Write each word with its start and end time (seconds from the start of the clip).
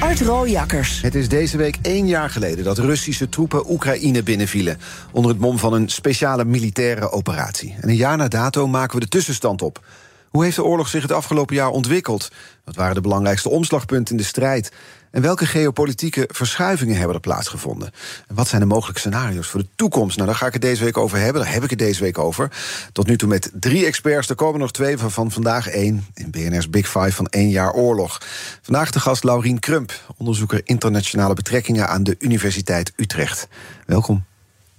Art 0.00 0.20
Rooijakkers. 0.20 1.02
Het 1.02 1.14
is 1.14 1.28
deze 1.28 1.56
week 1.56 1.78
één 1.82 2.06
jaar 2.06 2.30
geleden 2.30 2.64
dat 2.64 2.78
Russische 2.78 3.28
troepen 3.28 3.70
Oekraïne 3.70 4.22
binnenvielen. 4.22 4.78
onder 5.12 5.30
het 5.30 5.40
mom 5.40 5.58
van 5.58 5.72
een 5.72 5.88
speciale 5.88 6.44
militaire 6.44 7.10
operatie. 7.10 7.76
En 7.80 7.88
een 7.88 7.96
jaar 7.96 8.16
na 8.16 8.28
dato 8.28 8.66
maken 8.66 8.94
we 8.94 9.00
de 9.00 9.08
tussenstand 9.08 9.62
op. 9.62 9.84
Hoe 10.30 10.44
heeft 10.44 10.56
de 10.56 10.64
oorlog 10.64 10.88
zich 10.88 11.02
het 11.02 11.12
afgelopen 11.12 11.54
jaar 11.54 11.70
ontwikkeld? 11.70 12.30
Wat 12.64 12.76
waren 12.76 12.94
de 12.94 13.00
belangrijkste 13.00 13.48
omslagpunten 13.48 14.16
in 14.16 14.20
de 14.20 14.28
strijd? 14.28 14.72
En 15.10 15.22
welke 15.22 15.46
geopolitieke 15.46 16.28
verschuivingen 16.32 16.96
hebben 16.96 17.14
er 17.14 17.20
plaatsgevonden? 17.20 17.90
En 18.26 18.34
wat 18.34 18.48
zijn 18.48 18.60
de 18.60 18.66
mogelijke 18.66 19.00
scenario's 19.00 19.46
voor 19.46 19.60
de 19.60 19.68
toekomst? 19.76 20.16
Nou, 20.16 20.28
daar 20.28 20.38
ga 20.38 20.46
ik 20.46 20.52
het 20.52 20.62
deze 20.62 20.84
week 20.84 20.96
over 20.96 21.18
hebben. 21.18 21.42
Daar 21.42 21.52
heb 21.52 21.64
ik 21.64 21.70
het 21.70 21.78
deze 21.78 22.02
week 22.02 22.18
over. 22.18 22.50
Tot 22.92 23.06
nu 23.06 23.16
toe 23.16 23.28
met 23.28 23.50
drie 23.54 23.86
experts. 23.86 24.28
Er 24.28 24.34
komen 24.34 24.60
nog 24.60 24.72
twee 24.72 24.98
van 24.98 25.30
vandaag 25.30 25.68
één. 25.68 26.06
In 26.14 26.30
BNR's 26.30 26.70
Big 26.70 26.86
Five 26.86 27.12
van 27.12 27.26
één 27.26 27.50
jaar 27.50 27.72
oorlog. 27.72 28.20
Vandaag 28.62 28.90
de 28.90 29.00
gast 29.00 29.24
Laurien 29.24 29.58
Krump, 29.58 29.92
onderzoeker 30.16 30.60
internationale 30.64 31.34
betrekkingen 31.34 31.88
aan 31.88 32.02
de 32.02 32.16
Universiteit 32.18 32.92
Utrecht. 32.96 33.48
Welkom. 33.86 34.27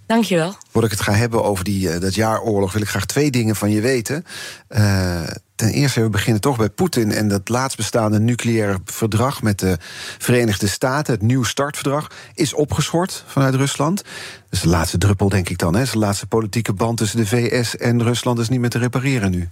Dankjewel. 0.09 0.55
Voordat 0.71 0.91
ik 0.91 0.97
het 0.97 1.07
ga 1.07 1.13
hebben 1.13 1.43
over 1.43 1.63
die, 1.63 1.93
uh, 1.93 1.99
dat 1.99 2.15
jaaroorlog, 2.15 2.73
wil 2.73 2.81
ik 2.81 2.89
graag 2.89 3.05
twee 3.05 3.31
dingen 3.31 3.55
van 3.55 3.71
je 3.71 3.81
weten. 3.81 4.25
Uh, 4.69 5.21
ten 5.55 5.69
eerste, 5.69 6.01
we 6.01 6.09
beginnen 6.09 6.41
toch 6.41 6.57
bij 6.57 6.69
Poetin 6.69 7.11
en 7.11 7.27
dat 7.27 7.49
laatst 7.49 7.77
bestaande 7.77 8.19
nucleaire 8.19 8.79
verdrag 8.85 9.41
met 9.41 9.59
de 9.59 9.77
Verenigde 10.17 10.67
Staten, 10.67 11.13
het 11.13 11.21
Nieuw 11.21 11.43
Startverdrag, 11.43 12.11
is 12.33 12.53
opgeschort 12.53 13.23
vanuit 13.27 13.55
Rusland. 13.55 13.97
Dat 13.97 14.05
is 14.49 14.61
de 14.61 14.67
laatste 14.67 14.97
druppel, 14.97 15.29
denk 15.29 15.49
ik 15.49 15.57
dan. 15.57 15.75
Hè? 15.75 15.83
De 15.83 15.97
laatste 15.97 16.27
politieke 16.27 16.73
band 16.73 16.97
tussen 16.97 17.17
de 17.17 17.27
VS 17.27 17.77
en 17.77 18.03
Rusland 18.03 18.39
is 18.39 18.49
niet 18.49 18.59
meer 18.59 18.69
te 18.69 18.77
repareren 18.79 19.31
nu. 19.31 19.49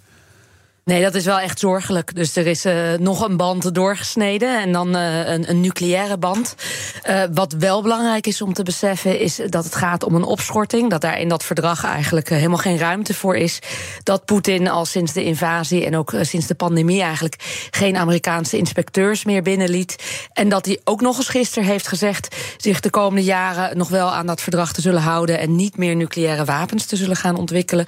Nee, 0.88 1.02
dat 1.02 1.16
is 1.16 1.26
wel 1.26 1.40
echt 1.40 1.60
zorgelijk. 1.60 2.16
Dus 2.16 2.36
er 2.36 2.48
is 2.48 2.66
uh, 2.66 2.94
nog 2.94 3.28
een 3.28 3.38
band 3.38 3.74
doorgesneden 3.76 4.62
en 4.62 4.72
dan 4.72 4.96
uh, 4.96 5.28
een, 5.28 5.50
een, 5.50 5.62
nucleaire 5.62 6.18
band. 6.18 6.56
Uh, 7.10 7.24
wat 7.34 7.54
wel 7.54 7.82
belangrijk 7.82 8.28
is 8.28 8.42
om 8.42 8.54
te 8.54 8.64
beseffen, 8.64 9.20
is 9.20 9.40
dat 9.50 9.64
het 9.64 9.76
gaat 9.76 10.04
om 10.04 10.16
een 10.16 10.24
opschorting. 10.24 10.90
Dat 10.90 11.02
daar 11.02 11.20
in 11.20 11.30
dat 11.30 11.44
verdrag 11.44 11.84
eigenlijk 11.84 12.30
helemaal 12.30 12.58
geen 12.58 12.78
ruimte 12.78 13.14
voor 13.14 13.36
is. 13.36 13.60
Dat 14.04 14.26
Poetin 14.26 14.70
al 14.70 14.86
sinds 14.86 15.14
de 15.14 15.24
invasie 15.24 15.86
en 15.86 15.96
ook 15.96 16.14
sinds 16.22 16.48
de 16.48 16.56
pandemie 16.56 17.02
eigenlijk 17.02 17.68
geen 17.72 17.98
Amerikaanse 17.98 18.58
inspecteurs 18.58 19.26
meer 19.26 19.42
binnenliet. 19.42 19.96
En 20.34 20.50
dat 20.50 20.66
hij 20.66 20.80
ook 20.84 21.02
nog 21.02 21.18
eens 21.18 21.30
gisteren 21.30 21.68
heeft 21.68 21.88
gezegd 21.88 22.36
zich 22.58 22.80
de 22.80 22.90
komende 22.90 23.24
jaren 23.24 23.78
nog 23.78 23.90
wel 23.90 24.12
aan 24.12 24.28
dat 24.28 24.42
verdrag 24.42 24.74
te 24.74 24.82
zullen 24.82 25.02
houden 25.02 25.40
en 25.40 25.56
niet 25.56 25.78
meer 25.78 25.96
nucleaire 25.96 26.46
wapens 26.46 26.86
te 26.86 26.96
zullen 26.96 27.16
gaan 27.16 27.36
ontwikkelen. 27.36 27.86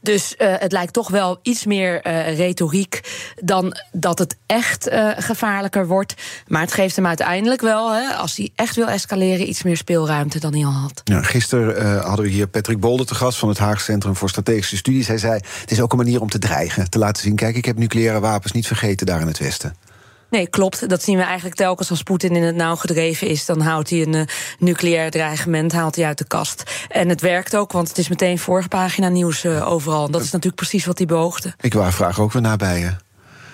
Dus 0.00 0.34
het 0.36 0.72
lijkt 0.72 0.92
toch 0.92 1.08
wel 1.08 1.38
iets 1.42 1.64
meer 1.64 2.02
retoriek 2.34 3.00
dan 3.36 3.76
dat 3.92 4.18
het 4.18 4.36
echt 4.46 4.88
uh, 4.88 5.10
gevaarlijker 5.16 5.86
wordt. 5.86 6.14
Maar 6.46 6.60
het 6.60 6.72
geeft 6.72 6.96
hem 6.96 7.06
uiteindelijk 7.06 7.60
wel, 7.60 7.92
hè, 7.92 8.14
als 8.14 8.36
hij 8.36 8.50
echt 8.54 8.76
wil 8.76 8.88
escaleren, 8.88 9.48
iets 9.48 9.62
meer 9.62 9.76
speelruimte 9.76 10.38
dan 10.38 10.54
hij 10.54 10.64
al 10.64 10.72
had. 10.72 11.00
Ja, 11.04 11.22
gisteren 11.22 11.82
uh, 11.82 12.04
hadden 12.04 12.24
we 12.24 12.30
hier 12.30 12.46
Patrick 12.46 12.80
Bolder 12.80 13.06
te 13.06 13.14
gast 13.14 13.38
van 13.38 13.48
het 13.48 13.58
Haag 13.58 13.80
Centrum 13.80 14.16
voor 14.16 14.28
Strategische 14.28 14.76
Studies. 14.76 15.06
Hij 15.06 15.18
zei: 15.18 15.40
Het 15.60 15.70
is 15.70 15.80
ook 15.80 15.92
een 15.92 15.98
manier 15.98 16.20
om 16.20 16.30
te 16.30 16.38
dreigen, 16.38 16.90
te 16.90 16.98
laten 16.98 17.22
zien: 17.22 17.36
kijk, 17.36 17.56
ik 17.56 17.64
heb 17.64 17.78
nucleaire 17.78 18.20
wapens 18.20 18.52
niet 18.52 18.66
vergeten 18.66 19.06
daar 19.06 19.20
in 19.20 19.26
het 19.26 19.38
Westen. 19.38 19.76
Nee, 20.34 20.48
klopt. 20.48 20.88
Dat 20.88 21.02
zien 21.02 21.16
we 21.16 21.22
eigenlijk 21.22 21.56
telkens 21.56 21.90
als 21.90 22.02
Poetin 22.02 22.36
in 22.36 22.42
het 22.42 22.54
nauw 22.56 22.76
gedreven 22.76 23.26
is. 23.26 23.44
Dan 23.44 23.60
houdt 23.60 23.90
hij 23.90 24.02
een 24.02 24.14
uh, 24.14 24.22
nucleair 24.58 25.10
dreigement 25.10 25.72
haalt 25.72 25.96
hij 25.96 26.04
uit 26.04 26.18
de 26.18 26.26
kast. 26.26 26.62
En 26.88 27.08
het 27.08 27.20
werkt 27.20 27.56
ook, 27.56 27.72
want 27.72 27.88
het 27.88 27.98
is 27.98 28.08
meteen 28.08 28.38
vorige 28.38 28.68
pagina 28.68 29.08
nieuws 29.08 29.44
uh, 29.44 29.70
overal. 29.70 30.10
Dat 30.10 30.20
is 30.20 30.30
natuurlijk 30.30 30.56
precies 30.56 30.84
wat 30.84 30.98
hij 30.98 31.06
beoogde. 31.06 31.54
Ik 31.60 31.74
wou 31.74 31.92
vraag 31.92 32.20
ook 32.20 32.32
weer 32.32 32.42
naar 32.42 32.56
bij 32.56 32.78
je. 32.78 32.90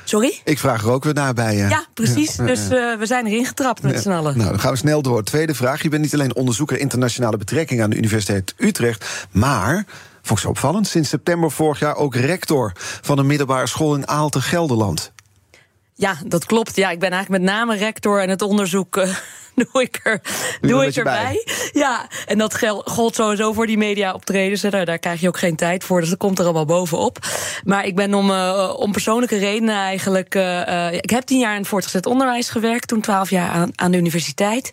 Sorry? 0.04 0.40
Ik 0.44 0.58
vraag 0.58 0.82
er 0.82 0.90
ook 0.90 1.04
weer 1.04 1.14
naar 1.14 1.34
bij 1.34 1.56
je. 1.56 1.68
Ja, 1.68 1.84
precies. 1.94 2.36
Dus 2.36 2.60
uh, 2.60 2.98
we 2.98 3.06
zijn 3.06 3.26
erin 3.26 3.46
getrapt 3.46 3.82
met 3.82 4.02
z'n 4.02 4.10
allen. 4.10 4.36
Nou, 4.38 4.50
dan 4.50 4.60
gaan 4.60 4.72
we 4.72 4.78
snel 4.78 5.02
door. 5.02 5.22
Tweede 5.22 5.54
vraag. 5.54 5.82
Je 5.82 5.88
bent 5.88 6.02
niet 6.02 6.14
alleen 6.14 6.34
onderzoeker 6.34 6.78
internationale 6.78 7.36
betrekkingen 7.36 7.84
aan 7.84 7.90
de 7.90 7.96
Universiteit 7.96 8.54
Utrecht, 8.56 9.28
maar 9.30 9.84
vond 10.22 10.38
ik 10.38 10.44
zo 10.44 10.48
opvallend. 10.48 10.86
Sinds 10.86 11.08
september 11.08 11.50
vorig 11.50 11.78
jaar 11.78 11.96
ook 11.96 12.14
rector 12.14 12.72
van 13.00 13.18
een 13.18 13.26
middelbare 13.26 13.66
school 13.66 13.94
in 13.94 14.08
Aalten, 14.08 14.42
Gelderland. 14.42 15.12
Ja, 16.00 16.16
dat 16.26 16.44
klopt. 16.44 16.76
Ja, 16.76 16.90
ik 16.90 16.98
ben 16.98 17.10
eigenlijk 17.10 17.42
met 17.42 17.52
name 17.52 17.76
rector 17.76 18.20
en 18.20 18.28
het 18.28 18.42
onderzoek. 18.42 19.06
Doe 19.72 19.82
ik, 19.82 20.00
er, 20.02 20.20
doe 20.60 20.86
ik 20.86 20.96
erbij. 20.96 21.46
Ja, 21.72 22.08
en 22.26 22.38
dat 22.38 22.58
gold 22.84 23.14
sowieso 23.14 23.52
voor 23.52 23.66
die 23.66 23.76
media 23.76 24.12
optredens. 24.12 24.60
Daar, 24.60 24.84
daar 24.84 24.98
krijg 24.98 25.20
je 25.20 25.28
ook 25.28 25.38
geen 25.38 25.56
tijd 25.56 25.84
voor, 25.84 26.00
dus 26.00 26.08
dat 26.08 26.18
komt 26.18 26.38
er 26.38 26.44
allemaal 26.44 26.64
bovenop. 26.64 27.18
Maar 27.64 27.86
ik 27.86 27.96
ben 27.96 28.14
om, 28.14 28.30
uh, 28.30 28.74
om 28.76 28.92
persoonlijke 28.92 29.38
redenen 29.38 29.74
eigenlijk... 29.74 30.34
Uh, 30.34 30.92
ik 30.92 31.10
heb 31.10 31.22
tien 31.22 31.38
jaar 31.38 31.52
in 31.52 31.58
het 31.58 31.68
voortgezet 31.68 32.06
onderwijs 32.06 32.48
gewerkt... 32.48 32.88
toen 32.88 33.00
twaalf 33.00 33.30
jaar 33.30 33.50
aan, 33.50 33.70
aan 33.74 33.90
de 33.90 33.98
universiteit. 33.98 34.70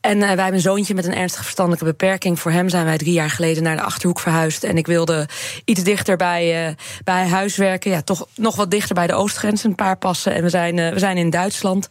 En 0.00 0.18
wij 0.18 0.28
hebben 0.28 0.54
een 0.54 0.60
zoontje 0.60 0.94
met 0.94 1.04
een 1.04 1.14
ernstige 1.14 1.44
verstandelijke 1.44 1.86
beperking. 1.86 2.40
Voor 2.40 2.50
hem 2.50 2.68
zijn 2.68 2.84
wij 2.84 2.98
drie 2.98 3.12
jaar 3.12 3.30
geleden 3.30 3.62
naar 3.62 3.76
de 3.76 3.82
Achterhoek 3.82 4.20
verhuisd. 4.20 4.64
En 4.64 4.76
ik 4.76 4.86
wilde 4.86 5.28
iets 5.64 5.82
dichter 5.82 6.16
bij, 6.16 6.76
bij 7.04 7.28
huis 7.28 7.56
werken. 7.56 7.90
Ja, 7.90 8.02
toch 8.02 8.26
nog 8.34 8.56
wat 8.56 8.70
dichter 8.70 8.94
bij 8.94 9.06
de 9.06 9.14
oostgrens, 9.14 9.64
een 9.64 9.74
paar 9.74 9.96
passen. 9.96 10.34
En 10.34 10.42
we 10.42 10.48
zijn, 10.48 10.76
we 10.76 10.98
zijn 10.98 11.16
in 11.16 11.30
Duitsland. 11.30 11.88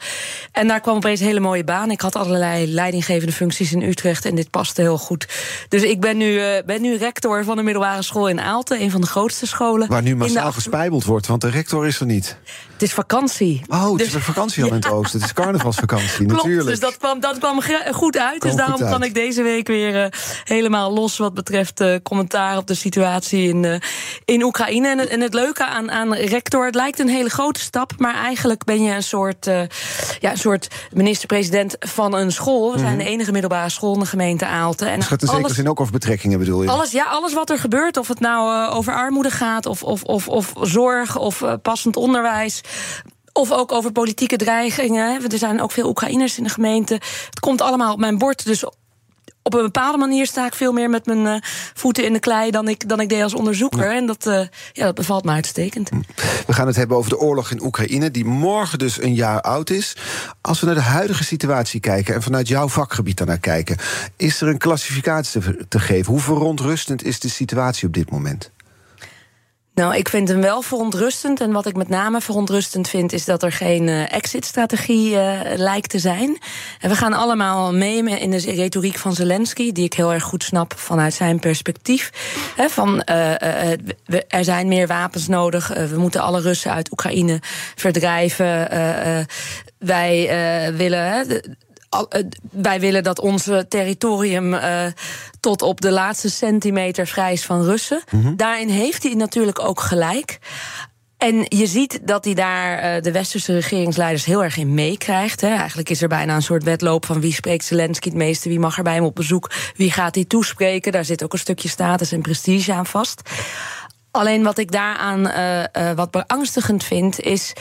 En 0.52 0.68
daar 0.68 0.80
kwam 0.80 0.96
opeens 0.96 1.20
een 1.20 1.26
hele 1.26 1.40
mooie 1.40 1.64
baan. 1.64 1.92
Ik 1.92 2.02
had 2.02 2.16
allerlei 2.34 2.74
leidinggevende 2.74 3.34
functies 3.34 3.72
in 3.72 3.82
Utrecht 3.82 4.26
en 4.26 4.36
dit 4.36 4.50
paste 4.50 4.82
heel 4.82 4.98
goed. 4.98 5.28
Dus 5.70 5.84
ik 5.84 6.02
ben 6.02 6.18
nu, 6.18 6.32
uh, 6.34 6.58
ben 6.66 6.82
nu 6.82 6.98
rector 6.98 7.44
van 7.44 7.56
de 7.56 7.64
middelbare 7.64 8.02
school 8.02 8.30
in 8.30 8.42
Aalten, 8.42 8.82
een 8.82 8.92
van 8.92 9.02
de 9.02 9.08
grootste 9.08 9.48
scholen. 9.48 9.88
Waar 9.88 10.02
nu 10.02 10.16
massaal 10.16 10.52
gespijbeld 10.52 11.04
wordt, 11.04 11.28
want 11.28 11.42
de 11.42 11.50
rector 11.50 11.88
is 11.88 12.00
er 12.00 12.06
niet. 12.06 12.38
Het 12.74 12.82
is 12.82 12.94
vakantie. 12.94 13.62
Oh, 13.68 13.90
het 13.90 13.98
dus, 13.98 14.14
is 14.14 14.24
vakantie 14.24 14.64
al 14.64 14.70
in 14.70 14.76
het 14.76 14.90
oosten. 14.90 15.20
Het 15.20 15.28
is 15.28 15.34
carnavalsvakantie, 15.44 16.26
Klopt, 16.26 16.34
natuurlijk. 16.34 16.68
Dus 16.68 16.80
dat 16.80 16.98
kwam, 16.98 17.20
dat 17.20 17.38
kwam 17.38 17.62
goed 17.92 18.18
uit. 18.18 18.42
Dus 18.42 18.56
daarom 18.56 18.82
uit. 18.82 18.92
kan 18.92 19.04
ik 19.04 19.14
deze 19.14 19.44
week 19.44 19.68
weer 19.68 20.04
uh, 20.04 20.06
helemaal 20.44 20.94
los 20.94 21.18
wat 21.18 21.34
betreft 21.34 21.82
uh, 21.82 21.96
commentaar 22.04 22.58
op 22.58 22.68
de 22.68 22.74
situatie 22.74 23.48
in, 23.48 23.82
in 24.26 24.44
Oekraïne. 24.44 24.88
En, 24.88 25.10
en 25.10 25.22
het 25.22 25.34
leuke 25.34 25.66
aan, 25.66 25.92
aan 25.92 26.14
rector, 26.14 26.66
het 26.66 26.76
lijkt 26.76 27.00
een 27.00 27.10
hele 27.10 27.30
grote 27.30 27.60
stap, 27.60 27.92
maar 27.98 28.16
eigenlijk 28.16 28.64
ben 28.64 28.84
je 28.84 28.92
een 28.92 29.04
soort, 29.04 29.46
ja, 30.20 30.32
een 30.32 30.38
soort 30.38 30.68
minister-president 30.92 31.76
van 31.80 32.13
een 32.20 32.32
school. 32.32 32.72
We 32.72 32.80
zijn 32.80 32.98
de 32.98 33.04
enige 33.04 33.32
middelbare 33.32 33.70
school 33.70 33.94
in 33.94 34.00
de 34.00 34.06
gemeente 34.06 34.46
Aalten. 34.46 34.90
En 34.90 35.00
dus 35.00 35.08
gaat 35.08 35.22
in 35.22 35.28
zekere 35.28 35.54
zin 35.54 35.70
ook 35.70 35.80
over 35.80 35.94
betrekkingen, 35.94 36.40
bedoel 36.40 36.64
je? 36.64 36.70
alles, 36.70 36.92
ja, 36.92 37.06
alles 37.06 37.34
wat 37.34 37.50
er 37.50 37.60
gebeurt, 37.60 37.98
of 37.98 38.08
het 38.08 38.20
nou 38.20 38.68
uh, 38.70 38.76
over 38.76 38.94
armoede 38.94 39.32
gaat, 39.32 39.66
of, 39.66 39.84
of, 39.84 40.04
of, 40.04 40.28
of 40.28 40.54
zorg, 40.62 41.18
of 41.18 41.42
uh, 41.42 41.54
passend 41.62 41.96
onderwijs. 41.96 42.62
Of 43.34 43.52
ook 43.52 43.72
over 43.72 43.92
politieke 43.92 44.36
dreigingen. 44.36 45.32
Er 45.32 45.38
zijn 45.38 45.62
ook 45.62 45.72
veel 45.72 45.88
Oekraïners 45.88 46.38
in 46.38 46.44
de 46.44 46.50
gemeente. 46.50 46.94
Het 46.94 47.40
komt 47.40 47.62
allemaal 47.62 47.94
op 47.94 48.00
mijn 48.00 48.18
bord. 48.18 48.46
Dus 48.46 48.66
op 49.44 49.54
een 49.54 49.62
bepaalde 49.62 49.98
manier 49.98 50.26
sta 50.26 50.46
ik 50.46 50.54
veel 50.54 50.72
meer 50.72 50.90
met 50.90 51.06
mijn 51.06 51.26
uh, 51.26 51.36
voeten 51.74 52.06
in 52.06 52.14
de 52.14 52.20
klei 52.20 52.52
dan 52.52 52.68
ik, 52.68 52.90
dan 52.90 53.00
ik 53.00 53.10
deed 53.10 53.24
als 53.24 53.34
onderzoeker. 53.34 53.84
Ja. 53.84 53.96
En 53.96 54.06
dat, 54.06 54.26
uh, 54.26 54.40
ja, 54.72 54.86
dat 54.86 54.96
bevalt 54.96 55.24
me 55.24 55.32
uitstekend. 55.32 55.90
We 56.46 56.54
gaan 56.54 56.68
het 56.68 56.76
hebben 56.76 56.98
over 56.98 57.10
de 57.10 57.20
oorlog 57.20 57.52
in 57.52 57.64
Oekraïne, 57.64 58.12
die 58.12 58.26
morgen 58.26 58.80
dus 58.80 59.02
een 59.02 59.14
jaar 59.14 59.42
oud 59.42 59.70
is. 59.70 59.96
Als 60.42 60.60
we 60.60 60.66
naar 60.66 60.76
de 60.76 60.82
huidige 60.82 61.24
situatie 61.24 61.80
kijken 61.80 62.16
en 62.16 62.22
vanuit 62.22 62.48
jouw 62.48 62.68
vakgebied 62.68 63.18
daarnaar 63.18 63.40
kijken, 63.40 63.78
is 64.18 64.42
er 64.42 64.48
een 64.48 64.58
klassificatie 64.58 65.42
te, 65.42 65.66
te 65.68 65.80
geven? 65.80 66.12
Hoe 66.12 66.22
verontrustend 66.22 67.04
is 67.04 67.20
de 67.20 67.30
situatie 67.30 67.88
op 67.88 67.94
dit 67.94 68.12
moment? 68.12 68.52
Nou, 69.76 69.96
ik 69.96 70.10
vind 70.10 70.28
hem 70.28 70.42
wel 70.42 70.62
verontrustend. 70.62 71.42
En 71.42 71.52
wat 71.52 71.66
ik 71.66 71.76
met 71.76 71.90
name 71.90 72.22
verontrustend 72.22 72.90
vind, 72.90 73.14
is 73.14 73.26
dat 73.26 73.44
er 73.44 73.52
geen 73.52 73.88
uh, 73.88 74.14
exit-strategie 74.14 75.12
uh, 75.12 75.40
lijkt 75.56 75.90
te 75.90 76.00
zijn. 76.00 76.38
En 76.80 76.90
we 76.90 76.96
gaan 76.96 77.14
allemaal 77.14 77.74
mee 77.74 78.20
in 78.20 78.32
de 78.32 78.38
retoriek 78.38 78.98
van 78.98 79.14
Zelensky, 79.14 79.72
die 79.72 79.84
ik 79.84 79.94
heel 79.94 80.14
erg 80.14 80.24
goed 80.24 80.44
snap 80.44 80.74
vanuit 80.78 81.14
zijn 81.14 81.40
perspectief. 81.40 82.10
Van 82.58 82.96
we, 84.06 84.26
er 84.28 84.44
zijn 84.44 84.68
meer 84.68 84.88
wapens 84.88 85.28
nodig. 85.28 85.68
we 85.68 85.98
moeten 85.98 86.22
alle 86.22 86.42
Russen 86.42 86.72
uit 86.72 86.92
Oekraïne 86.92 87.40
verdrijven. 87.76 88.68
wij 89.78 90.30
willen. 90.76 91.42
Wij 92.52 92.80
willen 92.80 93.04
dat 93.04 93.20
ons 93.20 93.50
territorium 93.70 94.54
uh, 94.54 94.86
tot 95.40 95.62
op 95.62 95.82
de 95.82 95.92
laatste 95.92 96.30
centimeter 96.30 97.08
vrij 97.08 97.34
is 97.34 97.46
van 97.46 97.64
Russen. 97.64 98.02
Mm 98.10 98.22
-hmm. 98.22 98.38
Daarin 98.38 98.70
heeft 98.70 99.04
hij 99.04 99.14
natuurlijk 99.14 99.60
ook 99.60 99.80
gelijk. 99.80 100.40
En 101.18 101.46
je 101.48 101.68
ziet 101.68 102.00
dat 102.04 102.26
hij 102.26 102.34
daar 102.34 103.02
de 103.02 103.12
westerse 103.12 103.54
regeringsleiders 103.54 104.26
heel 104.26 104.44
erg 104.44 104.58
in 104.58 104.74
meekrijgt. 104.74 105.44
Eigenlijk 105.44 105.90
is 105.90 106.02
er 106.02 106.08
bijna 106.08 106.36
een 106.36 106.42
soort 106.42 106.64
wedloop 106.64 107.06
van 107.06 107.22
wie 107.22 107.34
spreekt 107.34 107.66
Zelensky 107.66 108.08
het 108.08 108.18
meeste, 108.18 108.50
wie 108.50 108.60
mag 108.60 108.78
er 108.78 108.84
bij 108.84 108.94
hem 108.94 109.04
op 109.04 109.16
bezoek, 109.16 109.52
wie 109.76 109.92
gaat 109.92 110.16
hij 110.16 110.26
toespreken. 110.26 110.92
Daar 110.92 111.06
zit 111.06 111.24
ook 111.24 111.34
een 111.34 111.40
stukje 111.40 111.70
status 111.70 112.12
en 112.12 112.22
prestige 112.22 112.74
aan 112.74 112.86
vast. 112.86 113.22
Alleen 114.12 114.44
wat 114.44 114.58
ik 114.58 114.72
daaraan 114.72 115.28
uh, 115.28 115.92
wat 115.92 116.12
beangstigend 116.12 116.84
vind, 116.84 117.20
is. 117.20 117.54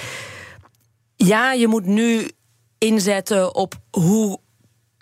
Ja, 1.16 1.52
je 1.52 1.66
moet 1.66 1.86
nu 1.86 2.30
inzetten 2.82 3.54
op 3.54 3.74
hoe 3.90 4.38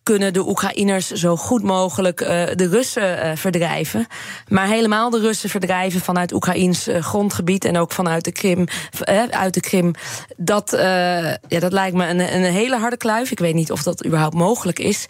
kunnen 0.03 0.33
de 0.33 0.49
Oekraïners 0.49 1.11
zo 1.11 1.37
goed 1.37 1.63
mogelijk 1.63 2.21
uh, 2.21 2.29
de 2.29 2.69
Russen 2.69 3.27
uh, 3.27 3.37
verdrijven. 3.37 4.07
Maar 4.49 4.67
helemaal 4.67 5.11
de 5.11 5.21
Russen 5.21 5.51
verdrijven 5.51 6.01
vanuit 6.01 6.33
Oekraïns 6.33 6.89
uh, 6.89 7.03
grondgebied 7.03 7.65
en 7.65 7.79
ook 7.79 7.93
vanuit 7.93 8.25
de 8.25 8.33
Krim. 8.33 8.67
uit 9.31 9.55
de 9.55 9.61
Krim. 9.61 9.93
Dat, 10.37 10.71
ja, 11.49 11.61
dat 11.61 11.73
lijkt 11.73 11.97
me 11.97 12.07
een, 12.07 12.21
een 12.21 12.53
hele 12.53 12.77
harde 12.77 12.97
kluif. 12.97 13.31
Ik 13.31 13.39
weet 13.39 13.55
niet 13.55 13.73
of 13.73 13.83
dat 13.83 14.07
überhaupt 14.07 14.35
mogelijk 14.35 14.79
is. 14.79 15.07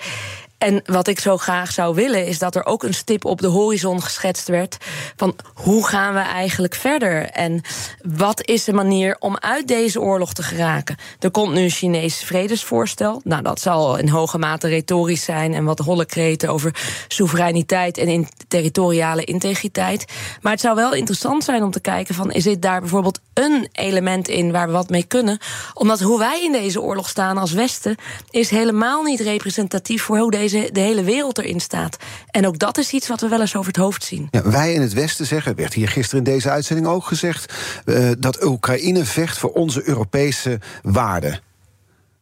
En 0.60 0.82
wat 0.84 1.06
ik 1.06 1.20
zo 1.20 1.36
graag 1.36 1.72
zou 1.72 1.94
willen, 1.94 2.26
is 2.26 2.38
dat 2.38 2.54
er 2.54 2.66
ook 2.66 2.82
een 2.82 2.94
stip 2.94 3.24
op 3.24 3.40
de 3.40 3.46
horizon 3.46 4.02
geschetst 4.02 4.48
werd. 4.48 4.76
Van 5.16 5.36
hoe 5.54 5.86
gaan 5.86 6.14
we 6.14 6.20
eigenlijk 6.20 6.74
verder? 6.74 7.24
En 7.24 7.60
wat 8.02 8.46
is 8.46 8.64
de 8.64 8.72
manier 8.72 9.16
om 9.18 9.36
uit 9.38 9.68
deze 9.68 10.00
oorlog 10.00 10.32
te 10.32 10.42
geraken? 10.42 10.96
Er 11.18 11.30
komt 11.30 11.52
nu 11.52 11.60
een 11.60 11.70
Chinees 11.70 12.16
vredesvoorstel. 12.16 13.20
Nou, 13.24 13.42
dat 13.42 13.60
zal 13.60 13.96
in 13.96 14.08
hoge 14.08 14.38
mate 14.38 14.68
retorisch 14.68 15.24
zijn 15.24 15.54
en 15.54 15.64
wat 15.64 15.78
holle 15.78 16.04
kreten 16.04 16.48
over 16.48 16.74
soevereiniteit 17.08 17.98
en 17.98 18.28
territoriale 18.48 19.24
integriteit. 19.24 20.04
Maar 20.40 20.52
het 20.52 20.60
zou 20.60 20.74
wel 20.74 20.94
interessant 20.94 21.44
zijn 21.44 21.62
om 21.62 21.70
te 21.70 21.80
kijken: 21.80 22.14
van 22.14 22.30
is 22.30 22.44
dit 22.44 22.62
daar 22.62 22.80
bijvoorbeeld 22.80 23.20
een 23.34 23.68
element 23.72 24.28
in 24.28 24.52
waar 24.52 24.66
we 24.66 24.72
wat 24.72 24.90
mee 24.90 25.04
kunnen? 25.04 25.38
Omdat 25.74 26.00
hoe 26.00 26.18
wij 26.18 26.42
in 26.44 26.52
deze 26.52 26.80
oorlog 26.80 27.08
staan 27.08 27.38
als 27.38 27.52
Westen 27.52 27.96
is 28.30 28.50
helemaal 28.50 29.02
niet 29.02 29.20
representatief 29.20 30.02
voor 30.02 30.18
hoe 30.18 30.30
deze 30.30 30.48
de 30.50 30.80
hele 30.80 31.02
wereld 31.02 31.38
erin 31.38 31.60
staat. 31.60 31.96
En 32.30 32.46
ook 32.46 32.58
dat 32.58 32.78
is 32.78 32.92
iets 32.92 33.08
wat 33.08 33.20
we 33.20 33.28
wel 33.28 33.40
eens 33.40 33.56
over 33.56 33.72
het 33.72 33.80
hoofd 33.80 34.04
zien. 34.04 34.28
Ja, 34.30 34.50
wij 34.50 34.72
in 34.74 34.80
het 34.80 34.92
Westen 34.92 35.26
zeggen, 35.26 35.56
werd 35.56 35.74
hier 35.74 35.88
gisteren 35.88 36.24
in 36.24 36.32
deze 36.32 36.50
uitzending 36.50 36.88
ook 36.88 37.04
gezegd, 37.04 37.54
uh, 37.84 38.10
dat 38.18 38.44
Oekraïne 38.44 39.04
vecht 39.04 39.38
voor 39.38 39.50
onze 39.50 39.88
Europese 39.88 40.60
waarden. 40.82 41.30
Ben 41.30 41.40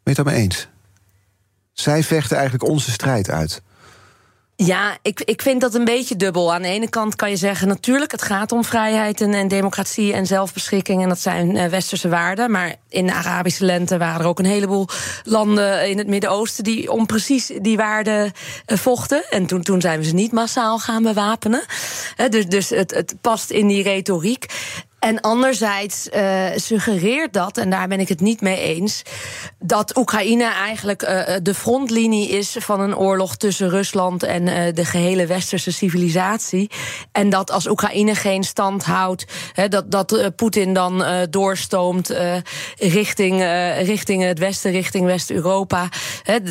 je 0.02 0.10
het 0.10 0.16
daarmee 0.16 0.42
eens? 0.42 0.68
Zij 1.72 2.02
vechten 2.02 2.36
eigenlijk 2.36 2.70
onze 2.70 2.90
strijd 2.90 3.30
uit. 3.30 3.62
Ja, 4.64 4.98
ik, 5.02 5.20
ik 5.20 5.42
vind 5.42 5.60
dat 5.60 5.74
een 5.74 5.84
beetje 5.84 6.16
dubbel. 6.16 6.54
Aan 6.54 6.62
de 6.62 6.68
ene 6.68 6.88
kant 6.88 7.16
kan 7.16 7.30
je 7.30 7.36
zeggen, 7.36 7.68
natuurlijk, 7.68 8.10
het 8.10 8.22
gaat 8.22 8.52
om 8.52 8.64
vrijheid 8.64 9.20
en, 9.20 9.34
en 9.34 9.48
democratie 9.48 10.12
en 10.12 10.26
zelfbeschikking. 10.26 11.02
En 11.02 11.08
dat 11.08 11.20
zijn 11.20 11.54
uh, 11.54 11.66
westerse 11.66 12.08
waarden. 12.08 12.50
Maar 12.50 12.74
in 12.88 13.06
de 13.06 13.12
Arabische 13.12 13.64
lente 13.64 13.98
waren 13.98 14.20
er 14.20 14.26
ook 14.26 14.38
een 14.38 14.44
heleboel 14.44 14.88
landen 15.24 15.88
in 15.88 15.98
het 15.98 16.06
Midden-Oosten 16.06 16.64
die 16.64 16.92
om 16.92 17.06
precies 17.06 17.50
die 17.60 17.76
waarden 17.76 18.24
uh, 18.66 18.78
vochten. 18.78 19.24
En 19.30 19.46
toen, 19.46 19.62
toen 19.62 19.80
zijn 19.80 19.98
we 19.98 20.04
ze 20.04 20.14
niet 20.14 20.32
massaal 20.32 20.78
gaan 20.78 21.02
bewapenen. 21.02 21.62
Dus 22.28 22.46
dus 22.46 22.68
het, 22.68 22.94
het 22.94 23.14
past 23.20 23.50
in 23.50 23.66
die 23.66 23.82
retoriek. 23.82 24.46
En 24.98 25.20
anderzijds 25.20 26.08
uh, 26.16 26.46
suggereert 26.56 27.32
dat, 27.32 27.58
en 27.58 27.70
daar 27.70 27.88
ben 27.88 28.00
ik 28.00 28.08
het 28.08 28.20
niet 28.20 28.40
mee 28.40 28.60
eens, 28.60 29.02
dat 29.58 29.96
Oekraïne 29.96 30.44
eigenlijk 30.44 31.02
uh, 31.02 31.36
de 31.42 31.54
frontlinie 31.54 32.28
is 32.28 32.56
van 32.58 32.80
een 32.80 32.96
oorlog 32.96 33.36
tussen 33.36 33.68
Rusland 33.68 34.22
en 34.22 34.46
uh, 34.46 34.74
de 34.74 34.84
gehele 34.84 35.26
westerse 35.26 35.72
civilisatie. 35.72 36.70
En 37.12 37.30
dat 37.30 37.50
als 37.50 37.66
Oekraïne 37.66 38.14
geen 38.14 38.44
stand 38.44 38.84
houdt, 38.84 39.24
he, 39.52 39.68
dat, 39.68 39.90
dat 39.90 40.36
Poetin 40.36 40.74
dan 40.74 41.04
doorstoomt 41.30 42.14
richting, 42.76 43.40
richting 43.82 44.22
het 44.22 44.38
westen, 44.38 44.70
richting 44.70 45.06
West-Europa. 45.06 45.88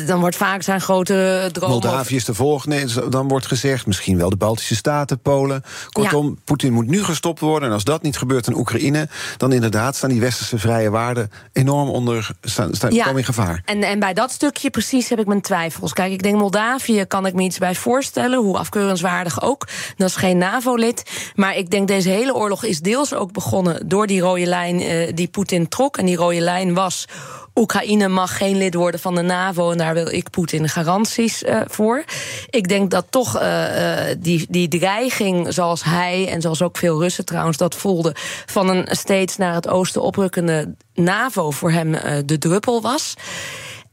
Dan 0.06 0.20
wordt 0.20 0.36
vaak 0.36 0.62
zijn 0.62 0.80
grote 0.80 1.48
droom. 1.52 1.70
Moldavië 1.70 2.16
is 2.16 2.24
de 2.24 2.34
volgende, 2.34 3.08
dan 3.08 3.28
wordt 3.28 3.46
gezegd, 3.46 3.86
misschien 3.86 4.18
wel 4.18 4.30
de 4.30 4.36
Baltische 4.36 4.76
Staten, 4.76 5.20
Polen. 5.20 5.62
Kortom, 5.88 6.26
ja. 6.26 6.42
Poetin 6.44 6.72
moet 6.72 6.86
nu 6.86 7.04
gestopt 7.04 7.40
worden. 7.40 7.68
En 7.68 7.74
als 7.74 7.84
dat 7.84 8.02
niet 8.02 8.18
gebeurt 8.18 8.37
gebeurt 8.44 8.56
in 8.56 8.78
Oekraïne, 8.78 9.08
dan 9.36 9.52
inderdaad 9.52 9.96
staan 9.96 10.10
die 10.10 10.20
westerse 10.20 10.58
vrije 10.58 10.90
waarden 10.90 11.30
enorm 11.52 11.88
onder 11.88 12.30
staan, 12.40 12.74
staan 12.74 12.92
ja, 12.92 13.06
in 13.06 13.24
gevaar. 13.24 13.62
En, 13.64 13.82
en 13.82 13.98
bij 13.98 14.14
dat 14.14 14.30
stukje 14.30 14.70
precies 14.70 15.08
heb 15.08 15.18
ik 15.18 15.26
mijn 15.26 15.40
twijfels. 15.40 15.92
Kijk, 15.92 16.12
ik 16.12 16.22
denk 16.22 16.38
Moldavië 16.38 17.04
kan 17.04 17.26
ik 17.26 17.34
me 17.34 17.42
iets 17.42 17.58
bij 17.58 17.74
voorstellen, 17.74 18.38
hoe 18.38 18.58
afkeurenswaardig 18.58 19.42
ook. 19.42 19.66
Dat 19.96 20.08
is 20.08 20.16
geen 20.16 20.38
NAVO-lid. 20.38 21.02
Maar 21.34 21.56
ik 21.56 21.70
denk 21.70 21.88
deze 21.88 22.08
hele 22.08 22.34
oorlog 22.34 22.64
is 22.64 22.80
deels 22.80 23.14
ook 23.14 23.32
begonnen 23.32 23.88
door 23.88 24.06
die 24.06 24.20
rode 24.20 24.46
lijn 24.46 24.82
uh, 24.82 25.08
die 25.14 25.28
Poetin 25.28 25.68
trok. 25.68 25.96
En 25.96 26.06
die 26.06 26.16
rode 26.16 26.40
lijn 26.40 26.74
was 26.74 27.06
Oekraïne 27.58 28.08
mag 28.08 28.36
geen 28.36 28.56
lid 28.56 28.74
worden 28.74 29.00
van 29.00 29.14
de 29.14 29.22
NAVO 29.22 29.70
en 29.70 29.78
daar 29.78 29.94
wil 29.94 30.08
ik 30.08 30.30
Poetin 30.30 30.68
garanties 30.68 31.42
uh, 31.42 31.60
voor. 31.66 32.04
Ik 32.50 32.68
denk 32.68 32.90
dat 32.90 33.06
toch 33.10 33.42
uh, 33.42 33.94
die, 34.18 34.46
die 34.48 34.68
dreiging, 34.68 35.52
zoals 35.52 35.84
hij 35.84 36.28
en 36.28 36.40
zoals 36.40 36.62
ook 36.62 36.76
veel 36.76 37.00
Russen 37.00 37.24
trouwens 37.24 37.56
dat 37.56 37.74
voelden, 37.74 38.12
van 38.46 38.68
een 38.68 38.86
steeds 38.90 39.36
naar 39.36 39.54
het 39.54 39.68
oosten 39.68 40.02
oprukkende 40.02 40.74
NAVO 40.94 41.50
voor 41.50 41.70
hem 41.70 41.96
de 42.26 42.38
druppel 42.38 42.80
was. 42.80 43.14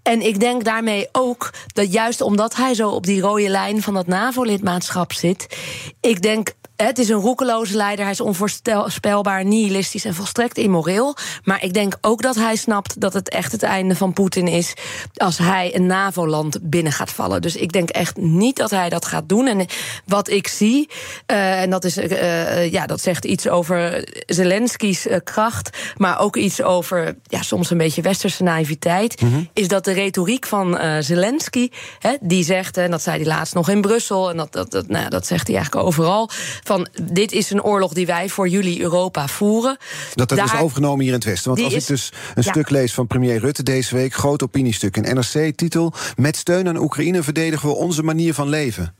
En 0.04 0.22
ik 0.22 0.40
denk 0.40 0.64
daarmee 0.64 1.08
ook 1.12 1.54
dat 1.68 1.94
juist 1.94 2.22
omdat 2.22 2.56
hij 2.56 2.74
zo 2.74 2.90
op 2.90 3.06
die 3.06 3.22
rode 3.22 3.50
lijn 3.50 3.82
van 3.82 3.94
dat 3.94 4.08
NAVO-lidmaatschap 4.08 5.14
zit, 5.14 5.58
ik 6.02 6.22
denk 6.22 6.54
het 6.76 7.00
is 7.00 7.10
een 7.10 7.20
roekeloze 7.20 7.76
leider. 7.76 8.04
Hij 8.04 8.14
is 8.14 8.22
onvoorspelbaar, 8.22 9.46
nihilistisch 9.46 10.06
en 10.06 10.14
volstrekt 10.14 10.58
immoreel. 10.58 11.16
Maar 11.44 11.64
ik 11.64 11.74
denk 11.74 11.98
ook 12.02 12.22
dat 12.22 12.36
hij 12.36 12.56
snapt 12.56 13.02
dat 13.02 13.14
het 13.14 13.30
echt 13.30 13.52
het 13.52 13.64
einde 13.64 13.96
van 13.96 14.14
Poetin 14.14 14.48
is. 14.48 14.74
als 15.16 15.38
hij 15.38 15.76
een 15.76 15.86
NAVO-land 15.86 16.58
binnen 16.62 16.92
gaat 16.92 17.12
vallen. 17.12 17.42
Dus 17.42 17.56
ik 17.56 17.72
denk 17.72 17.90
echt 17.90 18.18
niet 18.18 18.56
dat 18.56 18.70
hij 18.70 18.90
dat 18.90 19.06
gaat 19.06 19.30
doen. 19.30 19.48
En 19.48 19.66
wat 20.06 20.30
ik 20.30 20.48
zie, 20.48 20.90
uh, 21.32 21.62
en 21.62 21.70
dat, 21.70 21.84
is, 21.84 21.98
uh, 21.98 22.72
ja, 22.72 22.86
dat 22.86 23.02
zegt 23.02 23.26
iets 23.26 23.48
over 23.48 24.08
Zelensky's 24.26 25.06
uh, 25.06 25.16
kracht. 25.24 25.70
maar 25.98 26.20
ook 26.20 26.36
iets 26.36 26.62
over 26.62 27.18
ja, 27.24 27.42
soms 27.42 27.70
een 27.70 27.78
beetje 27.78 28.02
westerse 28.02 28.44
naïviteit. 28.44 29.22
Mm 29.22 29.32
-hmm. 29.32 29.50
is 29.54 29.68
dat 29.68 29.86
de 29.86 29.92
retoriek 29.92 30.46
van 30.46 30.78
Zelensky, 31.00 31.70
hè, 32.00 32.12
die 32.22 32.44
zegt, 32.44 32.78
en 32.78 32.92
dat 32.92 33.02
zei 33.02 33.18
hij 33.18 33.26
laatst 33.26 33.54
nog 33.54 33.70
in 33.70 33.82
Brussel. 33.82 34.30
en 34.30 34.38
dat, 34.38 34.52
dat, 34.52 34.72
dat, 34.72 34.88
nou, 34.88 35.10
dat 35.10 35.28
zegt 35.28 35.48
hij 35.48 35.56
eigenlijk 35.56 35.88
overal 35.88 36.30
van 36.66 36.88
dit 37.02 37.32
is 37.32 37.50
een 37.50 37.64
oorlog 37.64 37.94
die 37.94 38.06
wij 38.06 38.30
voor 38.30 38.48
jullie 38.48 38.82
Europa 38.82 39.28
voeren. 39.28 39.78
Dat 40.14 40.30
dat 40.30 40.38
Daar, 40.38 40.54
is 40.54 40.60
overgenomen 40.60 41.00
hier 41.00 41.14
in 41.14 41.20
het 41.20 41.24
Westen. 41.24 41.50
Want 41.52 41.64
als 41.64 41.74
is, 41.74 41.82
ik 41.82 41.88
dus 41.88 42.12
een 42.36 42.44
ja. 42.44 42.52
stuk 42.52 42.70
lees 42.70 42.94
van 42.94 43.08
premier 43.08 43.40
Rutte 43.40 43.64
deze 43.64 43.96
week, 43.96 44.14
groot 44.14 44.44
opiniestuk 44.44 44.98
in 44.98 45.16
NRC, 45.16 45.56
titel: 45.56 45.94
Met 46.16 46.38
steun 46.38 46.68
aan 46.68 46.78
Oekraïne 46.78 47.24
verdedigen 47.24 47.70
we 47.70 47.76
onze 47.76 48.04
manier 48.04 48.34
van 48.34 48.50
leven. 48.50 48.96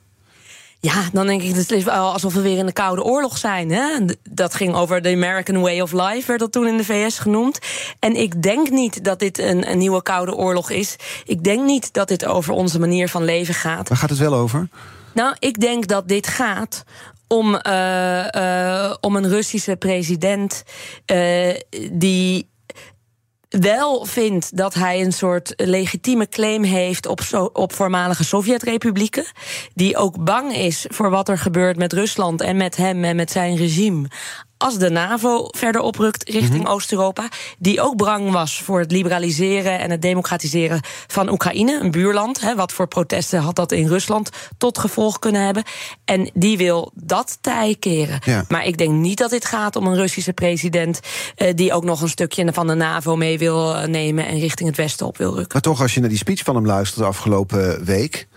Ja, 0.80 1.02
dan 1.12 1.26
denk 1.26 1.42
ik, 1.42 1.54
het 1.54 1.70
is 1.70 1.88
alsof 1.88 2.34
we 2.34 2.40
weer 2.40 2.58
in 2.58 2.66
de 2.66 2.72
Koude 2.72 3.02
Oorlog 3.02 3.38
zijn. 3.38 3.70
Hè? 3.70 4.04
Dat 4.30 4.54
ging 4.54 4.74
over 4.74 5.02
de 5.02 5.08
American 5.08 5.60
Way 5.60 5.80
of 5.80 5.92
Life, 5.92 6.26
werd 6.26 6.38
dat 6.40 6.52
toen 6.52 6.66
in 6.66 6.76
de 6.76 6.84
VS 6.84 7.18
genoemd. 7.18 7.58
En 7.98 8.16
ik 8.16 8.42
denk 8.42 8.70
niet 8.70 9.04
dat 9.04 9.18
dit 9.18 9.38
een, 9.38 9.70
een 9.70 9.78
nieuwe 9.78 10.02
Koude 10.02 10.34
Oorlog 10.34 10.70
is. 10.70 10.96
Ik 11.24 11.44
denk 11.44 11.64
niet 11.64 11.92
dat 11.92 12.08
dit 12.08 12.26
over 12.26 12.52
onze 12.52 12.78
manier 12.78 13.08
van 13.08 13.24
leven 13.24 13.54
gaat. 13.54 13.88
Waar 13.88 13.98
gaat 13.98 14.10
het 14.10 14.18
wel 14.18 14.34
over? 14.34 14.68
Nou, 15.14 15.36
ik 15.38 15.60
denk 15.60 15.86
dat 15.86 16.08
dit 16.08 16.26
gaat 16.26 16.84
om, 17.28 17.58
uh, 17.66 18.26
uh, 18.36 18.94
om 19.00 19.16
een 19.16 19.28
Russische 19.28 19.76
president 19.76 20.62
uh, 21.12 21.54
die 21.92 22.48
wel 23.48 24.04
vindt 24.04 24.56
dat 24.56 24.74
hij 24.74 25.00
een 25.00 25.12
soort 25.12 25.52
legitieme 25.56 26.28
claim 26.28 26.62
heeft 26.62 27.06
op, 27.06 27.20
op 27.52 27.72
voormalige 27.72 28.24
Sovjet-republieken. 28.24 29.24
Die 29.74 29.96
ook 29.96 30.24
bang 30.24 30.54
is 30.54 30.84
voor 30.88 31.10
wat 31.10 31.28
er 31.28 31.38
gebeurt 31.38 31.76
met 31.76 31.92
Rusland 31.92 32.40
en 32.40 32.56
met 32.56 32.76
hem 32.76 33.04
en 33.04 33.16
met 33.16 33.30
zijn 33.30 33.56
regime 33.56 34.08
als 34.58 34.78
de 34.78 34.90
NAVO 34.90 35.48
verder 35.50 35.80
oprukt 35.80 36.28
richting 36.28 36.58
mm 36.58 36.64
-hmm. 36.64 36.74
Oost-Europa, 36.74 37.28
die 37.58 37.80
ook 37.80 37.96
bang 37.96 38.30
was 38.30 38.62
voor 38.62 38.80
het 38.80 38.92
liberaliseren 38.92 39.78
en 39.78 39.90
het 39.90 40.02
democratiseren 40.02 40.80
van 41.06 41.30
Oekraïne, 41.30 41.80
een 41.80 41.90
buurland. 41.90 42.40
Hè, 42.40 42.54
wat 42.54 42.72
voor 42.72 42.86
protesten 42.86 43.40
had 43.40 43.56
dat 43.56 43.72
in 43.72 43.86
Rusland 43.86 44.30
tot 44.58 44.78
gevolg 44.78 45.18
kunnen 45.18 45.44
hebben? 45.44 45.62
En 46.04 46.30
die 46.34 46.56
wil 46.56 46.90
dat 46.94 47.38
tij 47.40 47.76
keren. 47.78 48.20
Ja. 48.24 48.44
Maar 48.48 48.64
ik 48.64 48.78
denk 48.78 48.92
niet 48.92 49.18
dat 49.18 49.30
dit 49.30 49.44
gaat 49.44 49.76
om 49.76 49.86
een 49.86 49.94
Russische 49.94 50.32
president 50.32 51.00
uh, 51.36 51.54
die 51.54 51.72
ook 51.72 51.84
nog 51.84 52.00
een 52.00 52.08
stukje 52.08 52.52
van 52.52 52.66
de 52.66 52.74
NAVO 52.74 53.16
mee 53.16 53.38
wil 53.38 53.86
nemen 53.86 54.26
en 54.26 54.38
richting 54.38 54.68
het 54.68 54.78
westen 54.78 55.06
op 55.06 55.16
wil 55.16 55.34
rukken. 55.34 55.52
Maar 55.52 55.62
toch, 55.62 55.80
als 55.80 55.94
je 55.94 56.00
naar 56.00 56.08
die 56.08 56.18
speech 56.18 56.42
van 56.42 56.54
hem 56.54 56.66
luistert 56.66 57.00
de 57.00 57.06
afgelopen 57.06 57.84
week. 57.84 58.28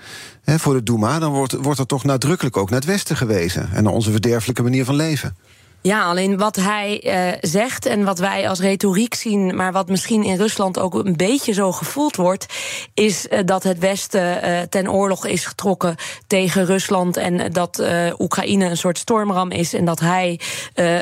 Hè, 0.44 0.60
voor 0.60 0.74
de 0.74 0.84
Duma, 0.84 1.20
dan 1.20 1.32
wordt, 1.32 1.54
wordt 1.54 1.80
er 1.80 1.86
toch 1.86 2.04
nadrukkelijk 2.04 2.58
ook 2.58 2.70
naar 2.70 2.80
het 2.80 2.90
westen 2.90 3.16
gewezen 3.16 3.70
en 3.74 3.84
naar 3.84 3.94
onze 3.94 4.12
verderfelijke 4.12 4.64
manier 4.64 4.86
van 4.86 4.96
leven. 4.96 5.36
Ja, 5.82 6.04
alleen 6.04 6.38
wat 6.38 6.56
hij 6.56 7.02
uh, 7.04 7.38
zegt 7.42 7.86
en 7.86 8.04
wat 8.04 8.20
wij 8.20 8.50
als 8.50 8.60
retoriek 8.60 9.14
zien, 9.14 9.56
maar 9.56 9.72
wat 9.72 9.90
misschien 9.90 10.24
in 10.24 10.38
Rusland 10.38 10.80
ook 10.80 10.94
een 10.94 11.16
beetje 11.16 11.54
zo 11.54 11.72
gevoeld 11.72 12.16
wordt, 12.16 12.46
is 12.94 13.28
uh, 13.28 13.40
dat 13.46 13.64
het 13.64 13.80
Westen 13.80 14.50
uh, 14.50 14.62
ten 14.62 14.92
oorlog 14.92 15.26
is 15.26 15.46
getrokken 15.46 15.96
tegen 16.28 16.66
Rusland 16.66 17.18
en 17.18 17.52
dat 17.52 17.84
Oekraïne 18.18 18.66
een 18.66 18.78
soort 18.78 18.98
stormram 18.98 19.52
is 19.52 19.74
en 19.74 19.86
dat 19.86 20.00
hij 20.00 20.40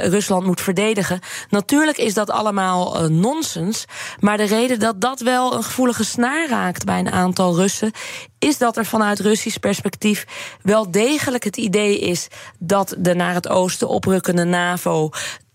Rusland 0.03 0.45
moet 0.45 0.61
verdedigen. 0.61 1.19
Natuurlijk 1.49 1.97
is 1.97 2.13
dat 2.13 2.29
allemaal 2.29 3.09
nonsens, 3.09 3.85
maar 4.19 4.37
de 4.37 4.43
reden 4.43 4.79
dat 4.79 5.01
dat 5.01 5.19
wel 5.19 5.55
een 5.55 5.63
gevoelige 5.63 6.03
snaar 6.03 6.49
raakt 6.49 6.85
bij 6.85 6.99
een 6.99 7.11
aantal 7.11 7.55
Russen 7.55 7.91
is 8.39 8.57
dat 8.57 8.77
er 8.77 8.85
vanuit 8.85 9.19
Russisch 9.19 9.57
perspectief 9.57 10.25
wel 10.61 10.91
degelijk 10.91 11.43
het 11.43 11.57
idee 11.57 11.99
is 11.99 12.27
dat 12.59 12.95
de 12.97 13.13
naar 13.13 13.33
het 13.33 13.47
oosten 13.47 13.89
oprukkende 13.89 14.43
NAVO 14.43 15.09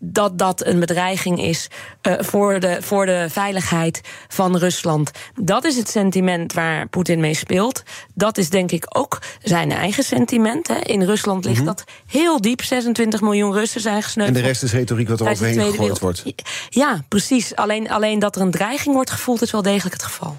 dat 0.04 0.38
dat 0.38 0.66
een 0.66 0.80
bedreiging 0.80 1.40
is 1.40 1.68
uh, 2.02 2.14
voor, 2.18 2.60
de, 2.60 2.76
voor 2.80 3.06
de 3.06 3.26
veiligheid 3.30 4.00
van 4.28 4.56
Rusland. 4.56 5.10
Dat 5.34 5.64
is 5.64 5.76
het 5.76 5.88
sentiment 5.88 6.52
waar 6.52 6.88
Poetin 6.88 7.20
mee 7.20 7.34
speelt. 7.34 7.82
Dat 8.14 8.38
is 8.38 8.50
denk 8.50 8.72
ik 8.72 8.86
ook 8.88 9.18
zijn 9.42 9.72
eigen 9.72 10.04
sentiment. 10.04 10.68
Hè. 10.68 10.74
In 10.74 11.02
Rusland 11.02 11.44
ligt 11.44 11.60
mm 11.60 11.66
-hmm. 11.66 11.74
dat 11.76 11.84
heel 12.06 12.40
diep. 12.40 12.62
26 12.62 13.20
miljoen 13.20 13.52
Russen 13.52 13.80
zijn 13.80 14.02
gesneuveld. 14.02 14.36
En 14.36 14.42
de 14.42 14.48
rest 14.48 14.62
is 14.62 14.72
retoriek 14.72 15.08
wat 15.08 15.20
er 15.20 15.28
overheen 15.28 15.60
gegooid 15.60 15.98
wordt. 15.98 16.22
Ja, 16.68 17.00
precies. 17.08 17.56
Alleen, 17.56 17.90
alleen 17.90 18.18
dat 18.18 18.36
er 18.36 18.42
een 18.42 18.50
dreiging 18.50 18.94
wordt 18.94 19.10
gevoeld 19.10 19.42
is 19.42 19.50
wel 19.50 19.62
degelijk 19.62 19.94
het 19.94 20.02
geval. 20.02 20.38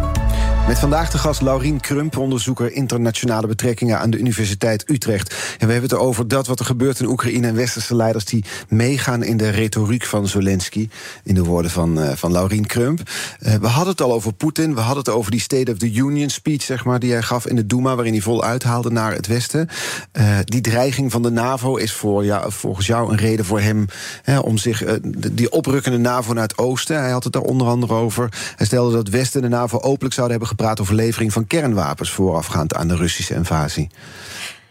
Met 0.67 0.79
vandaag 0.79 1.09
de 1.09 1.17
gast 1.17 1.41
Laurien 1.41 1.79
Krump, 1.79 2.17
onderzoeker 2.17 2.71
internationale 2.71 3.47
betrekkingen 3.47 3.99
aan 3.99 4.09
de 4.09 4.17
Universiteit 4.17 4.89
Utrecht. 4.89 5.29
En 5.59 5.67
we 5.67 5.73
hebben 5.73 5.89
het 5.89 5.99
over 5.99 6.27
dat 6.27 6.47
wat 6.47 6.59
er 6.59 6.65
gebeurt 6.65 6.99
in 6.99 7.05
Oekraïne 7.07 7.47
en 7.47 7.55
westerse 7.55 7.95
leiders 7.95 8.25
die 8.25 8.45
meegaan 8.67 9.23
in 9.23 9.37
de 9.37 9.49
retoriek 9.49 10.05
van 10.05 10.27
Zelensky. 10.27 10.89
In 11.23 11.35
de 11.35 11.43
woorden 11.43 11.71
van, 11.71 11.99
uh, 11.99 12.09
van 12.09 12.31
Laurien 12.31 12.65
Krump. 12.65 12.99
Uh, 12.99 13.53
we 13.53 13.67
hadden 13.67 13.91
het 13.91 14.01
al 14.01 14.13
over 14.13 14.33
Poetin, 14.33 14.73
we 14.73 14.79
hadden 14.79 15.03
het 15.03 15.13
over 15.13 15.31
die 15.31 15.39
State 15.39 15.71
of 15.71 15.77
the 15.77 15.93
Union 15.93 16.29
speech, 16.29 16.61
zeg 16.61 16.85
maar, 16.85 16.99
die 16.99 17.11
hij 17.11 17.21
gaf 17.21 17.47
in 17.47 17.55
de 17.55 17.65
Duma, 17.65 17.95
waarin 17.95 18.13
hij 18.13 18.21
vol 18.21 18.43
uithaalde 18.43 18.91
naar 18.91 19.13
het 19.13 19.27
Westen. 19.27 19.69
Uh, 20.13 20.37
die 20.43 20.61
dreiging 20.61 21.11
van 21.11 21.21
de 21.21 21.31
NAVO 21.31 21.75
is 21.75 21.93
voor 21.93 22.25
jou, 22.25 22.51
volgens 22.51 22.87
jou 22.87 23.11
een 23.11 23.17
reden 23.17 23.45
voor 23.45 23.59
hem 23.59 23.85
hè, 24.21 24.39
om 24.39 24.57
zich. 24.57 24.83
die 25.31 25.51
oprukkende 25.51 25.97
NAVO 25.97 26.33
naar 26.33 26.43
het 26.43 26.57
oosten. 26.57 26.99
Hij 26.99 27.11
had 27.11 27.23
het 27.23 27.33
daar 27.33 27.41
onder 27.41 27.67
andere 27.67 27.93
over. 27.93 28.29
Hij 28.55 28.65
stelde 28.65 28.95
dat 28.95 29.07
Westen 29.07 29.41
de 29.41 29.47
NAVO 29.47 29.79
openlijk 29.79 30.13
zouden 30.13 30.37
hebben 30.37 30.50
gepraat 30.51 30.79
over 30.79 30.95
levering 30.95 31.33
van 31.33 31.47
kernwapens 31.47 32.11
voorafgaand 32.11 32.75
aan 32.75 32.87
de 32.87 32.95
Russische 32.95 33.33
invasie. 33.33 33.89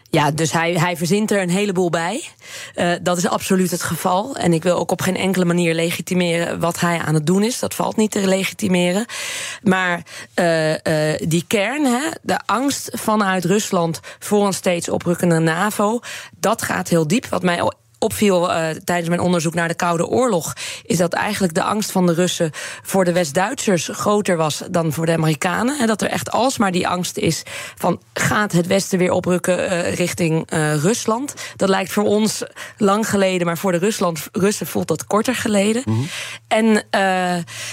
Ja, 0.09 0.31
dus 0.31 0.51
hij, 0.51 0.73
hij 0.73 0.97
verzint 0.97 1.31
er 1.31 1.41
een 1.41 1.49
heleboel 1.49 1.89
bij. 1.89 2.23
Uh, 2.75 2.93
dat 3.01 3.17
is 3.17 3.27
absoluut 3.27 3.71
het 3.71 3.83
geval. 3.83 4.35
En 4.35 4.53
ik 4.53 4.63
wil 4.63 4.77
ook 4.77 4.91
op 4.91 5.01
geen 5.01 5.15
enkele 5.15 5.45
manier 5.45 5.73
legitimeren 5.73 6.59
wat 6.59 6.79
hij 6.79 6.99
aan 6.99 7.13
het 7.13 7.25
doen 7.25 7.43
is. 7.43 7.59
Dat 7.59 7.73
valt 7.73 7.95
niet 7.95 8.11
te 8.11 8.27
legitimeren. 8.27 9.05
Maar 9.63 10.03
uh, 10.35 10.69
uh, 10.69 10.77
die 11.27 11.43
kern, 11.47 11.85
hè, 11.85 12.09
de 12.21 12.39
angst 12.45 12.89
vanuit 12.93 13.45
Rusland 13.45 13.99
voor 14.19 14.45
een 14.45 14.53
steeds 14.53 14.89
oprukkende 14.89 15.39
NAVO, 15.39 15.99
dat 16.37 16.61
gaat 16.61 16.87
heel 16.87 17.07
diep. 17.07 17.27
Wat 17.27 17.43
mij 17.43 17.71
opviel 18.03 18.49
uh, 18.49 18.69
tijdens 18.83 19.09
mijn 19.09 19.21
onderzoek 19.21 19.53
naar 19.53 19.67
de 19.67 19.75
Koude 19.75 20.07
Oorlog, 20.07 20.53
is 20.85 20.97
dat 20.97 21.13
eigenlijk 21.13 21.53
de 21.53 21.63
angst 21.63 21.91
van 21.91 22.05
de 22.05 22.13
Russen 22.13 22.51
voor 22.81 23.05
de 23.05 23.11
West-Duitsers 23.11 23.89
groter 23.91 24.37
was 24.37 24.61
dan 24.71 24.93
voor 24.93 25.05
de 25.05 25.11
Amerikanen. 25.11 25.79
En 25.79 25.87
dat 25.87 26.01
er 26.01 26.09
echt 26.09 26.31
alsmaar 26.31 26.71
die 26.71 26.87
angst 26.87 27.17
is 27.17 27.43
van 27.75 28.01
gaat 28.13 28.51
het 28.51 28.67
Westen 28.67 28.97
weer 28.97 29.11
oprukken 29.11 29.59
uh, 29.59 29.93
richting 29.93 30.53
uh, 30.53 30.75
Rusland. 30.75 31.33
Dat 31.55 31.69
lijkt 31.69 31.91
voor 31.91 32.03
ons 32.03 32.43
lang 32.77 33.09
geleden, 33.09 33.45
maar 33.45 33.57
voor 33.57 33.71
de 33.71 33.77
Rusland, 33.77 34.27
Russen 34.31 34.67
voelt 34.67 34.87
dat 34.87 35.05
korter 35.05 35.35
geleden. 35.35 35.81
Mm 35.85 35.93
-hmm. 35.93 36.07
En 36.47 36.83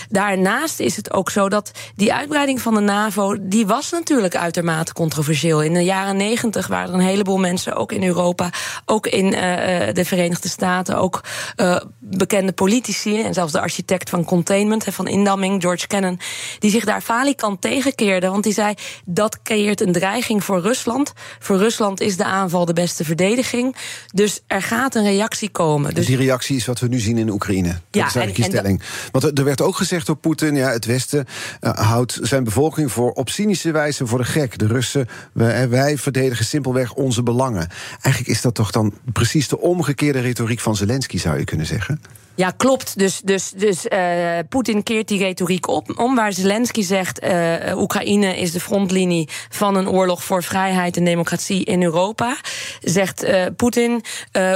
daarnaast 0.08 0.80
is 0.80 0.96
het 0.96 1.12
ook 1.12 1.30
zo 1.30 1.48
dat 1.48 1.70
die 1.94 2.12
uitbreiding 2.12 2.60
van 2.60 2.74
de 2.74 2.80
NAVO, 2.80 3.36
die 3.40 3.66
was 3.66 3.90
natuurlijk 3.90 4.36
uitermate 4.36 4.92
controversieel. 4.92 5.62
In 5.62 5.74
de 5.74 5.84
jaren 5.84 6.16
negentig 6.16 6.66
waren 6.66 6.88
er 6.88 6.94
een 6.94 7.06
heleboel 7.06 7.38
mensen, 7.38 7.76
ook 7.76 7.92
in 7.92 8.04
Europa, 8.04 8.50
ook 8.84 9.06
in 9.06 9.30
de 9.30 10.04
Verenigde 10.04 10.17
Staten 10.48 10.98
ook 10.98 11.24
uh, 11.56 11.80
bekende 11.98 12.52
politici 12.52 13.22
en 13.22 13.34
zelfs 13.34 13.52
de 13.52 13.60
architect 13.60 14.10
van 14.10 14.24
containment, 14.24 14.84
van 14.84 15.08
indamming, 15.08 15.62
George 15.62 15.86
Kennan, 15.86 16.20
die 16.58 16.70
zich 16.70 16.84
daar 16.84 17.00
falikant 17.00 17.60
tegenkeerde. 17.60 18.28
Want 18.28 18.44
die 18.44 18.52
zei 18.52 18.74
dat 19.04 19.42
creëert 19.42 19.80
een 19.80 19.92
dreiging 19.92 20.44
voor 20.44 20.60
Rusland. 20.60 21.12
Voor 21.38 21.56
Rusland 21.56 22.00
is 22.00 22.16
de 22.16 22.24
aanval 22.24 22.64
de 22.64 22.72
beste 22.72 23.04
verdediging. 23.04 23.76
Dus 24.14 24.40
er 24.46 24.62
gaat 24.62 24.94
een 24.94 25.04
reactie 25.04 25.48
komen. 25.48 25.94
Dus 25.94 26.06
die 26.06 26.16
reactie 26.16 26.56
is 26.56 26.66
wat 26.66 26.78
we 26.78 26.88
nu 26.88 26.98
zien 26.98 27.18
in 27.18 27.30
Oekraïne. 27.30 27.68
Dat 27.68 27.80
ja, 27.90 28.06
is 28.06 28.14
eigenlijk 28.14 28.50
stelling. 28.50 28.82
Want 29.10 29.38
er 29.38 29.44
werd 29.44 29.60
ook 29.60 29.76
gezegd 29.76 30.06
door 30.06 30.16
Poetin: 30.16 30.54
ja, 30.54 30.70
het 30.70 30.84
Westen 30.84 31.26
uh, 31.60 31.70
houdt 31.72 32.18
zijn 32.22 32.44
bevolking 32.44 32.92
voor 32.92 33.10
op 33.12 33.28
cynische 33.28 33.70
wijze 33.70 34.06
voor 34.06 34.18
de 34.18 34.24
gek. 34.24 34.58
De 34.58 34.66
Russen, 34.66 35.08
wij, 35.32 35.68
wij 35.68 35.98
verdedigen 35.98 36.44
simpelweg 36.44 36.94
onze 36.94 37.22
belangen. 37.22 37.68
Eigenlijk 38.00 38.36
is 38.36 38.42
dat 38.42 38.54
toch 38.54 38.70
dan 38.70 38.94
precies 39.12 39.48
de 39.48 39.60
omgekeerde 39.60 40.07
de 40.12 40.20
retoriek 40.20 40.60
van 40.60 40.76
Zelensky, 40.76 41.18
zou 41.18 41.38
je 41.38 41.44
kunnen 41.44 41.66
zeggen. 41.66 42.00
Ja, 42.38 42.50
klopt. 42.56 42.98
Dus, 42.98 43.20
dus, 43.20 43.50
dus 43.50 43.86
uh, 43.86 44.38
Poetin 44.48 44.82
keert 44.82 45.08
die 45.08 45.18
retoriek 45.18 45.68
op, 45.68 45.98
om 45.98 46.14
waar 46.14 46.32
Zelensky 46.32 46.82
zegt: 46.82 47.24
uh, 47.24 47.54
Oekraïne 47.76 48.36
is 48.36 48.52
de 48.52 48.60
frontlinie 48.60 49.28
van 49.48 49.76
een 49.76 49.88
oorlog 49.88 50.24
voor 50.24 50.42
vrijheid 50.42 50.96
en 50.96 51.04
democratie 51.04 51.64
in 51.64 51.82
Europa. 51.82 52.36
Zegt 52.80 53.24
uh, 53.24 53.46
Poetin: 53.56 54.04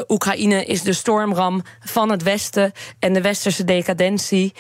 Oekraïne 0.09 0.65
is 0.65 0.83
de 0.83 0.93
stormram 0.93 1.63
van 1.81 2.11
het 2.11 2.23
Westen 2.23 2.73
en 2.99 3.13
de 3.13 3.21
westerse 3.21 3.65
decadentie 3.65 4.53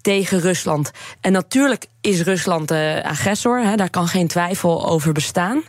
tegen 0.00 0.40
Rusland. 0.40 0.90
En 1.20 1.32
natuurlijk 1.32 1.86
is 2.00 2.20
Rusland 2.20 2.68
de 2.68 3.00
agressor, 3.04 3.60
hè, 3.60 3.76
daar 3.76 3.90
kan 3.90 4.08
geen 4.08 4.26
twijfel 4.26 4.88
over 4.88 5.12
bestaan. 5.12 5.62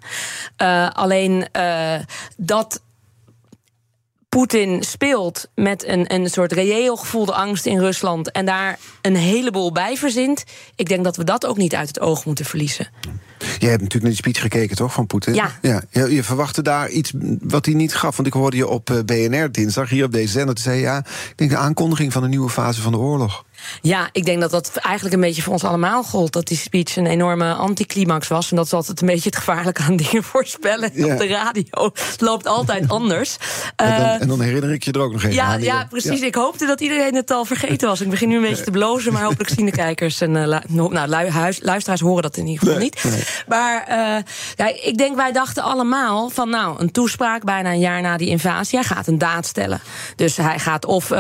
alleen 0.94 1.48
dat 2.38 2.82
Poetin 4.36 4.84
speelt 4.84 5.48
met 5.56 5.88
een, 5.88 6.14
een 6.14 6.30
soort 6.30 6.52
reëel 6.52 6.96
gevoelde 6.96 7.34
angst 7.34 7.66
in 7.66 7.80
Rusland 7.80 8.32
en 8.32 8.46
daar 8.46 8.80
een 9.02 9.16
heleboel 9.16 9.72
bij 9.72 9.98
verzint. 9.98 10.44
Ik 10.76 10.90
denk 10.90 11.04
dat 11.04 11.18
we 11.18 11.24
dat 11.24 11.46
ook 11.46 11.58
niet 11.58 11.76
uit 11.76 11.88
het 11.88 12.00
oog 12.00 12.26
moeten 12.26 12.46
verliezen. 12.46 12.88
Je 13.38 13.68
hebt 13.68 13.82
natuurlijk 13.82 13.92
naar 13.92 14.12
die 14.12 14.16
speech 14.16 14.42
gekeken, 14.42 14.76
toch, 14.76 14.94
van 14.94 15.08
Poetin? 15.08 15.34
Ja. 15.34 15.52
ja. 15.62 15.82
Je 15.92 16.24
verwachtte 16.24 16.62
daar 16.62 16.90
iets 16.90 17.12
wat 17.42 17.66
hij 17.66 17.76
niet 17.76 17.96
gaf. 17.96 18.16
Want 18.16 18.28
ik 18.28 18.34
hoorde 18.34 18.58
je 18.58 18.68
op 18.68 18.90
eh, 18.90 19.00
BNR 19.06 19.52
dinsdag, 19.52 19.90
hier 19.90 20.06
op 20.06 20.12
deze 20.12 20.32
zender, 20.32 20.56
te 20.56 20.62
zei 20.62 20.80
ja, 20.80 20.98
ik 20.98 21.34
denk 21.36 21.50
de 21.50 21.58
aankondiging 21.58 22.14
van 22.14 22.24
een 22.24 22.30
nieuwe 22.30 22.50
fase 22.50 22.82
van 22.82 22.92
de 22.92 22.98
oorlog. 22.98 23.46
Ja, 23.82 24.10
ik 24.12 24.26
denk 24.26 24.42
dat 24.42 24.52
dat 24.52 24.72
eigenlijk 24.76 25.16
een 25.16 25.22
beetje 25.22 25.42
voor 25.42 25.54
ons 25.54 25.64
allemaal 25.64 26.04
gold. 26.04 26.34
Dat 26.34 26.48
die 26.48 26.58
speech 26.58 26.96
een 26.96 27.08
enorme 27.08 27.54
anticlimax 27.54 28.28
was. 28.28 28.50
En 28.50 28.56
dat 28.56 28.66
is 28.66 28.74
altijd 28.74 29.02
een 29.02 29.08
beetje 29.08 29.30
het 29.30 29.38
gevaarlijke 29.38 29.82
aan 29.82 29.96
dingen 29.96 30.24
voorspellen 30.24 30.92
ja. 30.94 31.06
op 31.06 31.20
de 31.20 31.28
radio. 31.28 31.92
Het 31.94 32.22
loopt 32.22 32.48
altijd 32.48 32.90
anders. 32.90 33.38
En 33.76 33.90
dan, 33.90 34.00
uh, 34.00 34.22
en 34.22 34.28
dan, 34.28 34.42
herinner 34.42 34.72
ik 34.72 34.84
je 34.84 34.92
er 34.92 35.00
ook 35.00 35.12
nog 35.12 35.22
even 35.22 35.34
ja, 35.34 35.46
aan. 35.46 35.62
Ja, 35.62 35.86
precies. 35.90 36.20
Ja. 36.20 36.26
Ik 36.26 36.36
hoopte 36.36 36.66
dat 36.66 36.82
iedereen 36.82 37.16
het 37.16 37.32
al 37.32 37.46
vergeten 37.46 37.88
was. 37.88 38.02
Ik 38.02 38.10
begin 38.10 38.30
nu 38.30 38.36
een 38.36 38.42
beetje 38.42 38.64
te 38.64 38.72
blozen, 38.72 39.14
maar 39.14 39.24
hopelijk 39.24 39.50
zien 39.50 39.66
de 39.66 39.72
kijkers 39.72 40.22
en 40.22 40.36
uh, 40.36 40.60
nou, 40.68 41.08
luisteraars 41.62 42.02
horen 42.02 42.22
dat 42.22 42.38
in 42.38 42.48
ieder 42.48 42.60
geval 42.60 42.80
nee, 42.80 42.84
niet. 42.84 43.04
Nee. 43.04 43.24
Maar 43.48 43.86
uh, 43.90 44.24
ja, 44.56 44.76
ik 44.84 44.98
denk, 44.98 45.16
wij 45.16 45.32
dachten 45.32 45.64
allemaal 45.64 46.30
van 46.30 46.50
nou, 46.50 46.80
een 46.80 46.92
toespraak 46.92 47.44
bijna 47.44 47.72
een 47.72 47.80
jaar 47.80 48.02
na 48.02 48.18
die 48.18 48.30
invasie. 48.30 48.80
Hij 48.80 48.88
gaat 48.88 49.08
een 49.08 49.18
daad 49.18 49.46
stellen. 49.46 49.82
Dus 50.16 50.38
hij 50.38 50.60
gaat 50.60 50.86
of 50.86 51.12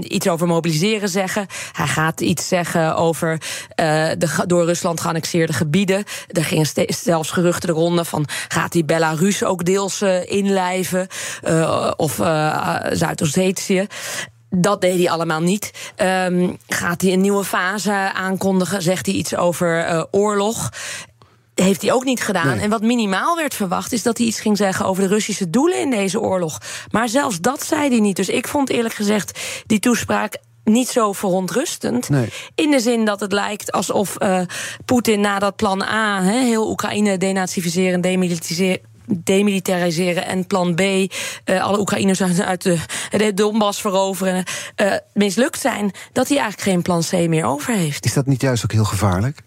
iets 0.00 0.28
over 0.28 0.46
mobiliseren 0.46 1.08
zeggen. 1.08 1.29
Hij 1.72 1.86
gaat 1.86 2.20
iets 2.20 2.48
zeggen 2.48 2.96
over 2.96 3.32
uh, 3.32 3.36
de 4.18 4.44
door 4.46 4.64
Rusland 4.64 5.00
geannexeerde 5.00 5.52
gebieden. 5.52 6.04
Er 6.28 6.44
gingen 6.44 6.66
zelfs 6.86 7.30
geruchten 7.30 7.68
de 7.68 7.74
ronde 7.74 8.04
van... 8.04 8.26
gaat 8.48 8.72
hij 8.72 8.84
Belarus 8.84 9.44
ook 9.44 9.64
deels 9.64 10.02
uh, 10.02 10.30
inlijven? 10.30 11.06
Uh, 11.44 11.90
of 11.96 12.14
Zuid-Ossetië? 12.92 13.86
Dat 14.50 14.80
deed 14.80 14.98
hij 14.98 15.10
allemaal 15.10 15.40
niet. 15.40 15.70
Um, 15.96 16.56
gaat 16.68 17.02
hij 17.02 17.12
een 17.12 17.20
nieuwe 17.20 17.44
fase 17.44 18.12
aankondigen? 18.12 18.82
Zegt 18.82 19.06
hij 19.06 19.14
iets 19.14 19.36
over 19.36 20.06
oorlog? 20.10 20.70
heeft 21.62 21.82
hij 21.82 21.92
ook 21.92 22.04
niet 22.04 22.22
gedaan. 22.22 22.46
Nee. 22.46 22.60
En 22.60 22.70
wat 22.70 22.82
minimaal 22.82 23.36
werd 23.36 23.54
verwacht, 23.54 23.92
is 23.92 24.02
dat 24.02 24.18
hij 24.18 24.26
iets 24.26 24.40
ging 24.40 24.56
zeggen 24.56 24.86
over 24.86 25.02
de 25.02 25.08
Russische 25.08 25.50
doelen 25.50 25.80
in 25.80 25.90
deze 25.90 26.20
oorlog. 26.20 26.58
Maar 26.90 27.08
zelfs 27.08 27.40
dat 27.40 27.64
zei 27.64 27.88
hij 27.88 28.00
niet. 28.00 28.16
Dus 28.16 28.28
ik 28.28 28.48
vond 28.48 28.70
eerlijk 28.70 28.94
gezegd 28.94 29.40
die 29.66 29.78
toespraak 29.78 30.36
niet 30.64 30.88
zo 30.88 31.12
verontrustend. 31.12 32.08
Nee. 32.08 32.28
In 32.54 32.70
de 32.70 32.80
zin 32.80 33.04
dat 33.04 33.20
het 33.20 33.32
lijkt 33.32 33.72
alsof 33.72 34.16
uh, 34.22 34.40
Poetin 34.84 35.20
na 35.20 35.38
dat 35.38 35.56
plan 35.56 35.82
A, 35.82 36.22
he, 36.22 36.44
heel 36.44 36.70
Oekraïne 36.70 37.18
denazificeren, 37.18 38.00
demilitiseren 38.00 38.88
demilitariseren 39.18 40.26
en 40.26 40.46
plan 40.46 40.74
B, 40.74 40.80
uh, 40.80 41.06
alle 41.62 41.80
Oekraïners 41.80 42.22
uit 42.22 42.62
de, 42.62 42.78
de 43.10 43.34
Donbass 43.34 43.80
veroveren, 43.80 44.44
uh, 44.76 44.92
mislukt 45.14 45.60
zijn, 45.60 45.92
dat 46.12 46.28
hij 46.28 46.38
eigenlijk 46.38 46.68
geen 46.68 46.82
plan 46.82 47.02
C 47.02 47.28
meer 47.28 47.44
over 47.44 47.74
heeft. 47.74 48.04
Is 48.04 48.14
dat 48.14 48.26
niet 48.26 48.40
juist 48.40 48.64
ook 48.64 48.72
heel 48.72 48.84
gevaarlijk? 48.84 49.42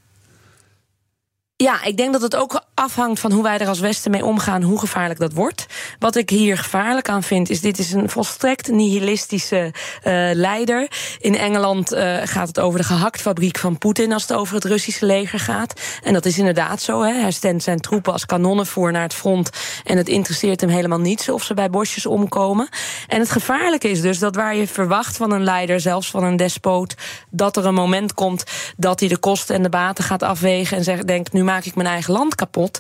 Ja, 1.64 1.84
ik 1.84 1.98
denk 1.98 2.14
dat 2.14 2.22
het 2.22 2.36
ook 2.36 2.62
afhangt 2.74 3.20
van 3.20 3.32
hoe 3.32 3.44
wij 3.44 3.58
er 3.58 3.68
als 3.68 3.80
Westen 3.80 4.12
mee 4.12 4.26
omgaan, 4.26 4.62
hoe 4.62 4.80
gevaarlijk 4.80 5.20
dat 5.20 5.34
wordt. 5.34 5.66
Wat 6.00 6.16
ik 6.16 6.30
hier 6.30 6.58
gevaarlijk 6.58 7.10
aan 7.10 7.24
vind, 7.24 7.50
is 7.50 7.62
dit 7.62 7.80
is 7.80 7.92
een 7.92 8.10
volstrekt 8.10 8.72
nihilistische 8.72 9.74
uh, 10.04 10.30
leider. 10.34 10.92
In 11.20 11.38
Engeland 11.38 11.94
uh, 11.94 12.18
gaat 12.24 12.48
het 12.48 12.60
over 12.60 12.80
de 12.80 12.86
gehaktfabriek 12.86 13.58
van 13.58 13.78
Poetin 13.78 14.14
als 14.14 14.22
het 14.22 14.34
over 14.34 14.56
het 14.56 14.64
Russische 14.64 15.06
leger 15.06 15.40
gaat. 15.40 15.82
En 16.04 16.14
dat 16.14 16.26
is 16.26 16.38
inderdaad 16.38 16.82
zo. 16.82 17.02
Hè. 17.02 17.14
Hij 17.14 17.32
stendt 17.32 17.64
zijn 17.64 17.80
troepen 17.80 18.14
als 18.14 18.26
kanonnenvoer 18.26 18.92
naar 18.92 19.02
het 19.02 19.14
front. 19.14 19.50
En 19.84 19.98
het 19.98 20.08
interesseert 20.08 20.62
hem 20.62 20.70
helemaal 20.70 21.00
niets 21.00 21.30
of 21.30 21.44
ze 21.44 21.54
bij 21.54 21.70
bosjes 21.70 22.06
omkomen. 22.06 22.70
En 23.08 23.20
het 23.20 23.32
gevaarlijke 23.32 23.90
is 23.90 24.02
dus 24.02 24.20
dat 24.20 24.36
waar 24.36 24.56
je 24.56 24.68
verwacht 24.68 25.18
van 25.18 25.32
een 25.32 25.44
leider, 25.44 25.80
zelfs 25.80 26.10
van 26.10 26.24
een 26.24 26.38
despoot, 26.38 26.96
dat 27.30 27.58
er 27.58 27.66
een 27.66 27.74
moment 27.74 28.14
komt 28.14 28.44
dat 28.78 29.00
hij 29.00 29.10
de 29.10 29.18
kosten 29.18 29.56
en 29.56 29.64
de 29.64 29.70
baten 29.70 30.04
gaat 30.04 30.24
afwegen 30.24 30.78
en 30.78 30.84
zegt, 30.84 31.08
denkt, 31.08 31.34
nu 31.34 31.44
maak 31.54 31.66
ik 31.66 31.76
mijn 31.76 31.88
eigen 31.88 32.14
land 32.14 32.36
kapot. 32.36 32.80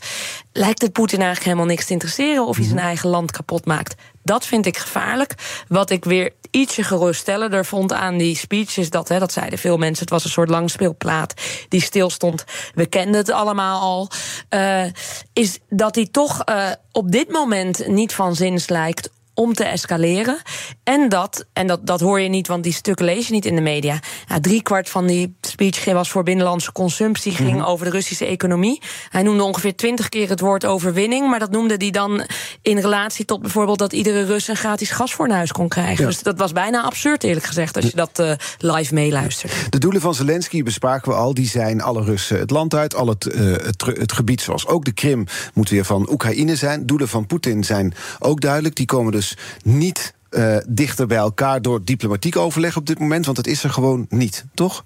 Lijkt 0.51 0.81
het 0.81 0.91
Poetin 0.91 1.17
eigenlijk 1.17 1.45
helemaal 1.45 1.73
niks 1.73 1.85
te 1.85 1.93
interesseren 1.93 2.47
of 2.47 2.55
hij 2.55 2.65
zijn 2.65 2.77
mhm. 2.77 2.85
eigen 2.85 3.09
land 3.09 3.31
kapot 3.31 3.65
maakt. 3.65 3.95
Dat 4.23 4.45
vind 4.45 4.65
ik 4.65 4.77
gevaarlijk. 4.77 5.35
Wat 5.67 5.89
ik 5.89 6.05
weer 6.05 6.31
ietsje 6.51 6.83
geruststellender 6.83 7.65
vond 7.65 7.93
aan 7.93 8.17
die 8.17 8.35
speech 8.35 8.77
is 8.77 8.89
dat, 8.89 9.07
hè, 9.07 9.19
dat 9.19 9.31
zeiden 9.31 9.59
veel 9.59 9.77
mensen, 9.77 10.03
het 10.03 10.13
was 10.13 10.23
een 10.23 10.29
soort 10.29 10.49
langspeelplaat 10.49 11.33
die 11.69 11.81
stilstond. 11.81 12.43
We 12.73 12.85
kenden 12.85 13.15
het 13.15 13.31
allemaal 13.31 13.81
al. 13.81 14.09
Uh, 14.49 14.85
is 15.33 15.59
dat 15.69 15.95
hij 15.95 16.07
toch 16.11 16.41
uh, 16.49 16.71
op 16.91 17.11
dit 17.11 17.31
moment 17.31 17.87
niet 17.87 18.13
van 18.13 18.35
zins 18.35 18.69
lijkt 18.69 19.09
om 19.33 19.53
te 19.53 19.63
escaleren. 19.63 20.37
En 20.83 21.09
dat, 21.09 21.45
en 21.53 21.67
dat, 21.67 21.85
dat 21.85 21.99
hoor 21.99 22.19
je 22.19 22.29
niet, 22.29 22.47
want 22.47 22.63
die 22.63 22.73
stukken 22.73 23.05
lees 23.05 23.27
je 23.27 23.33
niet 23.33 23.45
in 23.45 23.55
de 23.55 23.61
media. 23.61 23.99
Ja, 24.27 24.39
driekwart 24.39 24.89
van 24.89 25.07
die 25.07 25.35
speech 25.41 25.85
was 25.85 26.09
voor 26.09 26.23
binnenlandse 26.23 26.71
consumptie, 26.71 27.31
ging 27.31 27.57
mhm. 27.57 27.65
over 27.65 27.85
de 27.85 27.91
Russische 27.91 28.25
economie. 28.25 28.81
Hij 29.09 29.23
noemde 29.23 29.43
ongeveer 29.43 29.75
twintig 29.75 30.09
keer 30.09 30.29
het 30.29 30.39
woord 30.39 30.65
overwinning, 30.65 31.29
maar 31.29 31.39
dat 31.39 31.51
noemde 31.51 31.75
hij 31.77 31.91
dan 31.91 32.23
in 32.61 32.77
relatie 32.77 33.25
tot 33.25 33.41
bijvoorbeeld 33.41 33.79
dat 33.79 33.93
iedere 33.93 34.25
Rus 34.25 34.47
een 34.47 34.55
gratis 34.55 34.91
gas 34.91 35.13
voor 35.13 35.27
naar 35.27 35.37
huis 35.37 35.51
kon 35.51 35.67
krijgen. 35.67 36.05
Dus 36.05 36.23
dat 36.23 36.37
was 36.37 36.51
bijna 36.51 36.81
absurd, 36.81 37.23
eerlijk 37.23 37.45
gezegd, 37.45 37.75
als 37.75 37.85
je 37.85 37.95
dat 37.95 38.19
uh, 38.19 38.31
live 38.57 38.93
meeluistert. 38.93 39.53
De 39.69 39.77
doelen 39.77 40.01
van 40.01 40.15
Zelensky 40.15 40.63
bespraken 40.63 41.11
we 41.11 41.17
al, 41.17 41.33
die 41.33 41.47
zijn 41.47 41.81
alle 41.81 42.03
Russen 42.03 42.39
het 42.39 42.51
land 42.51 42.75
uit, 42.75 42.95
al 42.95 43.07
het, 43.07 43.25
uh, 43.25 43.55
het, 43.55 43.85
het 43.85 44.11
gebied 44.11 44.41
zoals 44.41 44.67
ook 44.67 44.85
de 44.85 44.91
Krim 44.91 45.25
moet 45.53 45.69
weer 45.69 45.85
van 45.85 46.07
Oekraïne 46.11 46.55
zijn. 46.55 46.85
Doelen 46.85 47.07
van 47.07 47.25
Poetin 47.25 47.63
zijn 47.63 47.93
ook 48.19 48.41
duidelijk, 48.41 48.75
die 48.75 48.85
komen 48.85 49.11
dus 49.11 49.22
dus 49.23 49.37
niet 49.63 50.13
uh, 50.29 50.57
dichter 50.67 51.07
bij 51.07 51.17
elkaar 51.17 51.61
door 51.61 51.83
diplomatiek 51.83 52.37
overleg 52.37 52.75
op 52.75 52.85
dit 52.85 52.99
moment, 52.99 53.25
want 53.25 53.37
het 53.37 53.47
is 53.47 53.63
er 53.63 53.69
gewoon 53.69 54.05
niet, 54.09 54.45
toch? 54.53 54.83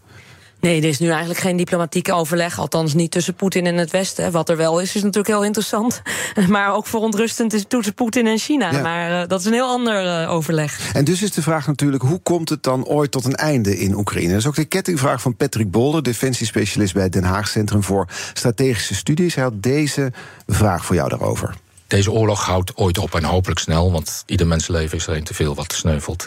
Nee, 0.60 0.82
er 0.82 0.88
is 0.88 1.00
nu 1.00 1.10
eigenlijk 1.10 1.40
geen 1.40 1.58
diplomatieke 1.58 2.14
overleg. 2.14 2.60
Althans 2.60 2.94
niet 2.94 3.12
tussen 3.12 3.34
Poetin 3.34 3.66
en 3.66 3.76
het 3.76 3.92
Westen. 3.92 4.32
Wat 4.32 4.50
er 4.50 4.58
wel 4.58 4.80
is, 4.80 4.96
is 4.96 5.02
natuurlijk 5.02 5.28
heel 5.28 5.44
interessant. 5.44 6.02
Maar 6.48 6.74
ook 6.74 6.88
verontrustend 6.88 7.54
is 7.54 7.66
tussen 7.68 7.94
Poetin 7.94 8.28
en 8.28 8.38
China. 8.38 8.82
Maar 8.82 9.22
uh, 9.22 9.28
dat 9.28 9.40
is 9.40 9.46
een 9.46 9.54
heel 9.54 9.68
ander 9.68 10.06
uh, 10.06 10.32
overleg. 10.32 10.94
En 10.94 11.04
dus 11.04 11.22
is 11.22 11.32
de 11.32 11.42
vraag 11.42 11.68
natuurlijk: 11.68 12.04
hoe 12.04 12.20
komt 12.20 12.50
het 12.50 12.64
dan 12.64 12.86
ooit 12.86 13.12
tot 13.12 13.26
een 13.26 13.36
einde 13.36 13.80
in 13.80 13.96
Oekraïne? 13.96 14.30
Dat 14.30 14.40
is 14.40 14.48
ook 14.48 14.56
de 14.56 14.66
kettingvraag 14.66 15.22
van 15.22 15.36
Patrick 15.36 15.72
Bolder, 15.72 16.04
defensiespecialist 16.04 16.94
bij 16.94 17.04
het 17.04 17.12
Den 17.12 17.24
Haag 17.24 17.48
Centrum 17.48 17.84
voor 17.84 18.08
Strategische 18.34 18.96
Studies. 18.96 19.36
Hij 19.36 19.44
had 19.44 19.64
deze 19.64 20.12
vraag 20.48 20.86
voor 20.86 20.96
jou 20.96 21.10
daarover. 21.10 21.56
Deze 21.88 22.12
oorlog 22.12 22.46
houdt 22.46 22.76
ooit 22.76 22.98
op 22.98 23.16
en 23.16 23.24
hopelijk 23.24 23.60
snel, 23.60 23.92
want 23.92 24.24
ieder 24.26 24.48
mensenleven 24.48 24.98
is 24.98 25.08
er 25.08 25.24
te 25.24 25.34
veel 25.34 25.56
wat 25.56 25.74
sneuvelt. 25.74 26.26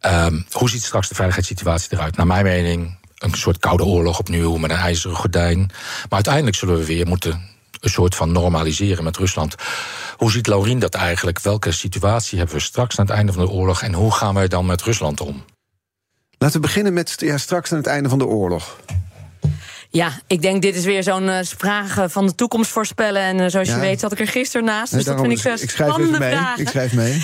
Um, 0.00 0.46
hoe 0.50 0.70
ziet 0.70 0.82
straks 0.82 1.08
de 1.08 1.14
veiligheidssituatie 1.14 1.88
eruit? 1.90 2.16
Naar 2.16 2.26
mijn 2.26 2.44
mening 2.44 2.98
een 3.18 3.34
soort 3.34 3.58
koude 3.58 3.84
oorlog 3.84 4.18
opnieuw 4.18 4.56
met 4.56 4.70
een 4.70 4.76
ijzeren 4.76 5.16
gordijn. 5.16 5.58
Maar 5.58 6.08
uiteindelijk 6.08 6.56
zullen 6.56 6.78
we 6.78 6.84
weer 6.84 7.06
moeten 7.06 7.56
een 7.80 7.90
soort 7.90 8.14
van 8.14 8.32
normaliseren 8.32 9.04
met 9.04 9.16
Rusland. 9.16 9.54
Hoe 10.16 10.30
ziet 10.30 10.46
Laurien 10.46 10.78
dat 10.78 10.94
eigenlijk? 10.94 11.40
Welke 11.40 11.72
situatie 11.72 12.38
hebben 12.38 12.56
we 12.56 12.62
straks 12.62 12.98
aan 12.98 13.06
het 13.06 13.14
einde 13.14 13.32
van 13.32 13.44
de 13.44 13.50
oorlog 13.50 13.82
en 13.82 13.92
hoe 13.92 14.12
gaan 14.12 14.34
wij 14.34 14.48
dan 14.48 14.66
met 14.66 14.82
Rusland 14.82 15.20
om? 15.20 15.44
Laten 16.38 16.56
we 16.60 16.66
beginnen 16.66 16.92
met 16.92 17.14
ja, 17.16 17.38
straks 17.38 17.72
aan 17.72 17.78
het 17.78 17.86
einde 17.86 18.08
van 18.08 18.18
de 18.18 18.26
oorlog. 18.26 18.76
Ja, 19.98 20.12
ik 20.26 20.42
denk 20.42 20.62
dit 20.62 20.74
is 20.74 20.84
weer 20.84 21.02
zo'n 21.02 21.24
uh, 21.24 21.38
vraag 21.42 22.04
van 22.06 22.26
de 22.26 22.34
toekomst 22.34 22.70
voorspellen. 22.70 23.22
En 23.22 23.38
uh, 23.38 23.46
zoals 23.48 23.68
je 23.68 23.78
weet 23.78 24.00
zat 24.00 24.12
ik 24.12 24.20
er 24.20 24.28
gisteren 24.28 24.66
naast. 24.66 24.92
Dus 24.92 25.04
dat 25.04 25.20
vind 25.20 25.32
ik, 25.32 25.44
ik 25.44 25.78
even 25.78 26.18
mee. 26.18 26.36
Ik 26.56 26.68
schrijf 26.68 26.92
mee. 26.92 27.22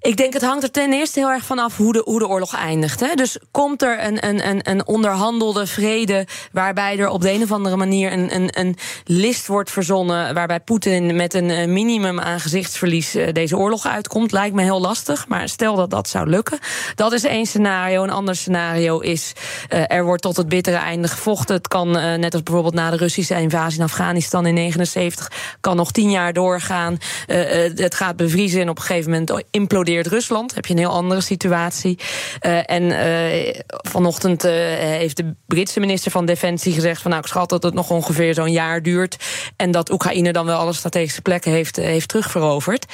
Ik 0.00 0.16
denk 0.16 0.32
het 0.32 0.42
hangt 0.42 0.62
er 0.62 0.70
ten 0.70 0.92
eerste 0.92 1.18
heel 1.18 1.30
erg 1.30 1.44
vanaf 1.44 1.76
hoe 1.76 1.92
de, 1.92 2.02
hoe 2.04 2.18
de 2.18 2.28
oorlog 2.28 2.54
eindigt. 2.54 3.00
Hè. 3.00 3.14
Dus 3.14 3.38
komt 3.50 3.82
er 3.82 4.04
een, 4.04 4.26
een, 4.26 4.48
een, 4.48 4.70
een 4.70 4.86
onderhandelde 4.86 5.66
vrede 5.66 6.26
waarbij 6.52 6.98
er 6.98 7.08
op 7.08 7.20
de 7.20 7.32
een 7.32 7.42
of 7.42 7.52
andere 7.52 7.76
manier 7.76 8.12
een, 8.12 8.34
een, 8.34 8.48
een 8.52 8.76
list 9.04 9.46
wordt 9.46 9.70
verzonnen 9.70 10.34
waarbij 10.34 10.60
Poetin 10.60 11.16
met 11.16 11.34
een 11.34 11.72
minimum 11.72 12.20
aan 12.20 12.40
gezichtsverlies 12.40 13.14
eh, 13.14 13.32
deze 13.32 13.56
oorlog 13.56 13.86
uitkomt, 13.86 14.32
lijkt 14.32 14.54
me 14.54 14.62
heel 14.62 14.80
lastig. 14.80 15.28
Maar 15.28 15.48
stel 15.48 15.76
dat 15.76 15.90
dat 15.90 16.08
zou 16.08 16.28
lukken, 16.28 16.58
dat 16.94 17.12
is 17.12 17.24
één 17.24 17.46
scenario. 17.46 18.02
Een 18.02 18.10
ander 18.10 18.36
scenario 18.36 18.98
is 18.98 19.32
uh, 19.72 19.92
er 19.92 20.04
wordt 20.04 20.22
tot 20.22 20.36
het 20.36 20.48
bittere 20.48 20.76
einde 20.76 21.08
gevochten. 21.08 21.54
Het 21.54 21.68
kan, 21.68 21.90
net 21.90 22.32
als 22.32 22.42
bijvoorbeeld 22.42 22.74
na 22.74 22.90
de 22.90 22.96
Russische 22.96 23.40
invasie 23.40 23.78
in 23.78 23.84
Afghanistan 23.84 24.46
in 24.46 24.54
79, 24.54 25.30
kan 25.60 25.76
nog 25.76 25.92
tien 25.92 26.10
jaar 26.10 26.32
doorgaan. 26.32 26.98
het 27.26 27.94
gaat 27.94 28.16
bevriezen 28.16 28.60
en 28.60 28.68
op 28.68 28.76
een 28.76 28.82
gegeven 28.82 29.10
moment 29.10 29.44
implodeert 29.50 29.95
Rusland. 30.04 30.54
Heb 30.54 30.66
je 30.66 30.72
een 30.72 30.78
heel 30.78 30.90
andere 30.90 31.20
situatie. 31.20 31.98
Uh, 32.46 32.70
en 32.70 32.82
uh, 32.82 33.54
vanochtend 33.68 34.44
uh, 34.44 34.52
heeft 34.78 35.16
de 35.16 35.34
Britse 35.46 35.80
minister 35.80 36.10
van 36.10 36.26
Defensie 36.26 36.72
gezegd: 36.72 37.02
van 37.02 37.10
nou, 37.10 37.22
ik 37.22 37.28
schat 37.28 37.48
dat 37.48 37.62
het 37.62 37.74
nog 37.74 37.90
ongeveer 37.90 38.34
zo'n 38.34 38.52
jaar 38.52 38.82
duurt. 38.82 39.16
En 39.56 39.70
dat 39.70 39.90
Oekraïne 39.90 40.32
dan 40.32 40.46
wel 40.46 40.58
alle 40.58 40.72
strategische 40.72 41.22
plekken 41.22 41.52
heeft, 41.52 41.76
heeft 41.76 42.08
terugveroverd. 42.08 42.86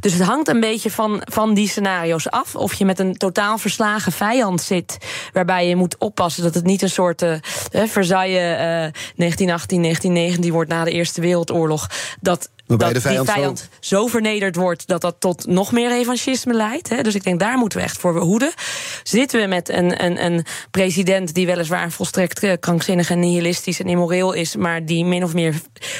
Dus 0.00 0.12
het 0.12 0.22
hangt 0.22 0.48
een 0.48 0.60
beetje 0.60 0.90
van, 0.90 1.22
van 1.24 1.54
die 1.54 1.68
scenario's 1.68 2.28
af. 2.28 2.54
Of 2.54 2.74
je 2.74 2.84
met 2.84 2.98
een 2.98 3.16
totaal 3.16 3.58
verslagen 3.58 4.12
vijand 4.12 4.60
zit, 4.60 4.98
waarbij 5.32 5.68
je 5.68 5.76
moet 5.76 5.98
oppassen 5.98 6.42
dat 6.42 6.54
het 6.54 6.64
niet 6.64 6.82
een 6.82 6.90
soort 6.90 7.24
Versailles 7.70 8.42
1918, 8.42 9.82
1919 9.82 10.52
wordt 10.52 10.70
na 10.70 10.84
de 10.84 10.90
Eerste 10.90 11.20
Wereldoorlog. 11.20 11.90
Dat 12.20 12.50
dat 12.76 12.94
de 12.94 13.00
vijand 13.00 13.26
die 13.26 13.34
vijand 13.34 13.68
zo... 13.80 14.06
vernederd 14.06 14.56
wordt 14.56 14.86
dat 14.86 15.00
dat 15.00 15.16
tot 15.18 15.46
nog 15.46 15.72
meer 15.72 15.88
revanchisme 15.88 16.54
leidt. 16.54 16.88
Hè. 16.88 17.02
Dus 17.02 17.14
ik 17.14 17.24
denk, 17.24 17.40
daar 17.40 17.58
moeten 17.58 17.78
we 17.78 17.84
echt 17.84 17.98
voor 17.98 18.12
behoeden. 18.12 18.52
Zitten 19.02 19.40
we 19.40 19.46
met 19.46 19.68
een, 19.68 20.04
een, 20.04 20.24
een 20.24 20.44
president 20.70 21.34
die 21.34 21.46
weliswaar 21.46 21.90
volstrekt 21.90 22.42
eh, 22.42 22.52
krankzinnig 22.60 23.10
en 23.10 23.20
nihilistisch 23.20 23.80
en 23.80 23.86
immoreel 23.86 24.32
is, 24.32 24.56
maar 24.56 24.84
die 24.84 25.04
min 25.04 25.24
of 25.24 25.34
meer 25.34 25.54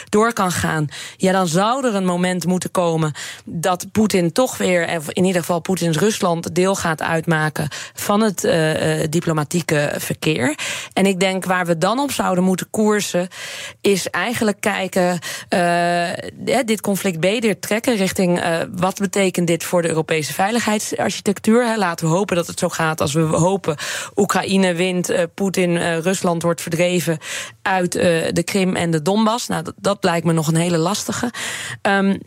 door 0.09 0.33
kan 0.33 0.52
gaan. 0.52 0.87
Ja, 1.16 1.33
dan 1.33 1.46
zou 1.46 1.87
er 1.87 1.94
een 1.94 2.04
moment 2.04 2.46
moeten 2.46 2.70
komen 2.70 3.12
dat 3.44 3.87
Poetin 3.92 4.33
toch 4.33 4.57
weer, 4.57 4.96
of 4.96 5.11
in 5.11 5.24
ieder 5.24 5.40
geval 5.40 5.61
Poetins 5.61 5.98
Rusland, 5.98 6.54
deel 6.54 6.74
gaat 6.74 7.02
uitmaken 7.02 7.68
van 7.94 8.20
het 8.20 8.44
uh, 8.44 9.04
diplomatieke 9.11 9.94
verkeer. 9.96 10.59
En 10.92 11.07
ik 11.07 11.20
denk 11.20 11.44
waar 11.44 11.66
we 11.66 11.78
dan 11.78 11.98
op 11.98 12.12
zouden 12.12 12.44
moeten 12.44 12.70
koersen, 12.70 13.28
is 13.81 14.11
eigenlijk 14.11 14.61
kijken. 14.61 15.18
Uh, 15.54 16.09
dit 16.66 16.80
conflict 16.80 17.20
beter 17.20 17.58
trekken 17.58 17.96
richting 17.96 18.44
uh, 18.44 18.58
wat 18.76 18.98
betekent 18.98 19.46
dit 19.46 19.64
voor 19.64 19.82
de 19.82 19.88
Europese 19.88 20.32
veiligheidsarchitectuur. 20.32 21.66
Hè. 21.66 21.76
Laten 21.76 22.06
we 22.06 22.14
hopen 22.14 22.36
dat 22.36 22.46
het 22.46 22.58
zo 22.58 22.68
gaat 22.68 23.00
als 23.00 23.12
we 23.12 23.20
hopen 23.20 23.76
Oekraïne 24.16 24.74
wint, 24.74 25.10
uh, 25.10 25.22
Poetin, 25.34 25.70
uh, 25.70 25.98
Rusland 25.98 26.42
wordt 26.42 26.62
verdreven 26.62 27.18
uit 27.62 27.92
de 27.92 28.42
Krim 28.44 28.76
en 28.76 28.90
de 28.90 29.02
Donbass. 29.02 29.46
Nou, 29.46 29.62
dat, 29.62 29.74
dat 29.76 30.04
lijkt 30.04 30.26
me 30.26 30.32
nog 30.32 30.48
een 30.48 30.56
hele 30.56 30.78
lastige. 30.78 31.32
Um, 31.82 32.18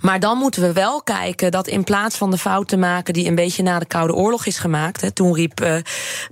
maar 0.00 0.20
dan 0.20 0.38
moeten 0.38 0.62
we 0.62 0.72
wel 0.72 1.02
kijken 1.02 1.50
dat 1.50 1.66
in 1.66 1.84
plaats 1.84 2.16
van 2.16 2.30
de 2.30 2.38
fout 2.38 2.68
te 2.68 2.76
maken 2.76 3.14
die 3.14 3.28
een 3.28 3.34
beetje 3.34 3.62
na 3.62 3.78
de 3.78 3.86
Koude 3.86 4.14
Oorlog 4.14 4.46
is 4.46 4.58
gemaakt. 4.58 5.00
Hè, 5.00 5.10
toen 5.10 5.34
riep 5.34 5.60
uh, 5.60 5.76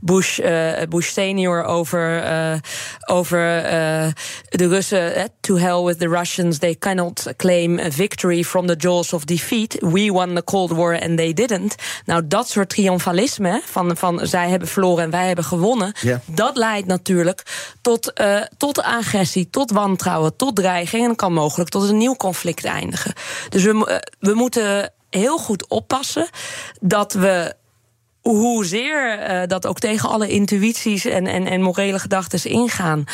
Bush, 0.00 0.38
uh, 0.38 0.72
Bush 0.88 1.12
senior 1.12 1.64
over, 1.64 2.24
uh, 2.24 2.54
over 3.06 3.38
de 4.48 4.68
Russen: 4.68 5.30
To 5.40 5.56
hell 5.56 5.82
with 5.82 5.98
the 5.98 6.08
Russians, 6.08 6.58
they 6.58 6.76
cannot 6.78 7.32
claim 7.36 7.78
a 7.78 7.90
victory 7.90 8.44
from 8.44 8.66
the 8.66 8.74
jaws 8.76 9.12
of 9.12 9.24
defeat. 9.24 9.76
We 9.80 10.12
won 10.12 10.34
the 10.34 10.44
Cold 10.44 10.70
War 10.70 11.00
and 11.00 11.16
they 11.16 11.32
didn't. 11.32 11.74
Nou, 12.04 12.22
dat 12.26 12.48
soort 12.48 12.68
triomfalisme 12.68 13.62
van, 13.64 13.96
van 13.96 14.20
zij 14.22 14.48
hebben 14.48 14.68
verloren 14.68 15.04
en 15.04 15.10
wij 15.10 15.26
hebben 15.26 15.44
gewonnen. 15.44 15.94
Yeah. 16.00 16.18
Dat 16.26 16.56
leidt 16.56 16.86
natuurlijk 16.86 17.42
tot, 17.80 18.12
tot 18.56 18.82
agressie, 18.82 19.50
tot 19.50 19.70
wantrouwen, 19.70 20.36
tot 20.36 20.56
dreiging 20.56 21.08
en 21.08 21.16
kan 21.16 21.32
mogelijk 21.32 21.70
tot 21.70 21.88
een 21.88 21.96
nieuw 21.96 22.16
conflict 22.16 22.64
eindigen. 22.64 23.12
Dus 23.48 23.64
we, 23.64 24.02
we 24.18 24.34
moeten 24.34 24.92
heel 25.10 25.38
goed 25.38 25.68
oppassen 25.68 26.28
dat 26.80 27.12
we 27.12 27.54
hoezeer 28.22 29.30
uh, 29.30 29.42
dat 29.46 29.66
ook 29.66 29.78
tegen 29.78 30.08
alle 30.08 30.28
intuïties 30.28 31.04
en, 31.04 31.26
en, 31.26 31.46
en 31.46 31.62
morele 31.62 31.98
gedachten 31.98 32.50
ingaan, 32.50 33.04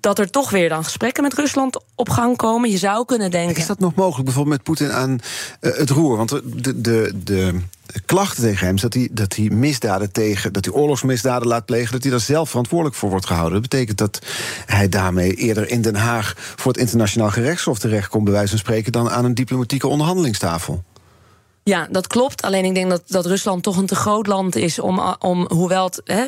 dat 0.00 0.18
er 0.18 0.30
toch 0.30 0.50
weer 0.50 0.68
dan 0.68 0.84
gesprekken 0.84 1.22
met 1.22 1.34
Rusland 1.34 1.80
op 1.94 2.08
gang 2.08 2.36
komen. 2.36 2.70
Je 2.70 2.78
zou 2.78 3.04
kunnen 3.04 3.30
denken. 3.30 3.56
Is 3.56 3.66
dat 3.66 3.78
nog 3.78 3.94
mogelijk, 3.94 4.24
bijvoorbeeld 4.24 4.56
met 4.56 4.64
Poetin 4.64 4.92
aan 4.92 5.18
uh, 5.60 5.76
het 5.76 5.90
roer? 5.90 6.16
Want 6.16 6.28
de, 6.44 6.80
de, 6.80 7.12
de 7.24 7.54
klachten 8.04 8.42
tegen 8.42 8.66
hem 8.66 8.74
is 8.74 8.80
dat 8.80 8.94
hij, 8.94 9.08
dat 9.12 9.36
hij 9.36 9.48
misdaden 9.50 10.12
tegen, 10.12 10.52
dat 10.52 10.64
hij 10.64 10.74
oorlogsmisdaden 10.74 11.48
laat 11.48 11.66
plegen, 11.66 11.92
dat 11.92 12.02
hij 12.02 12.10
daar 12.10 12.20
zelf 12.20 12.48
verantwoordelijk 12.48 12.96
voor 12.96 13.10
wordt 13.10 13.26
gehouden. 13.26 13.60
Dat 13.60 13.70
betekent 13.70 13.98
dat 13.98 14.18
hij 14.66 14.88
daarmee 14.88 15.34
eerder 15.34 15.68
in 15.68 15.82
Den 15.82 15.96
Haag 15.96 16.34
voor 16.36 16.72
het 16.72 16.80
internationaal 16.80 17.30
gerechtshof 17.30 17.78
terechtkomt, 17.78 18.24
bij 18.24 18.32
wijze 18.32 18.48
van 18.48 18.58
spreken, 18.58 18.92
dan 18.92 19.10
aan 19.10 19.24
een 19.24 19.34
diplomatieke 19.34 19.88
onderhandelingstafel. 19.88 20.84
Ja, 21.68 21.86
dat 21.90 22.06
klopt. 22.06 22.42
Alleen 22.42 22.64
ik 22.64 22.74
denk 22.74 22.90
dat, 22.90 23.02
dat 23.06 23.26
Rusland 23.26 23.62
toch 23.62 23.76
een 23.76 23.86
te 23.86 23.94
groot 23.94 24.26
land 24.26 24.56
is 24.56 24.78
om, 24.78 25.00
om 25.18 25.46
hoewel 25.48 25.84
het 25.84 26.00
hè, 26.04 26.26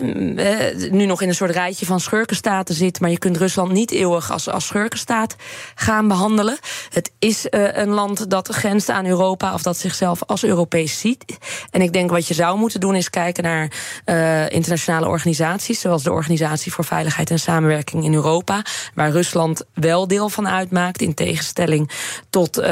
nu 0.90 1.06
nog 1.06 1.22
in 1.22 1.28
een 1.28 1.34
soort 1.34 1.50
rijtje 1.50 1.86
van 1.86 2.00
schurkenstaten 2.00 2.74
zit, 2.74 3.00
maar 3.00 3.10
je 3.10 3.18
kunt 3.18 3.36
Rusland 3.36 3.72
niet 3.72 3.90
eeuwig 3.90 4.30
als, 4.30 4.48
als 4.48 4.66
schurkenstaat 4.66 5.36
gaan 5.74 6.08
behandelen. 6.08 6.58
Het 6.88 7.12
is 7.18 7.46
uh, 7.50 7.76
een 7.76 7.88
land 7.88 8.30
dat 8.30 8.48
grenst 8.48 8.88
aan 8.88 9.06
Europa 9.06 9.54
of 9.54 9.62
dat 9.62 9.76
zichzelf 9.76 10.22
als 10.26 10.44
Europees 10.44 11.00
ziet. 11.00 11.38
En 11.70 11.80
ik 11.80 11.92
denk 11.92 12.10
wat 12.10 12.26
je 12.26 12.34
zou 12.34 12.58
moeten 12.58 12.80
doen 12.80 12.94
is 12.94 13.10
kijken 13.10 13.42
naar 13.42 13.72
uh, 14.04 14.50
internationale 14.50 15.06
organisaties, 15.06 15.80
zoals 15.80 16.02
de 16.02 16.12
Organisatie 16.12 16.72
voor 16.72 16.84
Veiligheid 16.84 17.30
en 17.30 17.38
Samenwerking 17.38 18.04
in 18.04 18.14
Europa, 18.14 18.62
waar 18.94 19.10
Rusland 19.10 19.64
wel 19.74 20.08
deel 20.08 20.28
van 20.28 20.48
uitmaakt, 20.48 21.02
in 21.02 21.14
tegenstelling 21.14 21.90
tot 22.30 22.58
uh, 22.58 22.64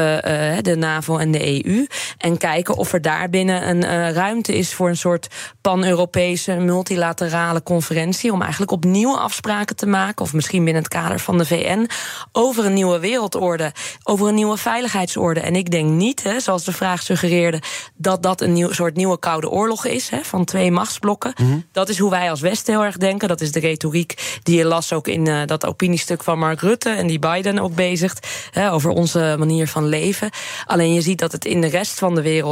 de 0.61 0.77
NAVO 0.79 1.19
en 1.19 1.31
de 1.31 1.65
EU. 1.65 1.87
En 2.19 2.37
kijken 2.37 2.55
kijken 2.57 2.77
of 2.77 2.93
er 2.93 3.03
daar 3.03 3.31
binnen 3.31 3.69
een 3.69 3.85
uh, 3.85 4.11
ruimte 4.11 4.57
is 4.57 4.75
voor 4.75 4.89
een 4.89 4.97
soort 4.97 5.29
pan-Europese 5.61 6.53
multilaterale 6.53 7.63
conferentie. 7.63 8.33
Om 8.33 8.43
eigenlijk 8.43 8.71
opnieuw 8.71 9.17
afspraken 9.17 9.77
te 9.77 9.87
maken, 9.87 10.25
of 10.25 10.33
misschien 10.33 10.65
binnen 10.65 10.83
het 10.83 10.93
kader 10.93 11.21
van 11.21 11.39
de 11.39 11.47
VN, 11.47 11.89
over 12.33 12.65
een 12.65 12.73
nieuwe 12.73 12.99
wereldorde, 12.99 13.73
over 14.03 14.29
een 14.29 14.35
nieuwe 14.35 14.57
veiligheidsorde. 14.57 15.41
En 15.41 15.57
ik 15.57 15.71
denk 15.71 15.91
niet, 15.91 16.23
hè, 16.23 16.41
zoals 16.41 16.65
de 16.65 16.73
vraag 16.73 17.03
suggereerde, 17.03 17.63
dat 17.97 18.23
dat 18.23 18.41
een 18.41 18.53
nieuw, 18.53 18.73
soort 18.73 18.97
nieuwe 18.97 19.19
koude 19.19 19.51
oorlog 19.51 19.85
is 19.85 20.09
hè, 20.09 20.25
van 20.25 20.45
twee 20.45 20.71
machtsblokken. 20.71 21.33
Mhm. 21.37 21.59
Dat 21.73 21.89
is 21.89 21.99
hoe 21.99 22.11
wij 22.11 22.31
als 22.31 22.41
Westen 22.41 22.75
heel 22.75 22.85
erg 22.85 22.97
denken. 22.97 23.29
Dat 23.29 23.41
is 23.41 23.53
de 23.53 23.61
retoriek 23.61 24.41
die 24.43 24.57
je 24.57 24.65
las 24.65 24.93
ook 24.93 25.09
in 25.09 25.29
uh, 25.29 25.41
dat 25.47 25.67
opiniestuk 25.67 26.23
van 26.23 26.39
Mark 26.39 26.61
Rutte 26.61 26.91
en 26.91 27.07
die 27.07 27.19
Biden 27.19 27.59
ook 27.59 27.75
bezigt 27.75 28.27
hè, 28.51 28.73
over 28.73 28.91
onze 28.91 29.35
manier 29.39 29.69
van 29.69 29.87
leven. 29.87 30.31
Alleen 30.67 30.93
je 30.93 31.01
ziet 31.01 31.19
dat 31.19 31.33
het 31.33 31.45
in 31.45 31.61
de 31.61 31.67
rest 31.67 31.99
van 31.99 32.15
de 32.15 32.23
wereld 32.23 32.46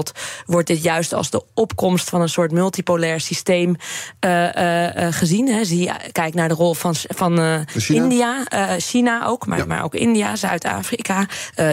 wordt 0.47 0.67
dit 0.67 0.83
juist 0.83 1.13
als 1.13 1.31
de 1.31 1.43
opkomst 1.55 2.09
van 2.09 2.21
een 2.21 2.29
soort 2.29 2.53
multipolair 2.53 3.21
systeem 3.21 3.77
uh, 4.21 4.55
uh, 4.55 4.89
gezien. 5.11 5.49
Hè. 5.49 5.65
Zie, 5.65 5.91
kijk 6.13 6.35
naar 6.35 6.49
de 6.49 6.55
rol 6.55 6.75
van, 6.75 6.95
van 6.97 7.65
China? 7.67 8.03
India, 8.03 8.45
China 8.79 9.27
ook, 9.27 9.47
maar, 9.47 9.67
maar 9.67 9.85
ook 9.85 9.95
India, 9.95 10.37
Zuid-Afrika, 10.37 11.27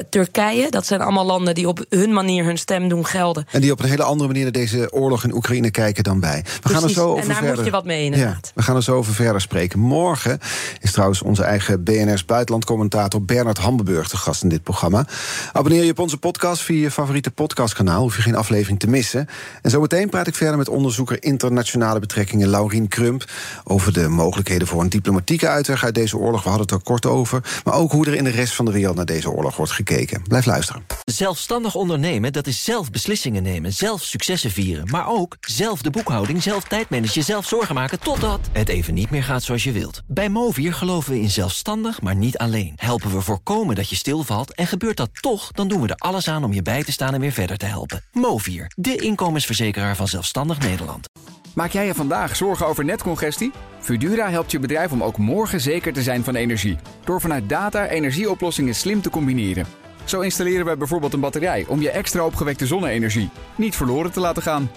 Turkije. 0.10 0.69
Dat 0.69 0.86
zijn 0.86 1.01
allemaal 1.01 1.25
landen 1.25 1.55
die 1.55 1.67
op 1.67 1.86
hun 1.89 2.13
manier 2.13 2.45
hun 2.45 2.57
stem 2.57 2.88
doen 2.89 3.05
gelden. 3.05 3.45
En 3.51 3.62
die 3.62 3.71
op 3.71 3.79
een 3.79 3.89
hele 3.89 4.03
andere 4.03 4.27
manier 4.27 4.43
naar 4.43 4.51
deze 4.51 4.91
oorlog 4.91 5.23
in 5.23 5.34
Oekraïne 5.34 5.71
kijken 5.71 6.03
dan 6.03 6.19
wij. 6.19 6.45
We 6.62 6.69
gaan 6.69 6.84
er 6.84 6.89
zo 6.89 7.10
over 7.10 7.21
en 7.21 7.27
daar 7.27 7.38
verder. 7.38 7.55
moet 7.55 7.65
je 7.65 7.71
wat 7.71 7.86
mee 7.86 8.03
inderdaad. 8.03 8.45
Ja, 8.45 8.51
we 8.55 8.62
gaan 8.62 8.75
er 8.75 8.84
zo 8.84 8.95
over 8.95 9.13
verder 9.13 9.41
spreken. 9.41 9.79
Morgen 9.79 10.39
is 10.79 10.91
trouwens 10.91 11.21
onze 11.21 11.43
eigen 11.43 11.84
BNR's 11.84 12.25
buitenlandcommentator 12.25 13.23
Bernard 13.23 13.57
Hambenburg 13.57 14.07
te 14.07 14.17
gast 14.17 14.43
in 14.43 14.49
dit 14.49 14.63
programma. 14.63 15.05
Abonneer 15.51 15.84
je 15.84 15.91
op 15.91 15.99
onze 15.99 16.17
podcast 16.17 16.62
via 16.62 16.81
je 16.81 16.91
favoriete 16.91 17.31
podcastkanaal 17.31 18.10
hoef 18.12 18.24
je 18.24 18.30
geen 18.30 18.39
aflevering 18.39 18.80
te 18.80 18.89
missen. 18.89 19.28
En 19.62 19.69
zometeen 19.69 20.10
praat 20.10 20.28
ik 20.28 20.36
verder 20.36 20.58
met 20.58 20.69
onderzoeker 20.69 21.24
internationale 21.24 22.00
betrekkingen 22.00 22.47
Laurien 22.47 22.88
Krump 22.88 23.32
over 23.63 23.93
de 23.93 24.08
mogelijkheden 24.08 24.67
voor 24.67 24.82
een 24.82 24.89
diplomatieke 24.89 25.47
uitweg 25.47 25.84
uit 25.84 25.95
deze 25.95 26.17
oorlog. 26.17 26.43
We 26.43 26.50
hadden 26.50 26.67
het 26.67 26.76
er 26.76 26.84
kort 26.84 27.06
over. 27.06 27.43
Maar 27.63 27.74
ook 27.74 27.91
hoe 27.91 28.06
er 28.06 28.15
in 28.15 28.24
de 28.24 28.30
rest 28.30 28.56
van 28.56 28.65
de 28.65 28.71
wereld 28.71 28.95
naar 28.95 29.06
deze 29.06 29.32
oorlog 29.32 29.56
wordt 29.56 29.71
gekeken. 29.71 30.21
Blijf 30.28 30.45
luisteren. 30.45 30.84
Zelfstandig 31.06 31.76
ondernemen, 31.76 32.34
dat 32.34 32.47
is 32.47 32.63
zelf 32.63 32.91
beslissingen 32.91 33.43
nemen, 33.43 33.74
zelf 33.74 34.04
successen 34.04 34.52
vieren. 34.52 34.88
Maar 34.89 35.08
ook 35.08 35.38
zelf 35.39 35.82
de 35.82 35.89
boekhouding, 35.89 36.43
zelf 36.43 36.63
tijdmanagen, 36.63 37.24
zelf 37.24 37.47
zorgen 37.47 37.76
maken 37.76 38.00
totdat 38.00 38.39
het 38.52 38.69
even 38.69 38.93
niet 38.93 39.10
meer 39.10 39.24
gaat 39.24 39.43
zoals 39.43 39.63
je 39.63 39.71
wilt. 39.71 40.02
Bij 40.08 40.30
Movier 40.30 40.74
geloven 40.74 41.12
we 41.12 41.19
in 41.19 41.30
zelfstandig, 41.30 42.02
maar 42.02 42.15
niet 42.15 42.38
alleen. 42.38 42.74
Helpen 42.76 43.12
we 43.12 43.21
voorkomen 43.21 43.76
dat 43.76 43.89
je 43.89 43.95
stilvalt 43.95 44.54
en 44.54 44.67
gebeurt 44.67 44.97
dat 44.97 45.10
toch, 45.21 45.52
dan 45.52 45.67
doen 45.67 45.82
we 45.82 45.88
er 45.88 45.95
alles 45.95 46.28
aan 46.28 46.43
om 46.43 46.54
je 46.54 46.62
bij 46.62 46.84
te 46.84 46.91
staan 46.91 47.13
en 47.13 47.19
weer 47.19 47.32
verder 47.32 47.58
te 47.58 47.65
helpen. 47.65 47.90
Movier, 48.12 48.71
de 48.75 48.95
inkomensverzekeraar 48.95 49.95
van 49.95 50.08
Zelfstandig 50.08 50.60
Nederland. 50.60 51.10
Maak 51.54 51.71
jij 51.71 51.86
je 51.86 51.93
vandaag 51.93 52.36
zorgen 52.36 52.67
over 52.67 52.86
netcongestie? 52.86 53.51
Fudura 53.80 54.30
helpt 54.30 54.51
je 54.51 54.60
bedrijf 54.60 54.91
om 54.91 55.04
ook 55.04 55.17
morgen 55.17 55.62
zeker 55.62 55.93
te 55.93 56.01
zijn 56.01 56.23
van 56.23 56.36
energie. 56.36 56.77
Door 57.04 57.21
vanuit 57.21 57.49
data 57.49 57.88
energieoplossingen 57.88 58.75
slim 58.75 59.01
te 59.01 59.10
combineren. 59.10 59.65
Zo 60.04 60.19
installeren 60.19 60.65
wij 60.65 60.77
bijvoorbeeld 60.77 61.13
een 61.13 61.19
batterij 61.19 61.65
om 61.67 61.82
je 61.82 61.91
extra 61.91 62.25
opgewekte 62.25 62.67
zonne-energie 62.67 63.30
niet 63.56 63.75
verloren 63.75 64.12
te 64.12 64.19
laten 64.19 64.43
gaan. 64.43 64.71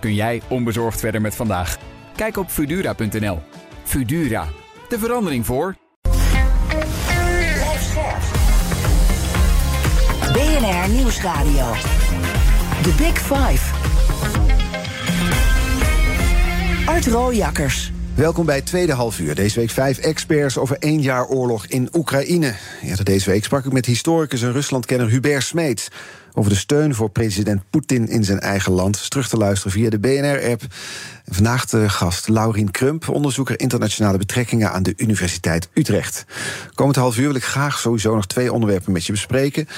Kun 0.00 0.14
jij 0.14 0.42
onbezorgd 0.48 1.00
verder 1.00 1.20
met 1.20 1.34
vandaag? 1.34 1.78
Kijk 2.16 2.36
op 2.36 2.50
Fudura.nl. 2.50 3.42
Fudura, 3.84 4.48
de 4.88 4.98
verandering 4.98 5.46
voor. 5.46 5.76
BNR 10.32 10.88
Nieuwsradio. 10.88 11.99
The 12.82 12.94
Big 12.98 13.18
Five. 13.18 13.74
Art 16.86 17.06
Rooijakkers. 17.06 17.92
Welkom 18.14 18.46
bij 18.46 18.56
het 18.56 18.66
tweede 18.66 18.92
halfuur. 18.92 19.34
Deze 19.34 19.60
week 19.60 19.70
vijf 19.70 19.98
experts 19.98 20.58
over 20.58 20.76
één 20.78 21.00
jaar 21.00 21.26
oorlog 21.26 21.66
in 21.66 21.88
Oekraïne. 21.92 22.54
Ja, 22.82 22.94
deze 22.94 23.30
week 23.30 23.44
sprak 23.44 23.64
ik 23.64 23.72
met 23.72 23.86
historicus 23.86 24.42
en 24.42 24.52
Ruslandkenner 24.52 25.08
Hubert 25.08 25.42
Smeets... 25.42 25.88
over 26.34 26.50
de 26.50 26.56
steun 26.56 26.94
voor 26.94 27.10
president 27.10 27.62
Poetin 27.70 28.08
in 28.08 28.24
zijn 28.24 28.40
eigen 28.40 28.72
land. 28.72 28.96
Is 28.96 29.08
terug 29.08 29.28
te 29.28 29.36
luisteren 29.36 29.72
via 29.72 29.90
de 29.90 29.98
BNR-app 29.98 30.62
Vandaag 31.32 31.66
de 31.66 31.88
gast 31.88 32.28
Laurien 32.28 32.70
Krump, 32.70 33.08
onderzoeker 33.08 33.60
internationale 33.60 34.18
betrekkingen 34.18 34.72
aan 34.72 34.82
de 34.82 34.92
Universiteit 34.96 35.68
Utrecht. 35.72 36.24
Komend 36.74 36.96
half 36.96 37.18
uur 37.18 37.26
wil 37.26 37.34
ik 37.34 37.44
graag 37.44 37.78
sowieso 37.78 38.14
nog 38.14 38.26
twee 38.26 38.52
onderwerpen 38.52 38.92
met 38.92 39.06
je 39.06 39.12
bespreken. 39.12 39.68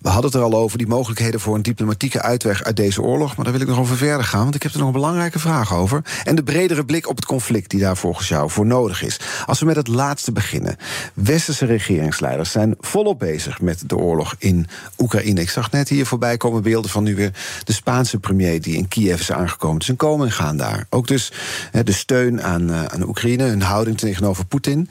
We 0.00 0.08
hadden 0.08 0.30
het 0.30 0.40
er 0.40 0.46
al 0.46 0.54
over, 0.54 0.78
die 0.78 0.86
mogelijkheden 0.86 1.40
voor 1.40 1.54
een 1.54 1.62
diplomatieke 1.62 2.22
uitweg 2.22 2.64
uit 2.64 2.76
deze 2.76 3.02
oorlog. 3.02 3.36
Maar 3.36 3.44
daar 3.44 3.54
wil 3.54 3.62
ik 3.62 3.68
nog 3.68 3.78
over 3.78 3.96
verder 3.96 4.24
gaan, 4.24 4.42
want 4.42 4.54
ik 4.54 4.62
heb 4.62 4.72
er 4.72 4.78
nog 4.78 4.86
een 4.86 4.92
belangrijke 4.92 5.38
vraag 5.38 5.74
over. 5.74 6.02
En 6.24 6.34
de 6.34 6.42
bredere 6.42 6.84
blik 6.84 7.08
op 7.08 7.16
het 7.16 7.26
conflict 7.26 7.70
die 7.70 7.80
daar 7.80 7.96
volgens 7.96 8.28
jou 8.28 8.50
voor 8.50 8.66
nodig 8.66 9.02
is. 9.02 9.20
Als 9.46 9.60
we 9.60 9.66
met 9.66 9.76
het 9.76 9.88
laatste 9.88 10.32
beginnen. 10.32 10.76
Westerse 11.14 11.66
regeringsleiders 11.66 12.50
zijn 12.50 12.74
volop 12.80 13.18
bezig 13.18 13.60
met 13.60 13.82
de 13.86 13.96
oorlog 13.96 14.34
in 14.38 14.66
Oekraïne. 14.98 15.40
Ik 15.40 15.50
zag 15.50 15.70
net 15.70 15.88
hier 15.88 16.01
voorbij 16.06 16.36
komen 16.36 16.62
beelden 16.62 16.90
van 16.90 17.02
nu 17.02 17.14
weer 17.14 17.32
de 17.64 17.72
Spaanse 17.72 18.18
premier 18.18 18.60
die 18.60 18.76
in 18.76 18.88
Kiev 18.88 19.20
is 19.20 19.32
aangekomen. 19.32 19.82
Een 19.86 19.96
komen 19.96 20.26
en 20.26 20.32
gaan 20.32 20.56
daar. 20.56 20.86
Ook 20.90 21.06
dus 21.06 21.32
de 21.84 21.92
steun 21.92 22.42
aan, 22.42 22.70
uh, 22.70 22.84
aan 22.84 23.08
Oekraïne, 23.08 23.44
hun 23.44 23.62
houding 23.62 23.98
tegenover 23.98 24.46
Poetin. 24.46 24.88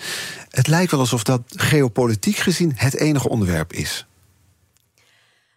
Het 0.50 0.68
lijkt 0.68 0.92
wel 0.92 1.00
alsof 1.00 1.24
dat 1.24 1.42
geopolitiek 1.56 2.36
gezien 2.36 2.72
het 2.76 2.96
enige 2.96 3.30
onderwerp 3.30 3.74
is. 3.74 4.06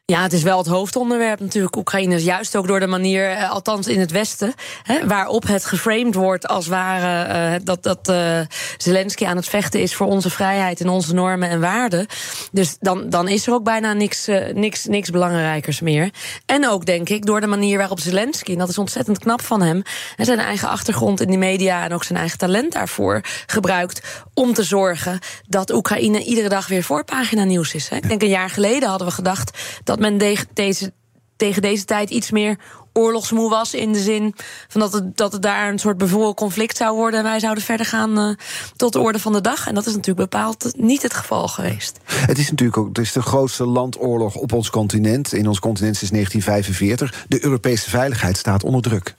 Ja, 0.07 0.23
het 0.23 0.33
is 0.33 0.43
wel 0.43 0.59
het 0.59 0.67
hoofdonderwerp 0.67 1.41
natuurlijk. 1.41 1.77
Oekraïne 1.77 2.15
is 2.15 2.25
juist 2.25 2.57
ook 2.57 2.67
door 2.67 2.81
de 2.81 2.87
manier, 2.87 3.31
eh, 3.31 3.51
althans 3.51 3.87
in 3.87 4.01
het 4.01 4.11
Westen, 4.11 4.55
hè, 4.83 5.07
waarop 5.07 5.47
het 5.47 5.65
geframed 5.65 6.15
wordt 6.15 6.49
als 6.49 6.67
ware 6.67 7.35
uh, 7.35 7.61
dat, 7.65 7.83
dat 7.83 8.09
uh, 8.09 8.41
Zelensky 8.77 9.27
aan 9.27 9.37
het 9.37 9.49
vechten 9.49 9.81
is 9.81 9.95
voor 9.95 10.07
onze 10.07 10.31
vrijheid 10.31 10.81
en 10.81 10.89
onze 10.89 11.15
normen 11.15 11.49
en 11.49 11.61
waarden. 11.61 12.07
Dus 12.53 12.77
dan, 12.81 13.09
dan 13.09 13.29
is 13.29 13.47
er 13.47 13.53
ook 13.53 13.65
bijna 13.65 13.93
niks, 13.93 14.29
niks, 14.55 14.85
niks 14.85 15.11
belangrijkers 15.11 15.81
meer. 15.81 16.11
En 16.47 16.69
ook 16.69 16.87
denk 16.87 17.09
ik 17.09 17.27
door 17.27 17.41
de 17.41 17.47
manier 17.47 17.79
waarop 17.79 18.01
Zelensky, 18.01 18.53
en 18.53 18.59
dat 18.59 18.69
is 18.69 18.79
ontzettend 18.79 19.19
knap 19.19 19.43
van 19.43 19.63
hem, 19.63 19.83
en 20.17 20.25
zijn 20.25 20.39
eigen 20.39 20.69
achtergrond 20.69 21.21
in 21.21 21.31
de 21.31 21.37
media 21.37 21.85
en 21.85 21.93
ook 21.93 22.05
zijn 22.05 22.19
eigen 22.19 22.39
talent 22.39 22.73
daarvoor 22.73 23.21
gebruikt 23.47 24.23
om 24.35 24.53
te 24.53 24.63
zorgen 24.63 25.19
dat 25.49 25.73
Oekraïne 25.73 26.25
iedere 26.25 26.49
dag 26.49 26.69
weer 26.69 26.83
voorpagina 26.83 27.45
nieuws 27.45 27.75
is. 27.75 27.89
Hè. 27.89 27.97
Ik 27.97 28.09
denk 28.09 28.23
een 28.23 28.29
jaar 28.29 28.51
geleden 28.51 28.89
hadden 28.89 29.07
we 29.07 29.15
gedacht 29.15 29.59
dat 29.85 29.93
dat 29.97 30.11
men 30.11 30.19
de, 30.19 30.37
deze, 30.53 30.93
tegen 31.37 31.63
deze 31.63 31.85
tijd 31.85 32.11
iets 32.11 32.31
meer 32.31 32.59
oorlogsmoe 32.93 33.51
was. 33.51 33.75
In 33.75 33.93
de 33.93 33.99
zin 33.99 34.35
van 34.69 34.81
dat 34.81 34.93
het, 34.93 35.17
dat 35.17 35.43
daar 35.43 35.69
een 35.69 35.79
soort 35.79 35.99
bevroren 35.99 36.35
conflict 36.35 36.77
zou 36.77 36.97
worden. 36.97 37.19
En 37.19 37.25
wij 37.25 37.41
zouden 37.41 37.65
verder 37.65 37.87
gaan 37.87 38.19
uh, 38.19 38.35
tot 38.77 38.93
de 38.93 39.01
orde 39.01 39.19
van 39.19 39.33
de 39.33 39.41
dag. 39.41 39.67
En 39.67 39.75
dat 39.75 39.87
is 39.87 39.95
natuurlijk 39.95 40.31
bepaald 40.31 40.75
niet 40.77 41.03
het 41.03 41.15
geval 41.15 41.49
geweest. 41.49 41.99
Het 42.05 42.39
is 42.39 42.51
natuurlijk 42.51 42.79
ook 42.79 42.89
het 42.89 42.99
is 42.99 43.13
de 43.13 43.23
grootste 43.23 43.65
landoorlog 43.65 44.35
op 44.35 44.53
ons 44.53 44.71
continent. 44.71 45.33
In 45.33 45.49
ons 45.49 45.59
continent 45.59 46.03
is 46.03 46.11
1945. 46.11 47.25
De 47.29 47.45
Europese 47.45 47.91
veiligheid 47.91 48.37
staat 48.37 48.65
onder 48.65 48.83
druk. 48.83 49.15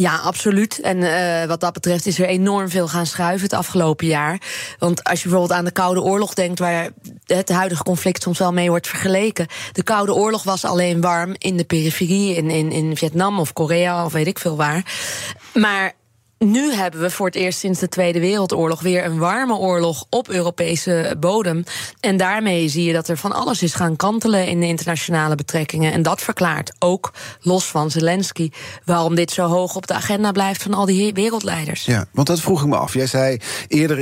Ja, 0.00 0.16
absoluut. 0.16 0.80
En 0.80 0.96
uh, 0.96 1.44
wat 1.44 1.60
dat 1.60 1.72
betreft 1.72 2.06
is 2.06 2.18
er 2.18 2.26
enorm 2.26 2.68
veel 2.68 2.88
gaan 2.88 3.06
schuiven 3.06 3.42
het 3.42 3.52
afgelopen 3.52 4.06
jaar. 4.06 4.40
Want 4.78 5.04
als 5.04 5.22
je 5.22 5.28
bijvoorbeeld 5.28 5.58
aan 5.58 5.64
de 5.64 5.70
Koude 5.70 6.02
Oorlog 6.02 6.34
denkt, 6.34 6.58
waar 6.58 6.88
het 7.26 7.48
huidige 7.48 7.82
conflict 7.82 8.22
soms 8.22 8.38
wel 8.38 8.52
mee 8.52 8.68
wordt 8.68 8.88
vergeleken. 8.88 9.46
De 9.72 9.82
Koude 9.82 10.14
Oorlog 10.14 10.42
was 10.42 10.64
alleen 10.64 11.00
warm 11.00 11.34
in 11.38 11.56
de 11.56 11.64
periferie, 11.64 12.34
in, 12.34 12.50
in, 12.50 12.72
in 12.72 12.96
Vietnam 12.96 13.38
of 13.38 13.52
Korea 13.52 14.04
of 14.04 14.12
weet 14.12 14.26
ik 14.26 14.38
veel 14.38 14.56
waar. 14.56 14.84
Maar 15.54 15.92
nu 16.44 16.72
hebben 16.72 17.00
we 17.00 17.10
voor 17.10 17.26
het 17.26 17.34
eerst 17.34 17.58
sinds 17.58 17.80
de 17.80 17.88
Tweede 17.88 18.20
Wereldoorlog 18.20 18.80
weer 18.80 19.04
een 19.04 19.18
warme 19.18 19.56
oorlog 19.56 20.04
op 20.10 20.28
Europese 20.28 21.16
bodem. 21.18 21.64
En 22.00 22.16
daarmee 22.16 22.68
zie 22.68 22.84
je 22.84 22.92
dat 22.92 23.08
er 23.08 23.16
van 23.16 23.32
alles 23.32 23.62
is 23.62 23.74
gaan 23.74 23.96
kantelen 23.96 24.46
in 24.46 24.60
de 24.60 24.66
internationale 24.66 25.34
betrekkingen. 25.34 25.92
En 25.92 26.02
dat 26.02 26.20
verklaart 26.20 26.72
ook, 26.78 27.12
los 27.40 27.64
van 27.64 27.90
Zelensky, 27.90 28.50
waarom 28.84 29.14
dit 29.14 29.30
zo 29.30 29.46
hoog 29.46 29.74
op 29.74 29.86
de 29.86 29.94
agenda 29.94 30.32
blijft 30.32 30.62
van 30.62 30.74
al 30.74 30.86
die 30.86 31.14
wereldleiders. 31.14 31.84
Ja, 31.84 32.04
want 32.12 32.26
dat 32.26 32.40
vroeg 32.40 32.62
ik 32.62 32.68
me 32.68 32.76
af. 32.76 32.94
Jij 32.94 33.06
zei 33.06 33.38
eerder 33.68 33.98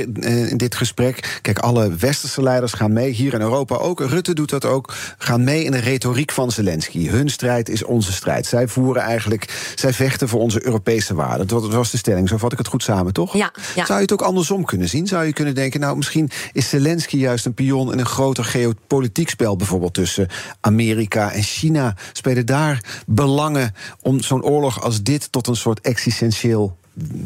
in 0.49 0.57
dit 0.57 0.75
gesprek: 0.75 1.39
kijk, 1.41 1.59
alle 1.59 1.95
westerse 1.95 2.43
leiders 2.43 2.73
gaan 2.73 2.93
mee, 2.93 3.11
hier 3.11 3.33
in 3.33 3.41
Europa 3.41 3.75
ook. 3.75 3.99
Rutte 3.99 4.33
doet 4.33 4.49
dat 4.49 4.65
ook, 4.65 4.93
gaan 5.17 5.43
mee 5.43 5.63
in 5.63 5.71
de 5.71 5.79
retoriek 5.79 6.31
van 6.31 6.51
Zelensky. 6.51 7.07
Hun 7.07 7.29
strijd 7.29 7.69
is 7.69 7.83
onze 7.83 8.11
strijd. 8.11 8.45
Zij 8.45 8.67
voeren 8.67 9.01
eigenlijk, 9.01 9.73
zij 9.75 9.93
vechten 9.93 10.29
voor 10.29 10.39
onze 10.39 10.65
Europese 10.65 11.13
waarden. 11.13 11.47
Dat 11.47 11.67
was 11.73 11.91
de 11.91 11.97
stelling. 11.97 12.27
Zo 12.29 12.37
vat 12.37 12.51
ik 12.51 12.57
het 12.57 12.67
goed 12.67 12.83
samen, 12.83 13.13
toch? 13.13 13.33
Ja, 13.33 13.51
Zou 13.75 13.93
je 13.93 14.01
het 14.01 14.11
ook 14.11 14.21
andersom 14.21 14.65
kunnen 14.65 14.89
zien? 14.89 15.07
Zou 15.07 15.25
je 15.25 15.33
kunnen 15.33 15.55
denken, 15.55 15.79
nou, 15.79 15.97
misschien 15.97 16.29
is 16.53 16.69
Zelensky 16.69 17.17
juist 17.17 17.45
een 17.45 17.53
pion 17.53 17.91
in 17.91 17.99
een 17.99 18.05
groter 18.05 18.45
geopolitiek 18.45 19.29
spel, 19.29 19.55
bijvoorbeeld 19.55 19.93
tussen 19.93 20.27
Amerika 20.61 21.31
en 21.31 21.43
China? 21.43 21.95
Spelen 22.13 22.45
daar 22.45 23.01
belangen 23.05 23.73
om 24.01 24.21
zo'n 24.21 24.43
oorlog 24.43 24.81
als 24.81 25.03
dit 25.03 25.31
tot 25.31 25.47
een 25.47 25.55
soort 25.55 25.81
existentieel 25.81 26.77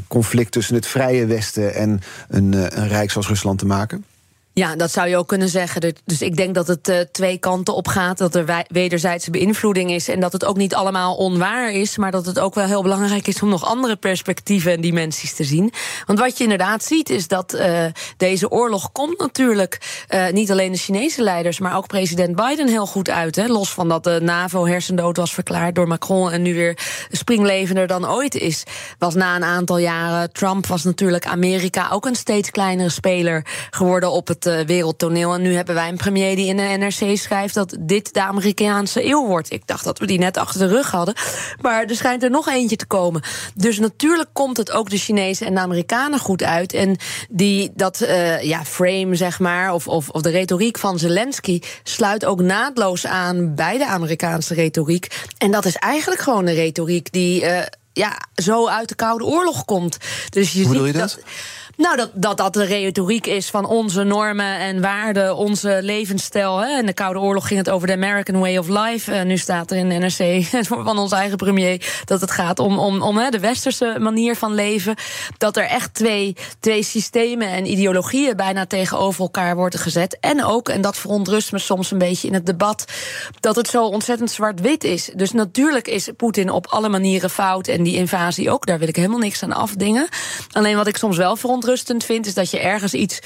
conflict 0.08 0.52
tussen 0.52 0.76
het 0.76 0.88
vrije 0.88 1.26
Westen 1.26 1.76
en 1.76 2.02
een, 2.28 2.54
eh, 2.54 2.82
een 2.82 2.88
rijk 2.88 3.12
zoals 3.12 3.28
Rusland 3.28 3.60
te 3.60 3.66
maken? 3.66 4.06
Ja, 4.56 4.76
dat 4.76 4.92
zou 4.92 5.08
je 5.08 5.18
ook 5.18 5.28
kunnen 5.28 5.50
zeggen. 5.50 5.96
Dus 6.06 6.22
ik 6.22 6.36
denk 6.36 6.56
dat 6.56 6.68
het 6.68 6.90
uh, 6.90 7.00
twee 7.12 7.38
kanten 7.38 7.76
op 7.76 7.88
gaat. 7.88 8.18
Dat 8.18 8.36
er 8.36 8.66
wederzijdse 8.68 9.32
beïnvloeding 9.32 9.92
is. 9.92 10.08
En 10.08 10.20
dat 10.20 10.34
het 10.34 10.46
ook 10.46 10.58
niet 10.58 10.76
allemaal 10.76 11.16
onwaar 11.16 11.72
is. 11.72 11.98
Maar 11.98 12.12
dat 12.12 12.26
het 12.26 12.40
ook 12.40 12.56
wel 12.56 12.66
heel 12.66 12.82
belangrijk 12.82 13.28
is 13.28 13.42
om 13.42 13.50
nog 13.50 13.66
andere 13.66 13.96
perspectieven 13.96 14.72
en 14.72 14.82
dimensies 14.82 15.34
te 15.34 15.44
zien. 15.44 15.74
Want 16.06 16.20
wat 16.20 16.38
je 16.38 16.44
inderdaad 16.44 16.84
ziet 16.84 17.10
is 17.10 17.28
dat 17.28 17.54
uh, 17.54 17.86
deze 18.18 18.50
oorlog 18.50 18.92
komt 18.92 19.20
natuurlijk 19.20 20.06
uh, 20.10 20.30
niet 20.30 20.52
alleen 20.52 20.72
de 20.72 20.78
Chinese 20.78 21.22
leiders, 21.22 21.60
maar 21.60 21.78
ook 21.78 21.88
president 21.88 22.36
Biden 22.36 22.68
heel 22.68 22.88
goed 22.88 23.10
uit. 23.10 23.36
Hè? 23.36 23.48
Los 23.48 23.74
van 23.74 23.90
dat 23.90 24.04
de 24.04 24.20
NAVO 24.22 24.66
hersendood 24.66 25.18
was 25.18 25.34
verklaard 25.34 25.76
door 25.76 25.88
Macron 25.88 26.32
en 26.32 26.42
nu 26.42 26.54
weer 26.54 26.78
springlevender 27.12 27.88
dan 27.88 28.10
ooit 28.10 28.36
is. 28.36 28.64
Was 28.98 29.14
na 29.14 29.36
een 29.36 29.44
aantal 29.44 29.78
jaren. 29.78 30.32
Trump 30.32 30.68
was 30.68 30.84
natuurlijk 30.84 31.26
Amerika 31.26 31.90
ook 31.92 32.06
een 32.06 32.16
steeds 32.16 32.52
kleinere 32.52 32.90
speler 32.90 33.46
geworden 33.70 34.12
op 34.12 34.28
het 34.28 34.43
uh, 34.46 34.60
wereldtoneel. 34.60 35.34
En 35.34 35.42
nu 35.42 35.54
hebben 35.56 35.76
wij 35.76 35.90
een 35.90 35.98
premier 35.98 36.36
die 36.36 36.48
in 36.48 36.58
de 36.58 36.64
NRC 36.64 37.18
schrijft 37.18 37.54
dat 37.54 37.78
dit 37.80 38.14
de 38.14 38.22
Amerikaanse 38.22 39.06
eeuw 39.06 39.26
wordt. 39.26 39.52
Ik 39.52 39.68
dacht 39.68 39.84
dat 39.84 40.00
we 40.00 40.06
die 40.06 40.20
net 40.20 40.38
achter 40.38 40.60
de 40.60 40.68
rug 40.68 40.92
hadden. 40.92 41.16
Maar 41.62 41.86
er 41.86 41.96
schijnt 41.96 42.24
er 42.24 42.30
nog 42.30 42.48
eentje 42.48 42.76
te 42.76 42.86
komen. 42.86 43.22
Dus 43.56 43.80
natuurlijk 43.80 44.30
komt 44.34 44.58
het 44.58 44.72
ook 44.72 44.90
de 44.90 44.98
Chinezen 44.98 45.48
en 45.48 45.54
de 45.54 45.60
Amerikanen 45.60 46.20
goed 46.20 46.44
uit. 46.44 46.74
En 46.74 46.98
die, 47.30 47.72
dat 47.76 48.02
uh, 48.02 48.42
ja, 48.42 48.66
frame, 48.66 49.16
zeg 49.16 49.40
maar, 49.40 49.74
of, 49.74 49.88
of, 49.88 50.10
of 50.10 50.22
de 50.22 50.30
retoriek 50.30 50.78
van 50.78 51.00
Zelensky 51.00 51.62
sluit 51.84 52.26
ook 52.26 52.42
naadloos 52.42 53.06
aan 53.06 53.56
bij 53.56 53.78
de 53.78 53.86
Amerikaanse 53.86 54.54
retoriek. 54.54 55.26
En 55.38 55.52
dat 55.52 55.66
is 55.66 55.76
eigenlijk 55.76 56.22
gewoon 56.22 56.48
een 56.48 56.56
retoriek 56.56 57.12
die. 57.12 57.42
Uh, 57.42 57.60
ja, 57.94 58.18
zo 58.36 58.68
uit 58.68 58.90
de 58.90 58.96
Koude 58.96 59.24
Oorlog 59.24 59.66
komt. 59.66 59.98
Dus 60.30 60.54
je 60.54 60.64
Hoe 60.64 60.76
ziet 60.76 60.86
je 60.86 60.92
dat? 60.92 61.02
dat 61.02 61.20
nou, 61.76 61.96
dat, 61.98 62.10
dat 62.14 62.38
dat 62.38 62.54
de 62.54 62.66
retoriek 62.66 63.28
is 63.28 63.50
van 63.50 63.66
onze 63.66 64.04
normen 64.04 64.60
en 64.60 64.82
waarden, 64.82 65.36
onze 65.36 65.80
levensstijl. 65.82 66.58
Hè. 66.58 66.80
In 66.80 66.86
de 66.86 66.94
Koude 66.94 67.20
Oorlog 67.20 67.48
ging 67.48 67.60
het 67.60 67.70
over 67.70 67.88
de 67.88 67.94
American 67.94 68.40
Way 68.40 68.58
of 68.58 68.68
Life. 68.68 69.12
Uh, 69.12 69.22
nu 69.22 69.38
staat 69.38 69.72
er 69.72 69.78
in 69.78 69.90
de 69.90 69.96
NRC 69.96 70.46
van 70.86 70.98
onze 70.98 71.16
eigen 71.16 71.38
premier 71.38 72.02
dat 72.06 72.22
het 72.22 72.32
gaat 72.32 72.60
om, 72.60 72.80
om, 72.80 73.02
om 73.02 73.18
hè, 73.18 73.30
de 73.30 73.40
westerse 73.40 73.96
manier 74.00 74.36
van 74.36 74.54
leven. 74.54 74.96
Dat 75.38 75.58
er 75.58 75.64
echt 75.64 75.94
twee, 75.94 76.36
twee 76.60 76.84
systemen 76.84 77.48
en 77.48 77.72
ideologieën 77.72 78.36
bijna 78.36 78.66
tegenover 78.66 79.22
elkaar 79.22 79.56
worden 79.56 79.80
gezet. 79.80 80.18
En 80.20 80.44
ook, 80.44 80.70
en 80.70 80.82
dat 80.82 80.98
verontrust 80.98 81.52
me 81.52 81.60
soms 81.60 81.92
een 81.92 81.98
beetje 81.98 82.28
in 82.28 82.34
het 82.34 82.46
debat, 82.46 82.86
dat 83.40 83.56
het 83.56 83.68
zo 83.68 83.86
ontzettend 83.86 84.32
zwart-wit 84.32 84.84
is. 84.84 85.10
Dus 85.16 85.32
natuurlijk 85.32 85.88
is 85.88 86.10
Poetin 86.18 86.50
op 86.50 86.68
alle 86.68 86.90
manieren 86.90 87.30
fout 87.30 87.68
en 87.68 87.84
die 87.84 87.96
invasie 87.96 88.52
ook. 88.52 88.66
Daar 88.66 88.80
wil 88.80 88.88
ik 88.88 88.96
helemaal 88.96 89.20
niks 89.20 89.44
aan 89.44 89.54
afdingen. 89.54 90.08
Alleen 90.52 90.76
wat 90.76 90.88
ik 90.88 90.98
soms 90.98 91.18
wel 91.18 91.36
verontrust 91.36 91.62
verontrustend 91.64 92.04
vind, 92.04 92.26
is 92.26 92.34
dat 92.34 92.52
je 92.52 92.60
ergens 92.60 92.94
iets. 92.94 93.20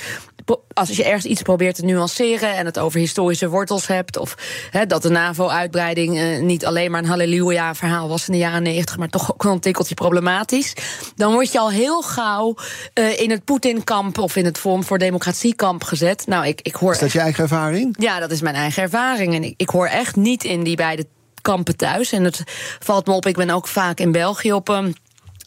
Als 0.73 0.89
je 0.89 1.03
ergens 1.03 1.25
iets 1.25 1.41
probeert 1.41 1.75
te 1.75 1.85
nuanceren 1.85 2.55
en 2.55 2.65
het 2.65 2.79
over 2.79 2.99
historische 2.99 3.49
wortels 3.49 3.87
hebt. 3.87 4.17
of 4.17 4.35
he, 4.71 4.85
dat 4.85 5.01
de 5.01 5.09
NAVO-uitbreiding 5.09 6.17
uh, 6.17 6.39
niet 6.39 6.65
alleen 6.65 6.91
maar 6.91 7.01
een 7.01 7.09
halleluja-verhaal 7.09 8.07
was 8.07 8.27
in 8.27 8.33
de 8.33 8.39
jaren 8.39 8.63
negentig. 8.63 8.97
maar 8.97 9.09
toch 9.09 9.33
ook 9.33 9.43
een 9.43 9.59
tikkeltje 9.59 9.95
problematisch. 9.95 10.73
dan 11.15 11.33
word 11.33 11.51
je 11.51 11.59
al 11.59 11.71
heel 11.71 12.01
gauw 12.01 12.55
uh, 12.93 13.19
in 13.19 13.31
het 13.31 13.43
Poetin-kamp. 13.43 14.17
of 14.17 14.35
in 14.35 14.45
het 14.45 14.57
Vorm 14.57 14.83
voor 14.83 14.97
Democratie-kamp 14.97 15.83
gezet. 15.83 16.27
Nou, 16.27 16.45
ik, 16.45 16.61
ik 16.61 16.75
hoor. 16.75 16.91
Is 16.91 16.99
dat 16.99 17.11
je 17.11 17.19
eigen 17.19 17.43
ervaring? 17.43 17.95
Ja, 17.99 18.19
dat 18.19 18.31
is 18.31 18.41
mijn 18.41 18.55
eigen 18.55 18.83
ervaring. 18.83 19.35
En 19.35 19.43
ik, 19.43 19.53
ik 19.57 19.69
hoor 19.69 19.87
echt 19.87 20.15
niet 20.15 20.43
in 20.43 20.63
die 20.63 20.75
beide 20.75 21.05
kampen 21.41 21.77
thuis. 21.77 22.11
En 22.11 22.23
het 22.23 22.43
valt 22.79 23.07
me 23.07 23.13
op, 23.13 23.25
ik 23.25 23.35
ben 23.35 23.49
ook 23.49 23.67
vaak 23.67 23.99
in 23.99 24.11
België 24.11 24.53
op. 24.53 24.69
Um, 24.69 24.93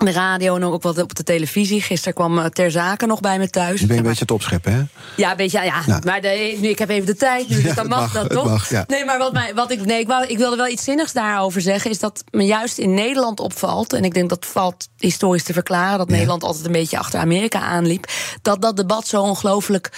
de 0.04 0.12
radio 0.12 0.56
en 0.56 0.64
ook 0.64 0.82
wat 0.82 1.02
op 1.02 1.14
de 1.14 1.22
televisie. 1.22 1.82
Gisteren 1.82 2.14
kwam 2.14 2.38
uh, 2.38 2.44
Ter 2.44 2.70
Zake 2.70 3.06
nog 3.06 3.20
bij 3.20 3.38
me 3.38 3.50
thuis. 3.50 3.80
Je 3.80 3.86
bent 3.86 3.98
een 3.98 4.04
beetje 4.04 4.20
het 4.20 4.30
opscheppen, 4.30 4.72
hè? 4.72 4.82
Ja, 5.16 5.30
een 5.30 5.36
beetje, 5.36 5.64
ja. 5.64 5.82
Nou. 5.86 6.00
Maar 6.04 6.20
de, 6.20 6.56
nu, 6.60 6.68
ik 6.68 6.78
heb 6.78 6.88
even 6.88 7.06
de 7.06 7.16
tijd 7.16 7.48
nu, 7.48 7.56
dus 7.62 7.64
ja, 7.64 7.74
dan 7.74 7.88
mag, 7.88 8.00
mag, 8.00 8.12
dat 8.12 8.30
toch? 8.30 8.44
Mag, 8.44 8.70
ja. 8.70 8.84
Nee, 8.86 9.04
maar 9.04 9.18
wat, 9.18 9.32
mij, 9.32 9.54
wat 9.54 9.70
ik, 9.70 9.84
nee, 9.84 10.00
ik, 10.00 10.06
wou, 10.06 10.26
ik 10.26 10.38
wilde 10.38 10.56
wel 10.56 10.68
iets 10.68 10.84
zinnigs 10.84 11.12
daarover 11.12 11.60
zeggen... 11.60 11.90
is 11.90 11.98
dat 11.98 12.24
me 12.30 12.44
juist 12.44 12.78
in 12.78 12.94
Nederland 12.94 13.40
opvalt... 13.40 13.92
en 13.92 14.04
ik 14.04 14.14
denk 14.14 14.28
dat 14.28 14.46
valt 14.46 14.88
historisch 14.98 15.42
te 15.42 15.52
verklaren... 15.52 15.98
dat. 15.98 16.08
Nederland 16.08 16.42
altijd 16.42 16.66
een 16.66 16.72
beetje 16.72 16.98
achter 16.98 17.20
Amerika 17.20 17.60
aanliep... 17.60 18.06
dat 18.42 18.62
dat 18.62 18.76
debat 18.76 19.06
zo 19.06 19.22
ongelooflijk 19.22 19.90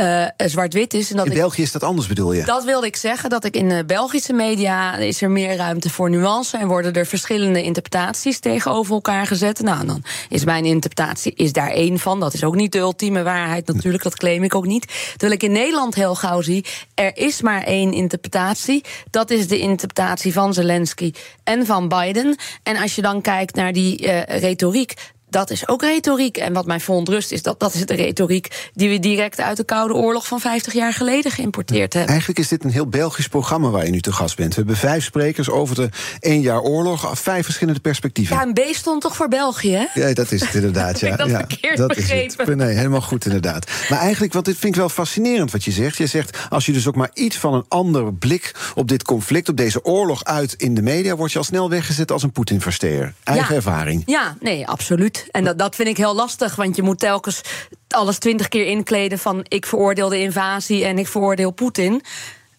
uh, 0.00 0.24
zwart-wit 0.36 0.94
is. 0.94 1.10
En 1.10 1.16
dat 1.16 1.26
in 1.26 1.32
ik, 1.32 1.38
België 1.38 1.62
is 1.62 1.72
dat 1.72 1.82
anders, 1.82 2.06
bedoel 2.06 2.32
je? 2.32 2.44
Dat 2.44 2.64
wilde 2.64 2.86
ik 2.86 2.96
zeggen, 2.96 3.30
dat 3.30 3.44
ik 3.44 3.54
in 3.54 3.68
de 3.68 3.84
Belgische 3.84 4.32
media... 4.32 4.96
is 4.96 5.22
er 5.22 5.30
meer 5.30 5.56
ruimte 5.56 5.90
voor 5.90 6.10
nuance... 6.10 6.56
en 6.56 6.66
worden 6.66 6.92
er 6.92 7.06
verschillende 7.06 7.62
interpretaties 7.62 8.38
tegenover 8.38 8.94
elkaar 8.94 9.26
gezet. 9.26 9.47
Nou, 9.56 9.86
dan 9.86 10.02
is 10.28 10.44
mijn 10.44 10.64
interpretatie 10.64 11.32
is 11.34 11.52
daar 11.52 11.70
één 11.70 11.98
van. 11.98 12.20
Dat 12.20 12.34
is 12.34 12.44
ook 12.44 12.54
niet 12.54 12.72
de 12.72 12.78
ultieme 12.78 13.22
waarheid 13.22 13.66
natuurlijk, 13.66 14.02
dat 14.02 14.16
claim 14.16 14.42
ik 14.42 14.54
ook 14.54 14.66
niet. 14.66 14.86
Terwijl 15.10 15.32
ik 15.32 15.42
in 15.42 15.52
Nederland 15.52 15.94
heel 15.94 16.14
gauw 16.14 16.40
zie, 16.40 16.64
er 16.94 17.16
is 17.16 17.42
maar 17.42 17.62
één 17.62 17.92
interpretatie. 17.92 18.84
Dat 19.10 19.30
is 19.30 19.48
de 19.48 19.58
interpretatie 19.58 20.32
van 20.32 20.54
Zelensky 20.54 21.12
en 21.44 21.66
van 21.66 21.88
Biden. 21.88 22.36
En 22.62 22.76
als 22.76 22.94
je 22.94 23.02
dan 23.02 23.20
kijkt 23.20 23.54
naar 23.54 23.72
die 23.72 24.06
uh, 24.06 24.22
retoriek, 24.22 24.94
dat 25.30 25.50
is 25.50 25.68
ook 25.68 25.82
retoriek. 25.82 26.36
En 26.36 26.52
wat 26.52 26.66
mij 26.66 26.80
verontrust 26.80 27.32
is 27.32 27.42
dat 27.42 27.60
dat 27.60 27.74
is 27.74 27.86
de 27.86 27.94
retoriek 27.94 28.70
die 28.74 28.88
we 28.88 28.98
direct 28.98 29.40
uit 29.40 29.56
de 29.56 29.64
Koude 29.64 29.94
Oorlog 29.94 30.26
van 30.26 30.40
50 30.40 30.72
jaar 30.72 30.92
geleden 30.92 31.30
geïmporteerd 31.30 31.92
hebben. 31.92 32.10
Eigenlijk 32.10 32.38
is 32.38 32.48
dit 32.48 32.64
een 32.64 32.70
heel 32.70 32.86
Belgisch 32.86 33.28
programma 33.28 33.70
waar 33.70 33.84
je 33.84 33.90
nu 33.90 34.00
te 34.00 34.12
gast 34.12 34.36
bent. 34.36 34.48
We 34.48 34.56
hebben 34.56 34.76
vijf 34.76 35.04
sprekers 35.04 35.50
over 35.50 35.74
de 35.74 35.88
één 36.20 36.40
jaar 36.40 36.60
oorlog, 36.60 37.18
vijf 37.18 37.44
verschillende 37.44 37.80
perspectieven. 37.80 38.36
Ja, 38.36 38.42
een 38.42 38.52
B 38.52 38.74
stond 38.74 39.02
toch 39.02 39.16
voor 39.16 39.28
België, 39.28 39.72
hè? 39.72 40.00
Ja, 40.00 40.14
dat 40.14 40.32
is 40.32 40.40
het 40.40 40.54
inderdaad. 40.54 41.00
ja. 41.00 41.12
ik 41.12 41.18
dat 41.18 41.28
ja, 41.28 41.38
verkeerd 41.38 41.76
dat 41.76 41.88
begrepen? 41.88 42.26
Is 42.26 42.46
het. 42.46 42.56
Nee, 42.56 42.74
helemaal 42.74 43.00
goed 43.00 43.24
inderdaad. 43.24 43.70
Maar 43.88 43.98
eigenlijk, 43.98 44.32
want 44.32 44.44
dit 44.44 44.56
vind 44.56 44.72
ik 44.74 44.80
wel 44.80 44.88
fascinerend 44.88 45.52
wat 45.52 45.64
je 45.64 45.70
zegt. 45.70 45.96
Je 45.96 46.06
zegt, 46.06 46.38
als 46.48 46.66
je 46.66 46.72
dus 46.72 46.86
ook 46.86 46.96
maar 46.96 47.10
iets 47.14 47.36
van 47.36 47.54
een 47.54 47.64
andere 47.68 48.12
blik 48.12 48.54
op 48.74 48.88
dit 48.88 49.02
conflict, 49.02 49.48
op 49.48 49.56
deze 49.56 49.84
oorlog 49.84 50.24
uit 50.24 50.54
in 50.56 50.74
de 50.74 50.82
media, 50.82 51.16
word 51.16 51.32
je 51.32 51.38
al 51.38 51.44
snel 51.44 51.70
weggezet 51.70 52.12
als 52.12 52.22
een 52.22 52.32
Poetin-versteer. 52.32 53.14
Eigen 53.24 53.48
ja. 53.48 53.54
ervaring. 53.54 54.02
Ja, 54.06 54.36
nee, 54.40 54.66
absoluut. 54.66 55.17
En 55.30 55.44
dat, 55.44 55.58
dat 55.58 55.74
vind 55.74 55.88
ik 55.88 55.96
heel 55.96 56.14
lastig, 56.14 56.56
want 56.56 56.76
je 56.76 56.82
moet 56.82 56.98
telkens 56.98 57.40
alles 57.88 58.18
twintig 58.18 58.48
keer 58.48 58.66
inkleden 58.66 59.18
van 59.18 59.44
ik 59.48 59.66
veroordeel 59.66 60.08
de 60.08 60.20
invasie 60.20 60.84
en 60.84 60.98
ik 60.98 61.08
veroordeel 61.08 61.50
Poetin. 61.50 62.02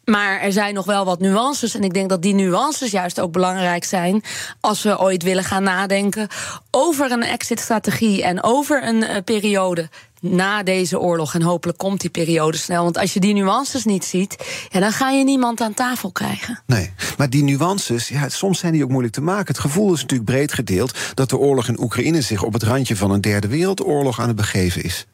Maar 0.10 0.40
er 0.40 0.52
zijn 0.52 0.74
nog 0.74 0.86
wel 0.86 1.06
wat 1.06 1.20
nuances. 1.20 1.76
En 1.76 1.84
ik 1.84 1.94
denk 1.94 2.10
dat 2.10 2.22
die 2.22 2.34
nuances 2.34 2.92
juist 2.92 3.20
ook 3.20 3.32
belangrijk 3.32 3.84
zijn. 3.84 4.24
als 4.60 4.84
we 4.84 5.00
ooit 5.00 5.24
willen 5.24 5.44
gaan 5.44 5.64
nadenken 5.64 6.28
over 6.72 7.12
een 7.12 7.24
exit-strategie. 7.24 8.24
en 8.24 8.44
over 8.44 8.88
een 8.88 9.04
uh, 9.04 9.16
periode 9.26 9.90
na 10.22 10.64
deze 10.64 11.00
oorlog. 11.00 11.34
En 11.36 11.42
hopelijk 11.42 11.78
komt 11.78 12.02
die 12.02 12.10
periode 12.10 12.58
snel. 12.58 12.84
Want 12.84 12.98
als 12.98 13.14
je 13.14 13.20
die 13.20 13.34
nuances 13.34 13.86
niet 13.86 14.06
ziet, 14.06 14.36
ja, 14.70 14.80
dan 14.80 14.92
ga 14.92 15.10
je 15.10 15.24
niemand 15.24 15.62
aan 15.62 15.74
tafel 15.74 16.12
krijgen. 16.12 16.60
Nee, 16.66 16.92
maar 17.18 17.30
die 17.30 17.44
nuances, 17.44 18.08
ja, 18.08 18.30
soms 18.30 18.60
zijn 18.60 18.74
die 18.74 18.84
ook 18.84 18.90
moeilijk 18.90 19.14
te 19.14 19.22
maken. 19.22 19.48
Het 19.48 19.60
gevoel 19.60 19.94
is 19.94 20.02
natuurlijk 20.02 20.30
breed 20.30 20.54
gedeeld 20.54 20.98
dat 21.14 21.30
de 21.30 21.38
oorlog 21.38 21.68
in 21.68 21.82
Oekraïne 21.82 22.22
zich 22.22 22.44
op 22.44 22.54
het 22.54 22.64
randje 22.64 22.96
van 22.96 23.12
een 23.12 23.22
derde 23.22 23.48
wereldoorlog 23.48 24.20
aan 24.20 24.28
het 24.28 24.38
begeven 24.38 24.84
is. 24.84 25.08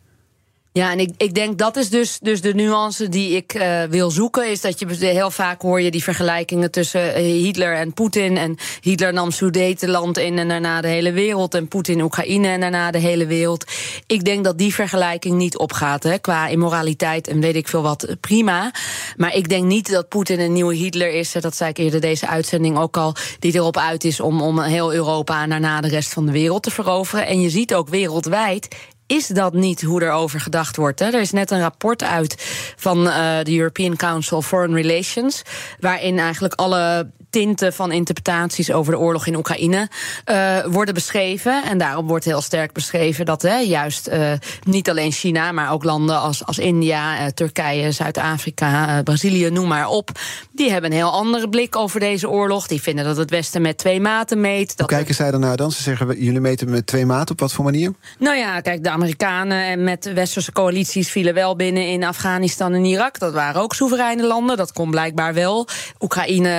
Ja, 0.78 0.92
en 0.92 1.00
ik, 1.00 1.10
ik 1.18 1.34
denk 1.34 1.58
dat 1.58 1.76
is 1.78 1.90
dus, 1.90 2.20
dus 2.22 2.42
de 2.42 2.54
nuance 2.54 3.10
die 3.10 3.36
ik 3.36 3.54
uh, 3.54 3.84
wil 3.84 4.12
zoeken. 4.12 4.50
Is 4.50 4.62
dat 4.62 4.80
je 4.80 4.86
heel 5.06 5.32
vaak 5.32 5.62
hoor 5.62 5.82
je 5.82 5.92
die 5.92 6.04
vergelijkingen 6.04 6.72
tussen 6.72 7.14
eh, 7.14 7.24
Hitler 7.24 7.76
en 7.76 7.94
Poetin. 7.94 8.38
En 8.38 8.58
Hitler 8.82 9.14
nam 9.14 9.32
Sudetenland 9.32 10.18
in 10.18 10.38
en 10.38 10.48
daarna 10.48 10.82
de 10.82 10.88
hele 10.88 11.12
wereld. 11.12 11.54
En 11.54 11.68
Poetin 11.68 12.02
Oekraïne 12.02 12.48
en 12.48 12.60
daarna 12.60 12.92
de 12.92 12.98
hele 12.98 13.26
wereld. 13.26 13.72
Ik 14.08 14.26
denk 14.26 14.44
dat 14.44 14.58
die 14.58 14.74
vergelijking 14.74 15.38
niet 15.38 15.58
opgaat. 15.58 16.04
Hè, 16.04 16.18
qua 16.18 16.48
immoraliteit 16.48 17.28
en 17.28 17.40
weet 17.40 17.56
ik 17.56 17.68
veel 17.68 17.82
wat, 17.82 18.16
prima. 18.20 18.72
Maar 19.18 19.36
ik 19.36 19.50
denk 19.50 19.66
niet 19.66 19.92
dat 19.92 20.10
Poetin 20.10 20.40
een 20.40 20.54
nieuwe 20.54 20.76
Hitler 20.76 21.14
is. 21.14 21.32
Dat 21.32 21.56
zei 21.56 21.70
ik 21.70 21.78
eerder 21.78 22.02
deze 22.02 22.28
uitzending 22.28 22.78
ook 22.78 22.98
al. 22.98 23.16
Die 23.40 23.56
erop 23.56 23.78
uit 23.78 24.04
is 24.04 24.20
om, 24.20 24.42
om 24.42 24.62
heel 24.62 24.94
Europa 24.94 25.44
en 25.44 25.50
daarna 25.50 25.82
de 25.82 25.88
rest 25.88 26.14
van 26.14 26.26
de 26.26 26.32
wereld 26.32 26.64
te 26.64 26.72
veroveren. 26.72 27.28
En 27.28 27.42
je 27.42 27.50
ziet 27.50 27.74
ook 27.74 27.90
wereldwijd 27.90 28.68
is 29.08 29.28
dat 29.28 29.54
niet 29.54 29.82
hoe 29.82 30.02
er 30.02 30.12
over 30.12 30.40
gedacht 30.40 30.76
wordt. 30.76 31.00
Hè? 31.00 31.06
Er 31.06 31.22
is 31.22 31.32
net 31.32 31.52
een 31.52 31.60
rapport 31.60 32.04
uit 32.04 32.36
van 32.76 33.08
uh, 33.08 33.38
de 33.44 33.58
European 33.58 33.96
Council 33.96 34.42
Foreign 34.42 34.74
Relations, 34.74 35.42
waarin 35.80 36.20
eigenlijk 36.20 36.54
alle 36.54 37.12
tinten 37.36 37.74
van 37.74 37.92
interpretaties 37.92 38.72
over 38.72 38.92
de 38.92 39.00
oorlog 39.00 39.28
in 39.28 39.36
Oekraïne 39.36 39.90
uh, 40.26 40.66
worden 40.66 40.94
beschreven. 40.94 41.64
En 41.64 41.78
daarop 41.78 42.08
wordt 42.08 42.26
heel 42.26 42.42
sterk 42.42 42.74
beschreven 42.74 43.26
dat 43.26 43.42
hè, 43.42 43.58
juist 43.58 44.08
uh, 44.08 44.32
niet 44.64 44.90
alleen 44.90 45.12
China, 45.12 45.52
maar 45.52 45.72
ook 45.72 45.84
landen 45.84 46.20
als, 46.20 46.46
als 46.46 46.60
India, 46.60 47.20
uh, 47.20 47.26
Turkije, 47.28 47.92
Zuid-Afrika, 47.92 49.02
Brazilië, 49.04 49.50
noem 49.50 49.68
maar 49.68 49.88
op. 49.88 50.10
Die 50.52 50.72
hebben 50.72 50.92
een 50.92 50.98
heel 50.98 51.12
andere 51.12 51.50
blik 51.50 51.76
over 51.76 52.00
deze 52.00 52.30
oorlog. 52.30 52.68
Die 52.68 52.82
vinden 52.82 53.06
dat 53.06 53.18
het 53.18 53.30
Westen 53.30 53.62
met 53.62 53.78
twee 53.78 54.00
maten 54.00 54.42
meet. 54.42 54.68
Dat 54.68 54.90
Hoe 54.90 54.98
kijken 54.98 55.16
zij 55.16 55.32
daarnaar 55.32 55.58
dan? 55.58 55.72
Ze 55.72 55.82
zeggen 55.82 56.24
jullie 56.24 56.40
meten 56.40 56.70
met 56.70 56.88
twee 56.88 57.06
maten. 57.06 57.32
Op 57.32 57.40
wat 57.40 57.54
voor 57.54 57.64
manier? 57.64 57.94
Nou 58.20 58.38
ja, 58.38 58.62
kijk, 58.62 58.84
de 58.84 58.90
Amerikanen 58.90 59.66
en 59.66 59.84
met 59.84 60.14
westerse 60.14 60.52
coalities 60.52 61.12
vielen 61.12 61.34
wel 61.34 61.56
binnen 61.56 61.88
in 61.88 62.04
Afghanistan 62.04 62.74
en 62.74 62.86
Irak. 62.86 63.20
Dat 63.20 63.34
waren 63.34 63.62
ook 63.62 63.74
soevereine 63.74 64.28
landen. 64.28 64.58
Dat 64.58 64.74
kon 64.74 64.92
blijkbaar 64.92 65.34
wel. 65.34 65.68
Oekraïne 66.00 66.50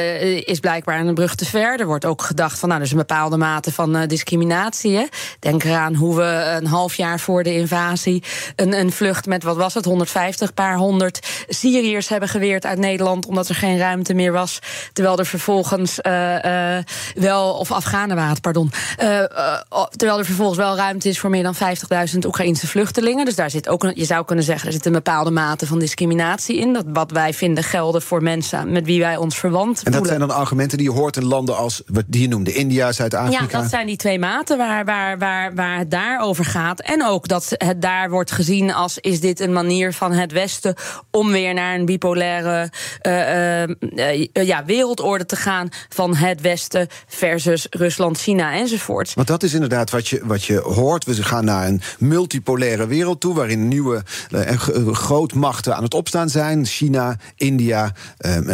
uh, 0.00 0.40
is 0.44 0.60
blijkbaar 0.60 1.00
een 1.00 1.14
brug 1.14 1.34
te 1.34 1.44
ver. 1.44 1.80
Er 1.80 1.86
wordt 1.86 2.04
ook 2.04 2.22
gedacht 2.22 2.58
van, 2.58 2.68
nou, 2.68 2.80
er 2.80 2.86
is 2.86 2.92
een 2.92 2.98
bepaalde 2.98 3.36
mate 3.36 3.72
van 3.72 3.96
uh, 3.96 4.02
discriminatie. 4.06 4.96
Hè. 4.96 5.04
Denk 5.38 5.64
eraan 5.64 5.94
hoe 5.94 6.16
we 6.16 6.56
een 6.60 6.66
half 6.66 6.94
jaar 6.94 7.20
voor 7.20 7.42
de 7.42 7.54
invasie 7.54 8.22
een, 8.56 8.72
een 8.72 8.92
vlucht 8.92 9.26
met, 9.26 9.42
wat 9.42 9.56
was 9.56 9.74
het, 9.74 9.84
150, 9.84 10.54
paar 10.54 10.76
honderd 10.76 11.44
Syriërs 11.48 12.08
hebben 12.08 12.28
geweerd 12.28 12.66
uit 12.66 12.78
Nederland, 12.78 13.26
omdat 13.26 13.48
er 13.48 13.54
geen 13.54 13.78
ruimte 13.78 14.14
meer 14.14 14.32
was. 14.32 14.58
Terwijl 14.92 15.18
er 15.18 15.26
vervolgens 15.26 15.98
uh, 16.02 16.78
wel, 17.14 17.52
of 17.52 17.72
Afghanen 17.72 18.16
waren 18.16 18.40
pardon. 18.40 18.72
terwijl 19.96 20.18
er 20.18 20.24
vervolgens 20.24 20.58
wel 20.58 20.76
ruimte 20.76 21.08
is 21.08 21.18
voor 21.18 21.30
meer 21.30 21.42
dan 21.42 21.54
50.000 21.54 22.18
Oekraïnse 22.26 22.66
vluchtelingen. 22.66 23.24
Dus 23.24 23.34
daar 23.34 23.50
zit 23.50 23.68
ook, 23.68 23.90
je 23.94 24.04
zou 24.04 24.24
kunnen 24.24 24.44
zeggen, 24.44 24.66
er 24.66 24.72
zit 24.72 24.86
een 24.86 24.92
bepaalde 24.92 25.30
mate 25.30 25.66
van 25.66 25.78
discriminatie 25.78 26.56
in. 26.56 26.72
Dat 26.72 26.84
wat 26.92 27.10
wij 27.10 27.34
vinden 27.34 27.64
gelden 27.64 28.02
voor 28.02 28.22
mensen 28.22 28.72
met 28.72 28.84
wie 28.84 29.00
wij 29.00 29.16
ons 29.16 29.38
verwant 29.38 29.82
en 29.92 29.98
dat 29.98 30.08
zijn 30.08 30.20
dan 30.20 30.30
argumenten 30.30 30.78
die 30.78 30.86
je 30.86 30.96
hoort 30.96 31.16
in 31.16 31.24
landen 31.24 31.56
als, 31.56 31.82
die 32.06 32.20
je 32.20 32.28
noemde, 32.28 32.52
India, 32.52 32.92
Zuid-Afrika? 32.92 33.42
Ja, 33.50 33.60
dat 33.60 33.70
zijn 33.70 33.86
die 33.86 33.96
twee 33.96 34.18
maten 34.18 34.58
waar, 34.58 34.84
waar, 34.84 35.18
waar, 35.18 35.54
waar 35.54 35.78
het 35.78 35.90
daar 35.90 36.20
over 36.20 36.44
gaat. 36.44 36.80
En 36.80 37.06
ook 37.06 37.28
dat 37.28 37.52
het 37.56 37.82
daar 37.82 38.10
wordt 38.10 38.32
gezien 38.32 38.72
als, 38.74 38.98
is 38.98 39.20
dit 39.20 39.40
een 39.40 39.52
manier 39.52 39.92
van 39.92 40.12
het 40.12 40.32
Westen 40.32 40.74
om 41.10 41.30
weer 41.30 41.54
naar 41.54 41.74
een 41.74 41.84
bipolaire 41.84 42.70
uh, 43.02 43.62
uh, 43.62 44.26
ja, 44.32 44.64
wereldorde 44.64 45.26
te 45.26 45.36
gaan 45.36 45.68
van 45.88 46.16
het 46.16 46.40
Westen 46.40 46.88
versus 47.06 47.66
Rusland, 47.70 48.18
China 48.18 48.54
enzovoort. 48.54 49.14
Want 49.14 49.28
dat 49.28 49.42
is 49.42 49.54
inderdaad 49.54 49.90
wat 49.90 50.08
je, 50.08 50.20
wat 50.24 50.44
je 50.44 50.58
hoort. 50.58 51.04
We 51.04 51.22
gaan 51.22 51.44
naar 51.44 51.66
een 51.66 51.80
multipolaire 51.98 52.86
wereld 52.86 53.20
toe, 53.20 53.34
waarin 53.34 53.68
nieuwe 53.68 54.02
grootmachten 54.92 55.76
aan 55.76 55.82
het 55.82 55.94
opstaan 55.94 56.28
zijn. 56.28 56.66
China, 56.66 57.16
India, 57.36 57.92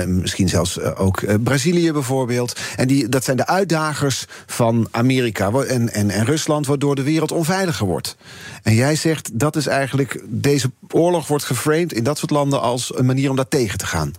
misschien 0.07 0.49
zelfs 0.49 0.81
ook 0.81 1.16
Brazilië 1.41 1.93
bijvoorbeeld. 1.93 2.59
En 2.77 2.87
die, 2.87 3.09
dat 3.09 3.25
zijn 3.25 3.37
de 3.37 3.47
uitdagers 3.47 4.27
van 4.47 4.89
Amerika 4.91 5.51
en, 5.51 5.93
en, 5.93 6.11
en 6.11 6.25
Rusland, 6.25 6.67
waardoor 6.67 6.95
de 6.95 7.03
wereld 7.03 7.33
onveiliger 7.33 7.87
wordt. 7.87 8.17
En 8.63 8.75
jij 8.75 8.97
zegt 8.97 9.39
dat 9.39 9.57
is 9.57 9.67
eigenlijk. 9.67 10.23
Deze 10.27 10.71
oorlog 10.89 11.27
wordt 11.27 11.45
geframed 11.45 11.93
in 11.93 12.05
dat 12.05 12.19
soort 12.19 12.31
landen 12.31 12.61
als 12.61 12.99
een 12.99 13.07
manier 13.07 13.31
om 13.31 13.37
dat 13.37 13.51
tegen 13.51 13.79
te 13.79 13.87
gaan. 13.87 14.13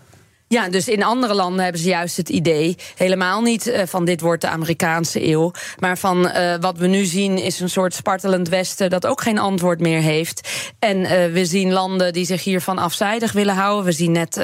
Ja, 0.49 0.69
dus 0.69 0.87
in 0.87 1.03
andere 1.03 1.33
landen 1.33 1.63
hebben 1.63 1.81
ze 1.81 1.87
juist 1.87 2.17
het 2.17 2.29
idee, 2.29 2.75
helemaal 2.95 3.41
niet 3.41 3.67
uh, 3.67 3.81
van 3.85 4.05
dit 4.05 4.21
wordt 4.21 4.41
de 4.41 4.47
Amerikaanse 4.47 5.27
eeuw, 5.27 5.51
maar 5.79 5.97
van 5.97 6.25
uh, 6.25 6.55
wat 6.59 6.77
we 6.77 6.87
nu 6.87 7.05
zien 7.05 7.37
is 7.37 7.59
een 7.59 7.69
soort 7.69 7.93
spartelend 7.93 8.49
Westen 8.49 8.89
dat 8.89 9.05
ook 9.05 9.21
geen 9.21 9.37
antwoord 9.37 9.79
meer 9.79 10.01
heeft. 10.01 10.49
En 10.79 10.97
uh, 10.97 11.09
we 11.09 11.45
zien 11.45 11.71
landen 11.71 12.13
die 12.13 12.25
zich 12.25 12.43
hiervan 12.43 12.77
afzijdig 12.77 13.31
willen 13.31 13.55
houden. 13.55 13.85
We 13.85 13.91
zien 13.91 14.11
net 14.11 14.41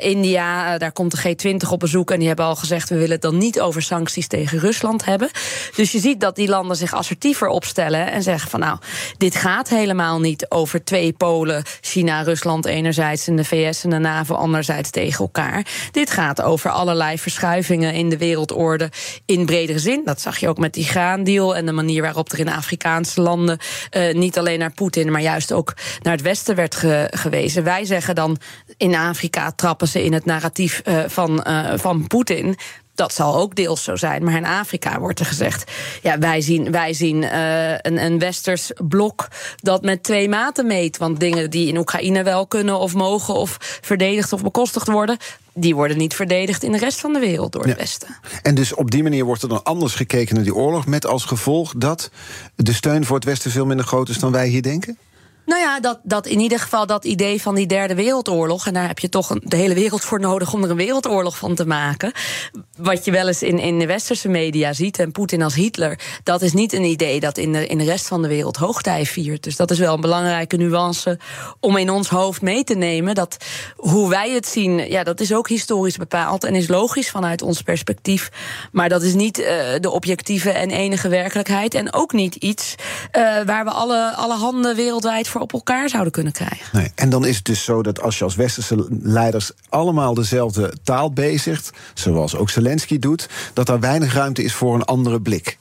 India, 0.00 0.78
daar 0.78 0.92
komt 0.92 1.22
de 1.22 1.36
G20 1.36 1.68
op 1.70 1.78
bezoek 1.78 2.10
en 2.10 2.18
die 2.18 2.26
hebben 2.26 2.46
al 2.46 2.56
gezegd 2.56 2.88
we 2.88 2.94
willen 2.94 3.10
het 3.10 3.22
dan 3.22 3.38
niet 3.38 3.60
over 3.60 3.82
sancties 3.82 4.26
tegen 4.26 4.58
Rusland 4.58 5.04
hebben. 5.04 5.30
Dus 5.76 5.92
je 5.92 5.98
ziet 5.98 6.20
dat 6.20 6.36
die 6.36 6.48
landen 6.48 6.76
zich 6.76 6.94
assertiever 6.94 7.48
opstellen 7.48 8.12
en 8.12 8.22
zeggen 8.22 8.50
van 8.50 8.60
nou, 8.60 8.78
dit 9.18 9.36
gaat 9.36 9.68
helemaal 9.68 10.20
niet 10.20 10.50
over 10.50 10.84
twee 10.84 11.12
polen, 11.12 11.62
China, 11.80 12.22
Rusland 12.22 12.66
enerzijds 12.66 13.26
en 13.26 13.36
de 13.36 13.44
VS 13.44 13.84
en 13.84 13.90
de 13.90 13.98
NAVO 13.98 14.34
anderzijds 14.34 14.90
tegen 14.90 15.13
elkaar. 15.18 15.66
Dit 15.90 16.10
gaat 16.10 16.42
over 16.42 16.70
allerlei 16.70 17.18
verschuivingen 17.18 17.94
in 17.94 18.08
de 18.08 18.18
wereldorde 18.18 18.90
in 19.26 19.46
bredere 19.46 19.78
zin. 19.78 20.02
Dat 20.04 20.20
zag 20.20 20.38
je 20.38 20.48
ook 20.48 20.58
met 20.58 20.74
die 20.74 20.84
graandeal 20.84 21.56
en 21.56 21.66
de 21.66 21.72
manier 21.72 22.02
waarop 22.02 22.32
er 22.32 22.38
in 22.38 22.48
Afrikaanse 22.48 23.20
landen 23.20 23.58
uh, 23.96 24.14
niet 24.14 24.38
alleen 24.38 24.58
naar 24.58 24.72
Poetin, 24.72 25.10
maar 25.10 25.20
juist 25.20 25.52
ook 25.52 25.74
naar 26.02 26.12
het 26.12 26.22
Westen 26.22 26.54
werd 26.54 26.74
ge 26.74 27.08
gewezen. 27.10 27.64
Wij 27.64 27.84
zeggen 27.84 28.14
dan 28.14 28.38
in 28.76 28.94
Afrika 28.94 29.52
trappen 29.52 29.88
ze 29.88 30.04
in 30.04 30.12
het 30.12 30.24
narratief 30.24 30.82
uh, 30.84 30.98
van, 31.06 31.44
uh, 31.48 31.72
van 31.76 32.06
Poetin 32.06 32.56
dat 32.94 33.14
zal 33.14 33.36
ook 33.36 33.54
deels 33.54 33.82
zo 33.82 33.96
zijn. 33.96 34.24
Maar 34.24 34.36
in 34.36 34.44
Afrika 34.44 34.98
wordt 34.98 35.20
er 35.20 35.26
gezegd: 35.26 35.70
ja, 36.02 36.18
wij 36.18 36.40
zien, 36.40 36.70
wij 36.70 36.92
zien 36.92 37.22
uh, 37.22 37.70
een, 37.70 38.04
een 38.04 38.18
westers 38.18 38.72
blok 38.88 39.28
dat 39.56 39.82
met 39.82 40.02
twee 40.02 40.28
maten 40.28 40.66
meet. 40.66 40.96
Want 40.96 41.20
dingen 41.20 41.50
die 41.50 41.68
in 41.68 41.76
Oekraïne 41.76 42.22
wel 42.22 42.46
kunnen 42.46 42.78
of 42.78 42.94
mogen 42.94 43.34
of 43.34 43.56
verdedigd 43.80 44.32
of 44.32 44.42
bekostigd 44.42 44.86
worden. 44.88 45.16
Die 45.52 45.74
worden 45.74 45.98
niet 45.98 46.14
verdedigd 46.14 46.62
in 46.62 46.72
de 46.72 46.78
rest 46.78 47.00
van 47.00 47.12
de 47.12 47.18
wereld 47.18 47.52
door 47.52 47.66
het 47.66 47.76
Westen. 47.76 48.16
En 48.42 48.54
dus 48.54 48.74
op 48.74 48.90
die 48.90 49.02
manier 49.02 49.24
wordt 49.24 49.42
er 49.42 49.48
dan 49.48 49.62
anders 49.62 49.94
gekeken 49.94 50.34
naar 50.34 50.44
die 50.44 50.54
oorlog. 50.54 50.86
Met 50.86 51.06
als 51.06 51.24
gevolg 51.24 51.74
dat 51.76 52.10
de 52.54 52.72
steun 52.72 53.04
voor 53.04 53.16
het 53.16 53.24
Westen 53.24 53.50
veel 53.50 53.66
minder 53.66 53.86
groot 53.86 54.08
is 54.08 54.18
dan 54.18 54.32
wij 54.32 54.48
hier 54.48 54.62
denken? 54.62 54.98
Nou 55.46 55.60
ja, 55.60 55.80
dat, 55.80 56.00
dat 56.02 56.26
in 56.26 56.40
ieder 56.40 56.58
geval 56.58 56.86
dat 56.86 57.04
idee 57.04 57.42
van 57.42 57.54
die 57.54 57.66
derde 57.66 57.94
wereldoorlog. 57.94 58.66
En 58.66 58.74
daar 58.74 58.86
heb 58.86 58.98
je 58.98 59.08
toch 59.08 59.28
de 59.38 59.56
hele 59.56 59.74
wereld 59.74 60.04
voor 60.04 60.20
nodig 60.20 60.52
om 60.52 60.64
er 60.64 60.70
een 60.70 60.76
wereldoorlog 60.76 61.38
van 61.38 61.54
te 61.54 61.66
maken. 61.66 62.12
Wat 62.76 63.04
je 63.04 63.10
wel 63.10 63.26
eens 63.26 63.42
in, 63.42 63.58
in 63.58 63.78
de 63.78 63.86
westerse 63.86 64.28
media 64.28 64.72
ziet. 64.72 64.98
En 64.98 65.12
Poetin 65.12 65.42
als 65.42 65.54
Hitler. 65.54 65.98
Dat 66.22 66.42
is 66.42 66.52
niet 66.52 66.72
een 66.72 66.84
idee 66.84 67.20
dat 67.20 67.38
in 67.38 67.52
de, 67.52 67.66
in 67.66 67.78
de 67.78 67.84
rest 67.84 68.06
van 68.06 68.22
de 68.22 68.28
wereld 68.28 68.56
hoogtij 68.56 69.06
viert. 69.06 69.42
Dus 69.42 69.56
dat 69.56 69.70
is 69.70 69.78
wel 69.78 69.94
een 69.94 70.00
belangrijke 70.00 70.56
nuance 70.56 71.18
om 71.60 71.76
in 71.76 71.90
ons 71.90 72.08
hoofd 72.08 72.42
mee 72.42 72.64
te 72.64 72.74
nemen. 72.74 73.14
Dat 73.14 73.36
hoe 73.76 74.08
wij 74.08 74.30
het 74.30 74.46
zien, 74.46 74.90
ja, 74.90 75.02
dat 75.02 75.20
is 75.20 75.34
ook 75.34 75.48
historisch 75.48 75.96
bepaald. 75.96 76.44
En 76.44 76.54
is 76.54 76.68
logisch 76.68 77.10
vanuit 77.10 77.42
ons 77.42 77.62
perspectief. 77.62 78.30
Maar 78.72 78.88
dat 78.88 79.02
is 79.02 79.14
niet 79.14 79.38
uh, 79.38 79.46
de 79.80 79.90
objectieve 79.90 80.50
en 80.50 80.70
enige 80.70 81.08
werkelijkheid. 81.08 81.74
En 81.74 81.92
ook 81.92 82.12
niet 82.12 82.34
iets 82.34 82.74
uh, 83.12 83.22
waar 83.44 83.64
we 83.64 83.70
alle, 83.70 84.12
alle 84.14 84.34
handen 84.34 84.76
wereldwijd 84.76 85.28
voor 85.28 85.33
op 85.40 85.52
elkaar 85.52 85.88
zouden 85.88 86.12
kunnen 86.12 86.32
krijgen. 86.32 86.78
Nee, 86.78 86.92
en 86.94 87.10
dan 87.10 87.26
is 87.26 87.36
het 87.36 87.44
dus 87.44 87.64
zo 87.64 87.82
dat 87.82 88.00
als 88.00 88.18
je 88.18 88.24
als 88.24 88.34
westerse 88.34 88.86
leiders 89.02 89.50
allemaal 89.68 90.14
dezelfde 90.14 90.72
taal 90.82 91.12
bezigt, 91.12 91.70
zoals 91.94 92.36
ook 92.36 92.50
Zelensky 92.50 92.98
doet, 92.98 93.28
dat 93.52 93.68
er 93.68 93.80
weinig 93.80 94.14
ruimte 94.14 94.42
is 94.42 94.54
voor 94.54 94.74
een 94.74 94.84
andere 94.84 95.20
blik. 95.20 95.58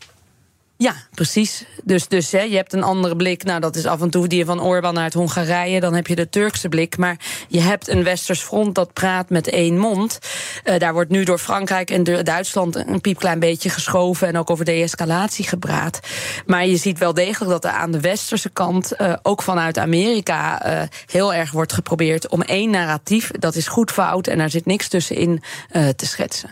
Ja, 0.77 0.93
precies. 1.11 1.65
Dus, 1.83 2.07
dus 2.07 2.31
hè, 2.31 2.41
je 2.41 2.55
hebt 2.55 2.73
een 2.73 2.83
andere 2.83 3.15
blik. 3.15 3.43
Nou, 3.43 3.59
dat 3.59 3.75
is 3.75 3.85
af 3.85 4.01
en 4.01 4.09
toe 4.09 4.27
die 4.27 4.45
van 4.45 4.61
Orbán 4.61 4.99
uit 4.99 5.13
Hongarije. 5.13 5.79
Dan 5.79 5.93
heb 5.93 6.07
je 6.07 6.15
de 6.15 6.29
Turkse 6.29 6.69
blik. 6.69 6.97
Maar 6.97 7.17
je 7.47 7.59
hebt 7.59 7.87
een 7.87 8.03
Westers 8.03 8.41
front 8.41 8.75
dat 8.75 8.93
praat 8.93 9.29
met 9.29 9.47
één 9.47 9.77
mond. 9.77 10.19
Uh, 10.63 10.79
daar 10.79 10.93
wordt 10.93 11.09
nu 11.09 11.23
door 11.23 11.37
Frankrijk 11.37 11.89
en 11.89 12.03
Duitsland 12.23 12.75
een 12.75 13.01
piepklein 13.01 13.39
beetje 13.39 13.69
geschoven. 13.69 14.27
En 14.27 14.37
ook 14.37 14.49
over 14.49 14.65
de-escalatie 14.65 15.47
gepraat. 15.47 15.99
Maar 16.45 16.65
je 16.65 16.77
ziet 16.77 16.97
wel 16.97 17.13
degelijk 17.13 17.51
dat 17.51 17.65
er 17.65 17.71
aan 17.71 17.91
de 17.91 17.99
Westerse 17.99 18.49
kant, 18.49 18.93
uh, 18.97 19.13
ook 19.21 19.41
vanuit 19.41 19.77
Amerika, 19.77 20.67
uh, 20.67 20.81
heel 21.05 21.33
erg 21.33 21.51
wordt 21.51 21.73
geprobeerd 21.73 22.27
om 22.29 22.41
één 22.41 22.69
narratief. 22.69 23.31
Dat 23.31 23.55
is 23.55 23.67
goed 23.67 23.91
fout 23.91 24.27
en 24.27 24.37
daar 24.37 24.49
zit 24.49 24.65
niks 24.65 24.87
tussenin 24.87 25.43
te 25.95 26.05
schetsen. 26.05 26.49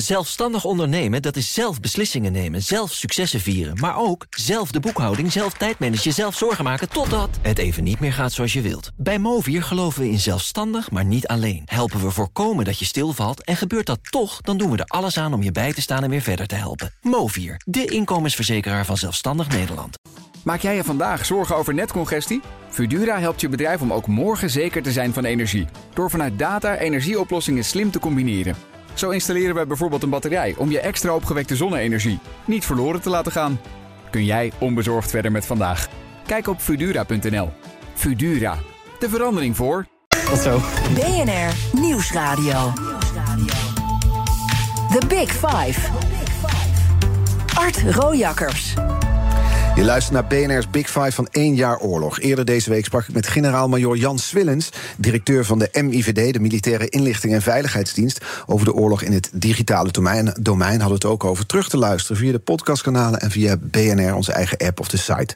Zelfstandig 0.00 0.64
ondernemen, 0.64 1.22
dat 1.22 1.36
is 1.36 1.54
zelf 1.54 1.80
beslissingen 1.80 2.32
nemen, 2.32 2.62
zelf 2.62 2.92
successen 2.92 3.40
vieren... 3.40 3.78
maar 3.80 3.96
ook 3.96 4.26
zelf 4.30 4.70
de 4.70 4.80
boekhouding, 4.80 5.32
zelf 5.32 5.52
tijdmanagen, 5.52 6.12
zelf 6.12 6.36
zorgen 6.36 6.64
maken... 6.64 6.88
totdat 6.88 7.28
het 7.42 7.58
even 7.58 7.84
niet 7.84 8.00
meer 8.00 8.12
gaat 8.12 8.32
zoals 8.32 8.52
je 8.52 8.60
wilt. 8.60 8.90
Bij 8.96 9.18
Movier 9.18 9.62
geloven 9.62 10.02
we 10.02 10.08
in 10.08 10.18
zelfstandig, 10.18 10.90
maar 10.90 11.04
niet 11.04 11.26
alleen. 11.26 11.62
Helpen 11.64 12.00
we 12.00 12.10
voorkomen 12.10 12.64
dat 12.64 12.78
je 12.78 12.84
stilvalt 12.84 13.44
en 13.44 13.56
gebeurt 13.56 13.86
dat 13.86 13.98
toch... 14.10 14.40
dan 14.40 14.56
doen 14.58 14.70
we 14.70 14.76
er 14.76 14.84
alles 14.84 15.18
aan 15.18 15.34
om 15.34 15.42
je 15.42 15.52
bij 15.52 15.72
te 15.72 15.80
staan 15.80 16.02
en 16.02 16.10
weer 16.10 16.22
verder 16.22 16.46
te 16.46 16.54
helpen. 16.54 16.92
Movier, 17.02 17.60
de 17.64 17.84
inkomensverzekeraar 17.84 18.84
van 18.84 18.96
Zelfstandig 18.96 19.48
Nederland. 19.48 19.98
Maak 20.44 20.60
jij 20.60 20.76
je 20.76 20.84
vandaag 20.84 21.26
zorgen 21.26 21.56
over 21.56 21.74
netcongestie? 21.74 22.40
Fudura 22.68 23.18
helpt 23.18 23.40
je 23.40 23.48
bedrijf 23.48 23.80
om 23.80 23.92
ook 23.92 24.06
morgen 24.06 24.50
zeker 24.50 24.82
te 24.82 24.92
zijn 24.92 25.12
van 25.12 25.24
energie. 25.24 25.66
Door 25.94 26.10
vanuit 26.10 26.38
data 26.38 26.76
energieoplossingen 26.76 27.64
slim 27.64 27.90
te 27.90 27.98
combineren. 27.98 28.56
Zo 28.96 29.10
installeren 29.10 29.54
we 29.54 29.66
bijvoorbeeld 29.66 30.02
een 30.02 30.10
batterij 30.10 30.54
om 30.58 30.70
je 30.70 30.80
extra 30.80 31.14
opgewekte 31.14 31.56
zonne-energie 31.56 32.18
niet 32.44 32.64
verloren 32.64 33.00
te 33.00 33.10
laten 33.10 33.32
gaan. 33.32 33.60
Kun 34.10 34.24
jij 34.24 34.52
onbezorgd 34.58 35.10
verder 35.10 35.32
met 35.32 35.46
vandaag? 35.46 35.88
Kijk 36.26 36.46
op 36.46 36.60
Fudura.nl. 36.60 37.52
Fudura, 37.94 38.58
de 38.98 39.08
verandering 39.08 39.56
voor. 39.56 39.86
Tot 40.08 40.38
zo. 40.38 40.60
BNR 40.94 41.80
Nieuwsradio. 41.80 42.72
The 44.90 45.06
Big 45.08 45.30
Five. 45.30 45.80
Art 47.54 47.82
Rojakkers. 47.94 48.74
Je 49.76 49.84
luistert 49.84 50.14
naar 50.14 50.26
BNR's 50.26 50.70
Big 50.70 50.86
Five 50.86 51.12
van 51.12 51.28
één 51.30 51.54
jaar 51.54 51.78
oorlog. 51.78 52.20
Eerder 52.20 52.44
deze 52.44 52.70
week 52.70 52.84
sprak 52.84 53.08
ik 53.08 53.14
met 53.14 53.26
generaal-majoor 53.26 53.96
Jan 53.96 54.18
Swillens, 54.18 54.68
directeur 54.96 55.44
van 55.44 55.58
de 55.58 55.68
MIVD, 55.82 56.32
de 56.32 56.40
Militaire 56.40 56.88
Inlichting 56.88 57.32
en 57.32 57.42
Veiligheidsdienst, 57.42 58.24
over 58.46 58.66
de 58.66 58.74
oorlog 58.74 59.02
in 59.02 59.12
het 59.12 59.30
digitale 59.32 59.90
domein. 59.90 60.34
domein 60.40 60.80
hadden 60.80 60.88
we 60.88 60.94
het 60.94 61.04
ook 61.04 61.24
over 61.24 61.46
terug 61.46 61.68
te 61.68 61.76
luisteren 61.76 62.16
via 62.16 62.32
de 62.32 62.38
podcastkanalen 62.38 63.20
en 63.20 63.30
via 63.30 63.56
BNR, 63.60 64.14
onze 64.14 64.32
eigen 64.32 64.58
app 64.58 64.80
of 64.80 64.88
de 64.88 64.96
site. 64.96 65.34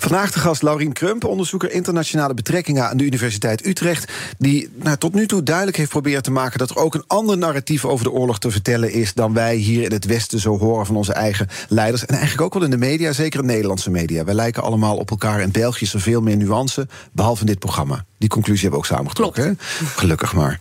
Vandaag 0.00 0.32
de 0.32 0.38
gast 0.38 0.62
Laurien 0.62 0.92
Krump, 0.92 1.24
onderzoeker 1.24 1.70
internationale 1.70 2.34
betrekkingen 2.34 2.88
aan 2.88 2.96
de 2.96 3.04
Universiteit 3.04 3.66
Utrecht. 3.66 4.12
Die 4.38 4.70
nou, 4.74 4.96
tot 4.96 5.14
nu 5.14 5.26
toe 5.26 5.42
duidelijk 5.42 5.76
heeft 5.76 5.90
proberen 5.90 6.22
te 6.22 6.30
maken 6.30 6.58
dat 6.58 6.70
er 6.70 6.76
ook 6.76 6.94
een 6.94 7.04
ander 7.06 7.38
narratief 7.38 7.84
over 7.84 8.04
de 8.04 8.10
oorlog 8.10 8.38
te 8.38 8.50
vertellen 8.50 8.92
is 8.92 9.14
dan 9.14 9.32
wij 9.32 9.56
hier 9.56 9.82
in 9.82 9.92
het 9.92 10.04
Westen 10.04 10.40
zo 10.40 10.58
horen 10.58 10.86
van 10.86 10.96
onze 10.96 11.12
eigen 11.12 11.48
leiders. 11.68 12.06
En 12.06 12.14
eigenlijk 12.14 12.42
ook 12.42 12.54
wel 12.54 12.62
in 12.62 12.70
de 12.70 12.76
media, 12.76 13.12
zeker 13.12 13.40
in 13.40 13.46
de 13.46 13.52
Nederlandse 13.52 13.90
media. 13.90 14.24
Wij 14.24 14.34
lijken 14.34 14.62
allemaal 14.62 14.96
op 14.96 15.10
elkaar. 15.10 15.40
In 15.40 15.50
België 15.50 15.84
is 15.84 15.94
er 15.94 16.00
veel 16.00 16.20
meer 16.20 16.36
nuance, 16.36 16.88
behalve 17.12 17.40
in 17.40 17.46
dit 17.46 17.58
programma. 17.58 18.04
Die 18.18 18.28
conclusie 18.28 18.62
hebben 18.62 18.80
we 18.80 18.86
ook 18.86 18.92
samengetrokken. 18.96 19.58
Gelukkig 19.96 20.34
maar. 20.34 20.60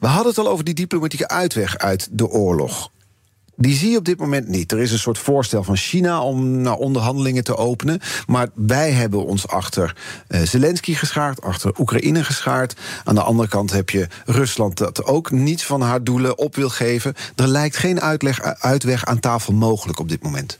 we 0.00 0.06
hadden 0.06 0.28
het 0.28 0.38
al 0.38 0.48
over 0.48 0.64
die 0.64 0.74
diplomatieke 0.74 1.28
uitweg 1.28 1.78
uit 1.78 2.08
de 2.10 2.28
oorlog. 2.28 2.90
Die 3.60 3.76
zie 3.76 3.90
je 3.90 3.96
op 3.96 4.04
dit 4.04 4.18
moment 4.18 4.48
niet. 4.48 4.72
Er 4.72 4.78
is 4.78 4.92
een 4.92 4.98
soort 4.98 5.18
voorstel 5.18 5.62
van 5.62 5.76
China 5.76 6.22
om 6.22 6.60
naar 6.60 6.76
onderhandelingen 6.76 7.44
te 7.44 7.56
openen. 7.56 8.00
Maar 8.26 8.48
wij 8.54 8.90
hebben 8.90 9.24
ons 9.24 9.48
achter 9.48 9.96
uh, 10.28 10.40
Zelensky 10.42 10.94
geschaard, 10.94 11.42
achter 11.42 11.72
Oekraïne 11.78 12.24
geschaard. 12.24 12.76
Aan 13.04 13.14
de 13.14 13.22
andere 13.22 13.48
kant 13.48 13.72
heb 13.72 13.90
je 13.90 14.06
Rusland 14.26 14.76
dat 14.76 15.04
ook 15.04 15.30
niets 15.30 15.64
van 15.64 15.80
haar 15.80 16.04
doelen 16.04 16.38
op 16.38 16.54
wil 16.56 16.68
geven. 16.68 17.14
Er 17.36 17.48
lijkt 17.48 17.76
geen 17.76 18.00
uitleg, 18.00 18.42
uitweg 18.42 19.04
aan 19.04 19.20
tafel 19.20 19.52
mogelijk 19.52 19.98
op 19.98 20.08
dit 20.08 20.22
moment. 20.22 20.58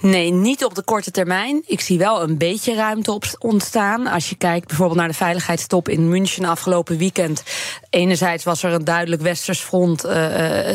Nee, 0.00 0.32
niet 0.32 0.64
op 0.64 0.74
de 0.74 0.82
korte 0.82 1.10
termijn. 1.10 1.62
Ik 1.66 1.80
zie 1.80 1.98
wel 1.98 2.22
een 2.22 2.38
beetje 2.38 2.74
ruimte 2.74 3.12
op 3.12 3.24
ontstaan. 3.38 4.06
Als 4.06 4.28
je 4.28 4.36
kijkt 4.36 4.66
bijvoorbeeld 4.66 4.98
naar 4.98 5.08
de 5.08 5.14
veiligheidstop 5.14 5.88
in 5.88 6.08
München 6.08 6.44
afgelopen 6.44 6.98
weekend. 6.98 7.42
Enerzijds 7.90 8.44
was 8.44 8.62
er 8.62 8.72
een 8.72 8.84
duidelijk 8.84 9.22
westers 9.22 9.60
front 9.60 10.04
uh, 10.04 10.12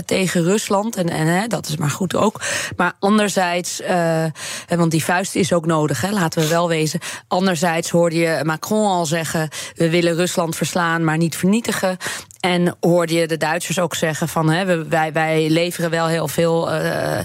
tegen 0.05 0.43
Rusland. 0.43 0.95
En, 0.95 1.09
en 1.09 1.27
dat 1.61 1.67
is 1.67 1.77
maar 1.77 1.89
goed 1.89 2.15
ook. 2.15 2.41
Maar 2.75 2.93
anderzijds, 2.99 3.81
uh, 3.81 4.25
want 4.67 4.91
die 4.91 5.03
vuist 5.03 5.35
is 5.35 5.53
ook 5.53 5.65
nodig, 5.65 6.01
hè, 6.01 6.11
laten 6.11 6.41
we 6.41 6.47
wel 6.47 6.67
wezen. 6.67 6.99
Anderzijds 7.27 7.89
hoorde 7.89 8.15
je 8.15 8.41
Macron 8.43 8.87
al 8.87 9.05
zeggen: 9.05 9.49
we 9.75 9.89
willen 9.89 10.15
Rusland 10.15 10.55
verslaan, 10.55 11.03
maar 11.03 11.17
niet 11.17 11.35
vernietigen. 11.35 11.97
En 12.39 12.75
hoorde 12.79 13.13
je 13.13 13.27
de 13.27 13.37
Duitsers 13.37 13.79
ook 13.79 13.95
zeggen 13.95 14.27
van 14.27 14.49
hè, 14.49 14.87
wij, 14.87 15.13
wij 15.13 15.49
leveren 15.49 15.89
wel 15.89 16.07
heel 16.07 16.27
veel 16.27 16.73
uh, 16.73 17.19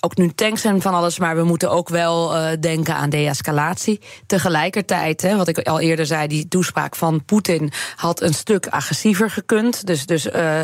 ook 0.00 0.16
nu 0.16 0.28
tanks 0.28 0.64
en 0.64 0.80
van 0.80 0.94
alles, 0.94 1.18
maar 1.18 1.36
we 1.36 1.42
moeten 1.42 1.70
ook 1.70 1.88
wel 1.88 2.36
uh, 2.36 2.50
denken 2.60 2.94
aan 2.94 3.10
de-escalatie. 3.10 4.00
Tegelijkertijd, 4.26 5.22
hè, 5.22 5.36
wat 5.36 5.48
ik 5.48 5.58
al 5.58 5.80
eerder 5.80 6.06
zei, 6.06 6.28
die 6.28 6.48
toespraak 6.48 6.96
van 6.96 7.24
Poetin 7.24 7.72
had 7.96 8.20
een 8.20 8.34
stuk 8.34 8.66
agressiever 8.66 9.30
gekund. 9.30 9.86
Dus, 9.86 10.06
dus 10.06 10.26
uh, 10.26 10.60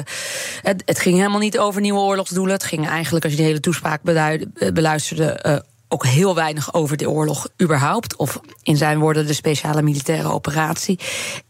het, 0.63 0.83
het, 0.85 0.99
ging 0.99 1.17
helemaal 1.17 1.39
niet 1.39 1.59
over 1.59 1.81
nieuwe 1.81 2.01
oorlogsdoelen. 2.01 2.55
Het 2.55 2.65
ging 2.65 2.89
eigenlijk, 2.89 3.25
als 3.25 3.33
je 3.33 3.39
de 3.39 3.47
hele 3.47 3.61
toespraak 3.61 4.03
beluisterde, 4.73 5.45
uh, 5.47 5.57
ook 5.95 6.07
heel 6.07 6.35
weinig 6.35 6.75
over 6.75 6.97
de 6.97 7.11
oorlog 7.11 7.49
überhaupt. 7.63 8.17
Of 8.17 8.41
in 8.63 8.77
zijn 8.77 8.99
woorden 8.99 9.27
de 9.27 9.33
speciale 9.33 9.83
militaire 9.83 10.33
operatie. 10.33 10.99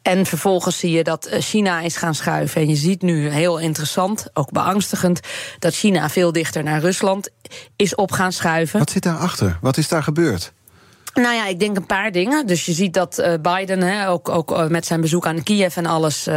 En 0.03 0.27
vervolgens 0.27 0.79
zie 0.79 0.91
je 0.91 1.05
dat 1.05 1.29
China 1.31 1.81
is 1.81 1.97
gaan 1.97 2.15
schuiven. 2.15 2.61
En 2.61 2.69
je 2.69 2.77
ziet 2.77 3.03
nu 3.03 3.29
heel 3.29 3.59
interessant, 3.59 4.27
ook 4.33 4.51
beangstigend, 4.51 5.21
dat 5.59 5.75
China 5.75 6.09
veel 6.09 6.33
dichter 6.33 6.63
naar 6.63 6.81
Rusland 6.81 7.29
is 7.77 7.95
op 7.95 8.13
gaan 8.13 8.33
schuiven. 8.33 8.79
Wat 8.79 8.91
zit 8.91 9.03
daarachter? 9.03 9.59
Wat 9.61 9.77
is 9.77 9.89
daar 9.89 10.03
gebeurd? 10.03 10.53
Nou 11.15 11.35
ja, 11.35 11.47
ik 11.47 11.59
denk 11.59 11.77
een 11.77 11.87
paar 11.87 12.13
dingen. 12.13 12.47
Dus 12.47 12.67
je 12.67 12.73
ziet 12.73 12.95
dat 12.95 13.19
uh, 13.19 13.35
Biden, 13.43 13.81
hè, 13.81 14.09
ook, 14.09 14.29
ook 14.29 14.69
met 14.69 14.87
zijn 14.87 15.01
bezoek 15.01 15.27
aan 15.27 15.43
Kiev 15.43 15.77
en 15.77 15.87
alles, 15.87 16.29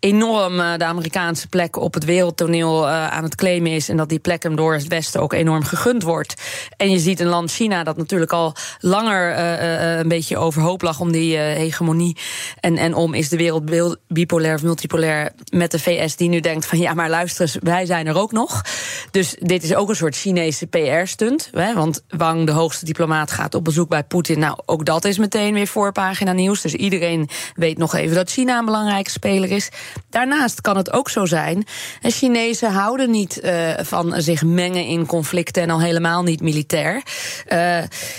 enorm 0.00 0.56
de 0.56 0.84
Amerikaanse 0.84 1.48
plek 1.48 1.76
op 1.76 1.94
het 1.94 2.04
wereldtoneel 2.04 2.86
uh, 2.86 3.08
aan 3.08 3.24
het 3.24 3.34
claimen 3.34 3.72
is. 3.72 3.88
En 3.88 3.96
dat 3.96 4.08
die 4.08 4.18
plek 4.18 4.42
hem 4.42 4.56
door 4.56 4.72
het 4.72 4.88
Westen 4.88 5.20
ook 5.20 5.32
enorm 5.32 5.64
gegund 5.64 6.02
wordt. 6.02 6.34
En 6.76 6.90
je 6.90 6.98
ziet 6.98 7.20
een 7.20 7.26
land 7.26 7.50
China 7.50 7.84
dat 7.84 7.96
natuurlijk 7.96 8.32
al 8.32 8.54
langer 8.78 9.38
uh, 9.38 9.98
een 9.98 10.08
beetje 10.08 10.38
overhoop 10.38 10.82
lag 10.82 11.00
om 11.00 11.12
die 11.12 11.36
hegemonie. 11.36 12.16
En, 12.60 12.76
en 12.76 12.94
om 12.94 13.14
is 13.14 13.28
de 13.28 13.36
wereld 13.36 13.64
bipolair 14.08 14.54
of 14.54 14.62
multipolair 14.62 15.32
met 15.50 15.70
de 15.70 15.78
VS 15.78 16.16
die 16.16 16.28
nu 16.28 16.40
denkt 16.40 16.66
van 16.66 16.78
ja, 16.78 16.94
maar 16.94 17.10
luister 17.10 17.42
eens, 17.42 17.56
wij 17.60 17.86
zijn 17.86 18.06
er 18.06 18.16
ook 18.16 18.32
nog. 18.32 18.62
Dus 19.10 19.36
dit 19.38 19.62
is 19.62 19.74
ook 19.74 19.88
een 19.88 19.96
soort 19.96 20.16
Chinese 20.16 20.66
PR-stunt. 20.66 21.50
Want 21.74 22.02
Wang, 22.08 22.46
de 22.46 22.52
hoogste 22.52 22.84
diplomaat, 22.84 23.30
gaat 23.30 23.54
op 23.54 23.64
bezoek 23.64 23.88
bij 23.88 24.04
Poetin. 24.04 24.38
Nou, 24.38 24.58
ook 24.66 24.84
dat 24.84 25.04
is 25.04 25.18
meteen 25.18 25.54
weer 25.54 25.66
voorpagina 25.66 26.32
nieuws. 26.32 26.60
Dus 26.60 26.74
iedereen 26.74 27.28
weet 27.54 27.78
nog 27.78 27.94
even 27.94 28.16
dat 28.16 28.30
China 28.30 28.58
een 28.58 28.64
belangrijke 28.64 29.10
speler 29.10 29.50
is. 29.50 29.68
Daarnaast 30.10 30.60
kan 30.60 30.76
het 30.76 30.92
ook 30.92 31.10
zo 31.10 31.26
zijn. 31.26 31.64
En 32.00 32.10
Chinezen 32.10 32.72
houden 32.72 33.10
niet 33.10 33.40
uh, 33.44 33.70
van 33.78 34.14
zich 34.16 34.42
mengen 34.42 34.84
in 34.84 35.06
conflicten 35.06 35.62
en 35.62 35.70
al 35.70 35.80
helemaal 35.80 36.22
niet 36.22 36.40
militair. 36.40 37.02
Uh, 37.48 37.78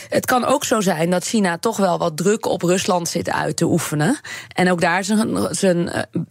het 0.09 0.25
kan 0.25 0.45
ook 0.45 0.63
zo 0.63 0.81
zijn 0.81 1.09
dat 1.09 1.23
China 1.23 1.57
toch 1.57 1.77
wel 1.77 1.97
wat 1.97 2.17
druk 2.17 2.45
op 2.45 2.61
Rusland 2.61 3.07
zit 3.07 3.29
uit 3.29 3.57
te 3.57 3.65
oefenen. 3.65 4.19
En 4.55 4.71
ook 4.71 4.81
daar 4.81 5.03
zijn, 5.03 5.47
zijn 5.49 5.77
uh, 5.77 6.21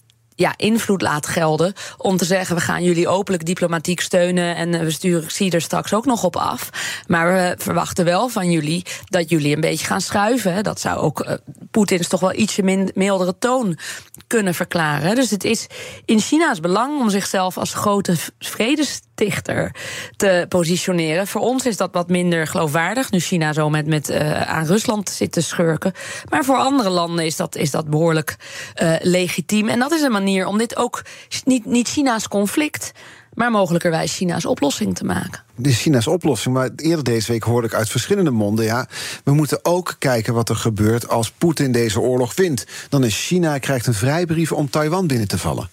ja, 0.40 0.54
invloed 0.56 1.02
laat 1.02 1.26
gelden. 1.26 1.72
Om 1.96 2.16
te 2.16 2.24
zeggen, 2.24 2.56
we 2.56 2.62
gaan 2.62 2.82
jullie 2.82 3.08
openlijk 3.08 3.44
diplomatiek 3.44 4.00
steunen. 4.00 4.56
En 4.56 4.84
we 4.84 4.90
sturen, 4.90 5.30
zie 5.30 5.50
er 5.50 5.60
straks 5.60 5.94
ook 5.94 6.04
nog 6.04 6.24
op 6.24 6.36
af. 6.36 6.70
Maar 7.06 7.32
we 7.32 7.54
verwachten 7.58 8.04
wel 8.04 8.28
van 8.28 8.50
jullie 8.50 8.84
dat 9.04 9.30
jullie 9.30 9.54
een 9.54 9.60
beetje 9.60 9.86
gaan 9.86 10.00
schuiven. 10.00 10.62
Dat 10.62 10.80
zou 10.80 10.98
ook 10.98 11.26
uh, 11.26 11.34
Poetins 11.70 12.08
toch 12.08 12.20
wel 12.20 12.34
ietsje 12.34 12.62
min, 12.62 12.90
mildere 12.94 13.38
toon 13.38 13.78
kunnen 14.26 14.54
verklaren. 14.54 15.14
Dus 15.14 15.30
het 15.30 15.44
is 15.44 15.66
in 16.04 16.20
China's 16.20 16.60
belang 16.60 17.00
om 17.00 17.10
zichzelf 17.10 17.58
als 17.58 17.74
grote 17.74 18.14
vredestichter 18.38 19.74
te 20.16 20.46
positioneren. 20.48 21.26
Voor 21.26 21.40
ons 21.40 21.66
is 21.66 21.76
dat 21.76 21.88
wat 21.92 22.08
minder 22.08 22.46
geloofwaardig. 22.46 23.10
Nu 23.10 23.20
China 23.20 23.52
zo 23.52 23.70
met, 23.70 23.86
met 23.86 24.10
uh, 24.10 24.42
aan 24.42 24.66
Rusland 24.66 25.10
zit 25.10 25.32
te 25.32 25.40
schurken. 25.40 25.92
Maar 26.28 26.44
voor 26.44 26.56
andere 26.56 26.90
landen 26.90 27.24
is 27.24 27.36
dat, 27.36 27.56
is 27.56 27.70
dat 27.70 27.88
behoorlijk 27.88 28.36
legitiem. 29.02 29.68
En 29.68 29.78
dat 29.78 29.92
is 29.92 30.02
een 30.02 30.12
manier 30.12 30.29
om 30.38 30.58
dit 30.58 30.76
ook 30.76 31.04
niet, 31.44 31.64
niet 31.64 31.88
China's 31.88 32.28
conflict, 32.28 32.92
maar 33.34 33.50
mogelijkerwijs 33.50 34.16
China's 34.16 34.44
oplossing 34.44 34.96
te 34.96 35.04
maken. 35.04 35.42
De 35.54 35.72
China's 35.72 36.06
oplossing, 36.06 36.54
maar 36.54 36.70
eerder 36.76 37.04
deze 37.04 37.32
week 37.32 37.42
hoorde 37.42 37.66
ik 37.66 37.74
uit 37.74 37.88
verschillende 37.88 38.30
monden: 38.30 38.64
ja, 38.64 38.88
we 39.24 39.32
moeten 39.32 39.58
ook 39.62 39.96
kijken 39.98 40.34
wat 40.34 40.48
er 40.48 40.56
gebeurt 40.56 41.08
als 41.08 41.30
Poetin 41.30 41.72
deze 41.72 42.00
oorlog 42.00 42.34
wint. 42.34 42.66
Dan 42.88 43.04
is 43.04 43.26
China 43.26 43.58
krijgt 43.58 43.86
een 43.86 43.94
vrijbrief 43.94 44.52
om 44.52 44.70
Taiwan 44.70 45.06
binnen 45.06 45.28
te 45.28 45.38
vallen. 45.38 45.68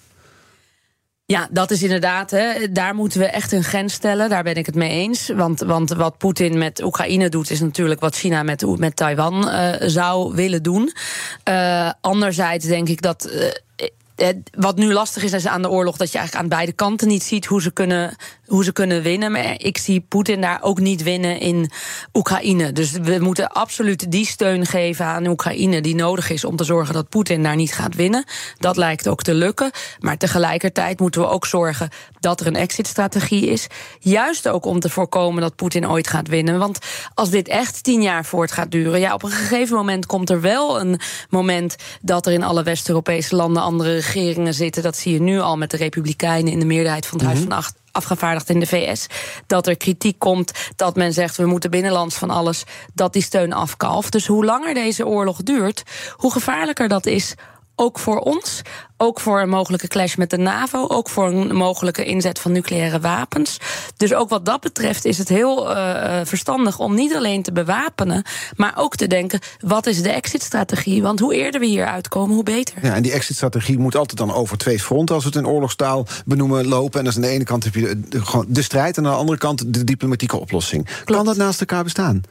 Ja, 1.29 1.47
dat 1.51 1.71
is 1.71 1.83
inderdaad. 1.83 2.31
Hè, 2.31 2.71
daar 2.71 2.95
moeten 2.95 3.19
we 3.19 3.25
echt 3.25 3.51
een 3.51 3.63
grens 3.63 3.93
stellen. 3.93 4.29
Daar 4.29 4.43
ben 4.43 4.55
ik 4.55 4.65
het 4.65 4.75
mee 4.75 4.89
eens. 4.89 5.29
Want, 5.29 5.59
want 5.59 5.89
wat 5.89 6.17
Poetin 6.17 6.57
met 6.57 6.83
Oekraïne 6.83 7.29
doet, 7.29 7.49
is 7.49 7.59
natuurlijk 7.59 7.99
wat 7.99 8.15
China 8.15 8.43
met, 8.43 8.77
met 8.77 8.95
Taiwan 8.95 9.47
uh, 9.47 9.73
zou 9.79 10.35
willen 10.35 10.63
doen. 10.63 10.93
Uh, 11.49 11.91
anderzijds 12.01 12.65
denk 12.65 12.89
ik 12.89 13.01
dat. 13.01 13.29
Uh, 13.31 13.43
wat 14.51 14.77
nu 14.77 14.93
lastig 14.93 15.23
is, 15.23 15.33
is 15.33 15.47
aan 15.47 15.61
de 15.61 15.69
oorlog 15.69 15.97
dat 15.97 16.11
je 16.11 16.17
eigenlijk 16.17 16.45
aan 16.45 16.57
beide 16.57 16.73
kanten 16.73 17.07
niet 17.07 17.23
ziet 17.23 17.45
hoe 17.45 17.61
ze 17.61 17.71
kunnen, 17.71 18.15
hoe 18.47 18.63
ze 18.63 18.71
kunnen 18.71 19.01
winnen. 19.01 19.31
Maar 19.31 19.55
ik 19.57 19.77
zie 19.77 19.99
Poetin 19.99 20.41
daar 20.41 20.59
ook 20.61 20.79
niet 20.79 21.03
winnen 21.03 21.39
in 21.39 21.71
Oekraïne. 22.13 22.71
Dus 22.71 22.91
we 22.91 23.17
moeten 23.19 23.51
absoluut 23.51 24.11
die 24.11 24.25
steun 24.25 24.65
geven 24.65 25.05
aan 25.05 25.27
Oekraïne 25.27 25.81
die 25.81 25.95
nodig 25.95 26.29
is 26.29 26.45
om 26.45 26.55
te 26.55 26.63
zorgen 26.63 26.93
dat 26.93 27.09
Poetin 27.09 27.43
daar 27.43 27.55
niet 27.55 27.73
gaat 27.73 27.95
winnen. 27.95 28.25
Dat 28.57 28.77
lijkt 28.77 29.07
ook 29.07 29.21
te 29.21 29.33
lukken. 29.33 29.71
Maar 29.99 30.17
tegelijkertijd 30.17 30.99
moeten 30.99 31.21
we 31.21 31.27
ook 31.27 31.45
zorgen 31.45 31.89
dat 32.19 32.39
er 32.39 32.47
een 32.47 32.55
exit-strategie 32.55 33.45
is. 33.45 33.67
Juist 33.99 34.47
ook 34.47 34.65
om 34.65 34.79
te 34.79 34.89
voorkomen 34.89 35.41
dat 35.41 35.55
Poetin 35.55 35.89
ooit 35.89 36.07
gaat 36.07 36.27
winnen. 36.27 36.59
Want 36.59 36.79
als 37.13 37.29
dit 37.29 37.47
echt 37.47 37.83
tien 37.83 38.01
jaar 38.01 38.25
voort 38.25 38.51
gaat 38.51 38.71
duren, 38.71 38.99
ja, 38.99 39.13
op 39.13 39.23
een 39.23 39.29
gegeven 39.29 39.75
moment 39.75 40.05
komt 40.05 40.29
er 40.29 40.41
wel 40.41 40.79
een 40.79 40.99
moment 41.29 41.75
dat 42.01 42.25
er 42.25 42.33
in 42.33 42.43
alle 42.43 42.63
West-Europese 42.63 43.35
landen 43.35 43.63
andere 43.63 43.93
regeringen 43.93 44.53
zitten. 44.53 44.83
Dat 44.83 44.97
zie 44.97 45.13
je 45.13 45.21
nu 45.21 45.39
al 45.39 45.57
met 45.57 45.71
de 45.71 45.77
Republikeinen 45.77 46.51
in 46.51 46.59
de 46.59 46.65
meerderheid 46.65 47.05
van 47.05 47.17
het 47.17 47.27
Huis 47.27 47.39
mhm. 47.39 47.49
van 47.49 47.57
afgevaardigd 47.97 48.49
in 48.49 48.59
de 48.59 48.65
VS. 48.65 49.07
Dat 49.47 49.67
er 49.67 49.77
kritiek 49.77 50.19
komt, 50.19 50.51
dat 50.75 50.95
men 50.95 51.13
zegt 51.13 51.37
we 51.37 51.45
moeten 51.45 51.71
binnenlands 51.71 52.15
van 52.15 52.29
alles, 52.29 52.63
dat 52.93 53.13
die 53.13 53.21
steun 53.21 53.53
afkalft. 53.53 54.11
Dus 54.11 54.27
hoe 54.27 54.45
langer 54.45 54.73
deze 54.73 55.05
oorlog 55.05 55.43
duurt, 55.43 55.83
hoe 56.15 56.31
gevaarlijker 56.31 56.87
dat 56.87 57.05
is 57.05 57.35
ook 57.79 57.99
voor 57.99 58.19
ons, 58.19 58.61
ook 58.97 59.19
voor 59.19 59.41
een 59.41 59.49
mogelijke 59.49 59.87
clash 59.87 60.15
met 60.15 60.29
de 60.29 60.37
NAVO, 60.37 60.87
ook 60.87 61.09
voor 61.09 61.27
een 61.27 61.55
mogelijke 61.55 62.05
inzet 62.05 62.39
van 62.39 62.51
nucleaire 62.51 62.99
wapens. 62.99 63.57
Dus 63.97 64.13
ook 64.13 64.29
wat 64.29 64.45
dat 64.45 64.61
betreft 64.61 65.05
is 65.05 65.17
het 65.17 65.29
heel 65.29 65.71
uh, 65.71 66.19
verstandig 66.23 66.79
om 66.79 66.95
niet 66.95 67.15
alleen 67.15 67.41
te 67.41 67.51
bewapenen, 67.51 68.23
maar 68.55 68.73
ook 68.77 68.95
te 68.95 69.07
denken: 69.07 69.39
wat 69.59 69.85
is 69.85 70.01
de 70.01 70.09
exit-strategie? 70.09 71.01
Want 71.01 71.19
hoe 71.19 71.35
eerder 71.35 71.59
we 71.59 71.65
hier 71.65 71.85
uitkomen, 71.85 72.35
hoe 72.35 72.43
beter. 72.43 72.75
Ja, 72.81 72.95
en 72.95 73.01
die 73.01 73.11
exit-strategie 73.11 73.79
moet 73.79 73.95
altijd 73.95 74.17
dan 74.17 74.33
over 74.33 74.57
twee 74.57 74.79
fronten, 74.79 75.15
als 75.15 75.23
we 75.23 75.29
het 75.29 75.39
in 75.39 75.47
oorlogstaal 75.47 76.07
benoemen, 76.25 76.67
lopen. 76.67 76.99
En 76.99 77.05
dus 77.05 77.15
aan 77.15 77.21
de 77.21 77.27
ene 77.27 77.43
kant 77.43 77.63
heb 77.63 77.75
je 77.75 77.99
de, 78.09 78.25
gewoon 78.25 78.45
de 78.47 78.61
strijd, 78.61 78.97
en 78.97 79.05
aan 79.05 79.11
de 79.11 79.17
andere 79.17 79.37
kant 79.37 79.73
de 79.73 79.83
diplomatieke 79.83 80.39
oplossing. 80.39 80.85
Klopt. 80.85 81.05
Kan 81.05 81.25
dat 81.25 81.37
naast 81.37 81.59
elkaar 81.59 81.83
bestaan? 81.83 82.21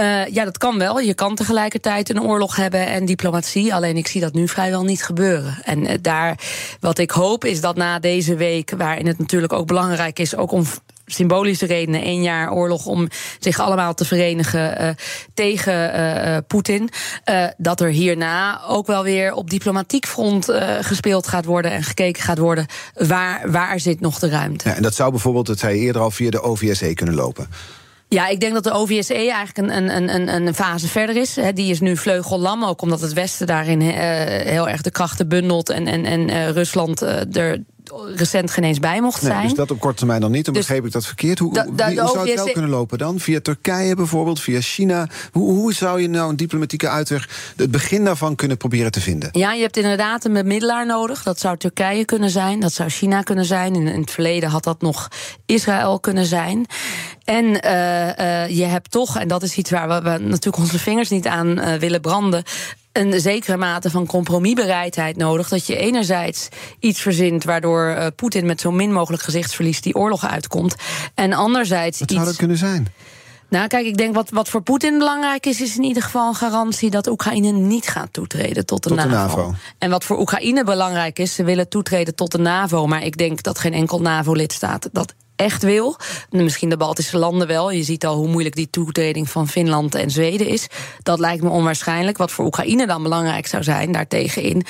Uh, 0.00 0.26
ja, 0.26 0.44
dat 0.44 0.58
kan 0.58 0.78
wel. 0.78 1.00
Je 1.00 1.14
kan 1.14 1.34
tegelijkertijd 1.34 2.08
een 2.08 2.22
oorlog 2.22 2.56
hebben 2.56 2.86
en 2.86 3.04
diplomatie. 3.04 3.74
Alleen 3.74 3.96
ik 3.96 4.06
zie 4.06 4.20
dat 4.20 4.32
nu 4.32 4.48
vrijwel 4.48 4.84
niet 4.84 5.04
gebeuren. 5.04 5.58
En 5.64 5.84
uh, 5.84 5.92
daar, 6.00 6.38
wat 6.80 6.98
ik 6.98 7.10
hoop 7.10 7.44
is 7.44 7.60
dat 7.60 7.76
na 7.76 7.98
deze 7.98 8.34
week, 8.34 8.72
waarin 8.76 9.06
het 9.06 9.18
natuurlijk 9.18 9.52
ook 9.52 9.66
belangrijk 9.66 10.18
is, 10.18 10.36
ook 10.36 10.52
om 10.52 10.64
symbolische 11.06 11.66
redenen, 11.66 12.02
één 12.02 12.22
jaar 12.22 12.52
oorlog 12.52 12.86
om 12.86 13.08
zich 13.38 13.58
allemaal 13.58 13.94
te 13.94 14.04
verenigen 14.04 14.82
uh, 14.82 14.88
tegen 15.34 16.44
Poetin. 16.46 16.90
Dat 17.56 17.80
er 17.80 17.88
hierna 17.88 18.64
ook 18.66 18.86
wel 18.86 19.02
weer 19.02 19.32
op 19.32 19.50
diplomatiek 19.50 20.06
front 20.06 20.52
gespeeld 20.80 21.28
gaat 21.28 21.44
worden 21.44 21.70
en 21.70 21.82
gekeken 21.82 22.22
gaat 22.22 22.38
worden 22.38 22.66
waar, 22.94 23.50
waar 23.50 23.80
zit 23.80 24.00
nog 24.00 24.18
de 24.18 24.28
ruimte. 24.28 24.68
Ja, 24.68 24.74
en 24.74 24.82
dat 24.82 24.94
zou 24.94 25.10
bijvoorbeeld, 25.10 25.46
dat 25.46 25.58
zei 25.58 25.74
je 25.74 25.80
eerder 25.80 26.02
al, 26.02 26.10
via 26.10 26.30
de 26.30 26.42
OVSE 26.42 26.94
kunnen 26.94 27.14
lopen. 27.14 27.48
Ja, 28.08 28.28
ik 28.28 28.40
denk 28.40 28.54
dat 28.54 28.64
de 28.64 28.72
OVSE 28.72 29.14
eigenlijk 29.14 29.58
een, 29.58 29.96
een, 29.96 30.14
een, 30.14 30.46
een 30.46 30.54
fase 30.54 30.88
verder 30.88 31.16
is. 31.16 31.38
Die 31.54 31.70
is 31.70 31.80
nu 31.80 31.96
vleugellam, 31.96 32.64
ook 32.64 32.82
omdat 32.82 33.00
het 33.00 33.12
Westen 33.12 33.46
daarin 33.46 33.80
heel 33.80 34.68
erg 34.68 34.82
de 34.82 34.90
krachten 34.90 35.28
bundelt 35.28 35.70
en, 35.70 35.86
en, 35.86 36.04
en 36.04 36.52
Rusland 36.52 37.00
er 37.00 37.62
recent 38.14 38.50
geen 38.50 38.64
eens 38.64 38.78
bij 38.78 39.00
mocht 39.00 39.22
zijn. 39.22 39.42
dus 39.42 39.54
dat 39.54 39.70
op 39.70 39.80
korte 39.80 39.96
termijn 39.96 40.20
dan 40.20 40.30
niet, 40.30 40.44
dan 40.44 40.54
dus 40.54 40.66
begreep 40.66 40.86
ik 40.86 40.92
dat 40.92 41.06
verkeerd. 41.06 41.38
Hoe, 41.38 41.60
hoe 41.60 41.76
zou 41.76 42.28
het 42.28 42.34
wel 42.34 42.52
kunnen 42.52 42.70
lopen 42.70 42.98
dan? 42.98 43.20
Via 43.20 43.40
Turkije 43.40 43.94
bijvoorbeeld, 43.94 44.40
via 44.40 44.60
China? 44.60 45.08
Hoe, 45.32 45.52
hoe 45.52 45.74
zou 45.74 46.00
je 46.00 46.08
nou 46.08 46.30
een 46.30 46.36
diplomatieke 46.36 46.88
uitweg, 46.88 47.52
het 47.56 47.70
begin 47.70 48.04
daarvan 48.04 48.34
kunnen 48.34 48.56
proberen 48.56 48.90
te 48.90 49.00
vinden? 49.00 49.28
Ja, 49.32 49.52
je 49.52 49.62
hebt 49.62 49.76
inderdaad 49.76 50.24
een 50.24 50.32
bemiddelaar 50.32 50.86
nodig. 50.86 51.22
Dat 51.22 51.40
zou 51.40 51.56
Turkije 51.56 52.04
kunnen 52.04 52.30
zijn, 52.30 52.60
dat 52.60 52.72
zou 52.72 52.88
China 52.88 53.22
kunnen 53.22 53.44
zijn. 53.44 53.74
In, 53.74 53.86
in 53.86 54.00
het 54.00 54.10
verleden 54.10 54.48
had 54.48 54.64
dat 54.64 54.80
nog 54.80 55.08
Israël 55.46 56.00
kunnen 56.00 56.26
zijn. 56.26 56.66
En 57.26 57.44
uh, 57.44 58.06
uh, 58.06 58.48
je 58.48 58.64
hebt 58.64 58.90
toch, 58.90 59.18
en 59.18 59.28
dat 59.28 59.42
is 59.42 59.56
iets 59.56 59.70
waar 59.70 59.88
we, 59.88 60.10
we 60.10 60.18
natuurlijk 60.18 60.56
onze 60.56 60.78
vingers 60.78 61.08
niet 61.08 61.26
aan 61.26 61.58
uh, 61.58 61.74
willen 61.74 62.00
branden 62.00 62.42
een 62.92 63.20
zekere 63.20 63.56
mate 63.56 63.90
van 63.90 64.06
compromisbereidheid 64.06 65.16
nodig. 65.16 65.48
Dat 65.48 65.66
je 65.66 65.76
enerzijds 65.76 66.48
iets 66.80 67.00
verzint 67.00 67.44
waardoor 67.44 68.12
Poetin 68.16 68.46
met 68.46 68.60
zo 68.60 68.70
min 68.70 68.92
mogelijk 68.92 69.22
gezichtsverlies 69.22 69.80
die 69.80 69.94
oorlog 69.94 70.26
uitkomt. 70.26 70.74
En 71.14 71.32
anderzijds. 71.32 71.98
Wat 71.98 72.10
zou 72.10 72.24
dat 72.24 72.36
kunnen 72.36 72.56
zijn? 72.56 72.88
Nou, 73.48 73.66
kijk, 73.66 73.86
ik 73.86 73.96
denk 73.96 74.14
wat, 74.14 74.30
wat 74.30 74.48
voor 74.48 74.62
Poetin 74.62 74.98
belangrijk 74.98 75.46
is, 75.46 75.60
is 75.60 75.76
in 75.76 75.82
ieder 75.82 76.02
geval 76.02 76.28
een 76.28 76.34
garantie 76.34 76.90
dat 76.90 77.06
Oekraïne 77.06 77.50
niet 77.50 77.88
gaat 77.88 78.12
toetreden 78.12 78.66
tot 78.66 78.82
de, 78.82 78.88
tot 78.88 78.98
NAVO. 78.98 79.10
de 79.10 79.16
NAVO. 79.16 79.54
En 79.78 79.90
wat 79.90 80.04
voor 80.04 80.18
Oekraïne 80.18 80.64
belangrijk 80.64 81.18
is, 81.18 81.34
ze 81.34 81.44
willen 81.44 81.68
toetreden 81.68 82.14
tot 82.14 82.32
de 82.32 82.38
NAVO. 82.38 82.86
Maar 82.86 83.02
ik 83.02 83.16
denk 83.16 83.42
dat 83.42 83.58
geen 83.58 83.72
enkel 83.72 84.00
NAVO-lidstaat 84.00 84.88
dat 84.92 85.14
echt 85.36 85.62
wil. 85.62 85.96
Misschien 86.30 86.68
de 86.68 86.76
Baltische 86.76 87.18
landen 87.18 87.46
wel. 87.46 87.70
Je 87.70 87.82
ziet 87.82 88.06
al 88.06 88.16
hoe 88.16 88.28
moeilijk 88.28 88.54
die 88.54 88.70
toetreding 88.70 89.30
van 89.30 89.48
Finland 89.48 89.94
en 89.94 90.10
Zweden 90.10 90.46
is. 90.46 90.66
Dat 91.02 91.18
lijkt 91.18 91.42
me 91.42 91.48
onwaarschijnlijk. 91.48 92.16
Wat 92.16 92.30
voor 92.30 92.44
Oekraïne 92.44 92.86
dan 92.86 93.02
belangrijk 93.02 93.46
zou 93.46 93.62
zijn 93.62 93.92
daartegenin, 93.92 94.64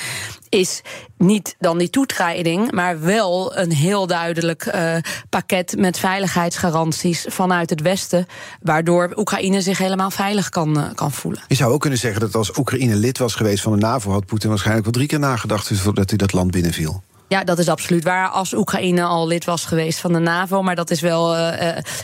is 0.49 0.83
niet 1.19 1.57
dan 1.59 1.79
die 1.79 1.91
toetreding, 1.91 2.73
maar 2.73 3.01
wel 3.01 3.57
een 3.57 3.73
heel 3.73 4.07
duidelijk 4.07 4.71
uh, 4.75 4.97
pakket 5.29 5.75
met 5.79 5.99
veiligheidsgaranties 5.99 7.25
vanuit 7.29 7.71
het 7.71 7.81
Westen, 7.81 8.27
waardoor 8.62 9.12
Oekraïne 9.17 9.61
zich 9.61 9.79
helemaal 9.79 10.11
veilig 10.11 10.49
kan, 10.49 10.79
uh, 10.79 10.85
kan 10.95 11.12
voelen. 11.12 11.43
Je 11.49 11.55
zou 11.55 11.73
ook 11.73 11.81
kunnen 11.81 11.99
zeggen 11.99 12.21
dat 12.21 12.35
als 12.35 12.59
Oekraïne 12.59 12.95
lid 12.95 13.19
was 13.19 13.35
geweest 13.35 13.62
van 13.62 13.73
de 13.73 13.79
NAVO, 13.79 14.11
had 14.11 14.27
Poetin 14.27 14.49
waarschijnlijk 14.49 14.85
wel 14.85 14.95
drie 14.95 15.09
keer 15.09 15.19
nagedacht 15.19 15.71
voordat 15.73 16.09
hij 16.09 16.19
dat 16.19 16.33
land 16.33 16.51
binnenviel. 16.51 17.03
Ja, 17.29 17.45
dat 17.45 17.59
is 17.59 17.68
absoluut 17.68 18.05
waar. 18.05 18.29
Als 18.29 18.55
Oekraïne 18.55 19.03
al 19.03 19.27
lid 19.27 19.45
was 19.45 19.64
geweest 19.64 19.99
van 19.99 20.12
de 20.12 20.18
NAVO. 20.18 20.62
Maar 20.62 20.74
dat 20.74 20.91
is 20.91 21.01
wel 21.01 21.37
uh, 21.37 21.49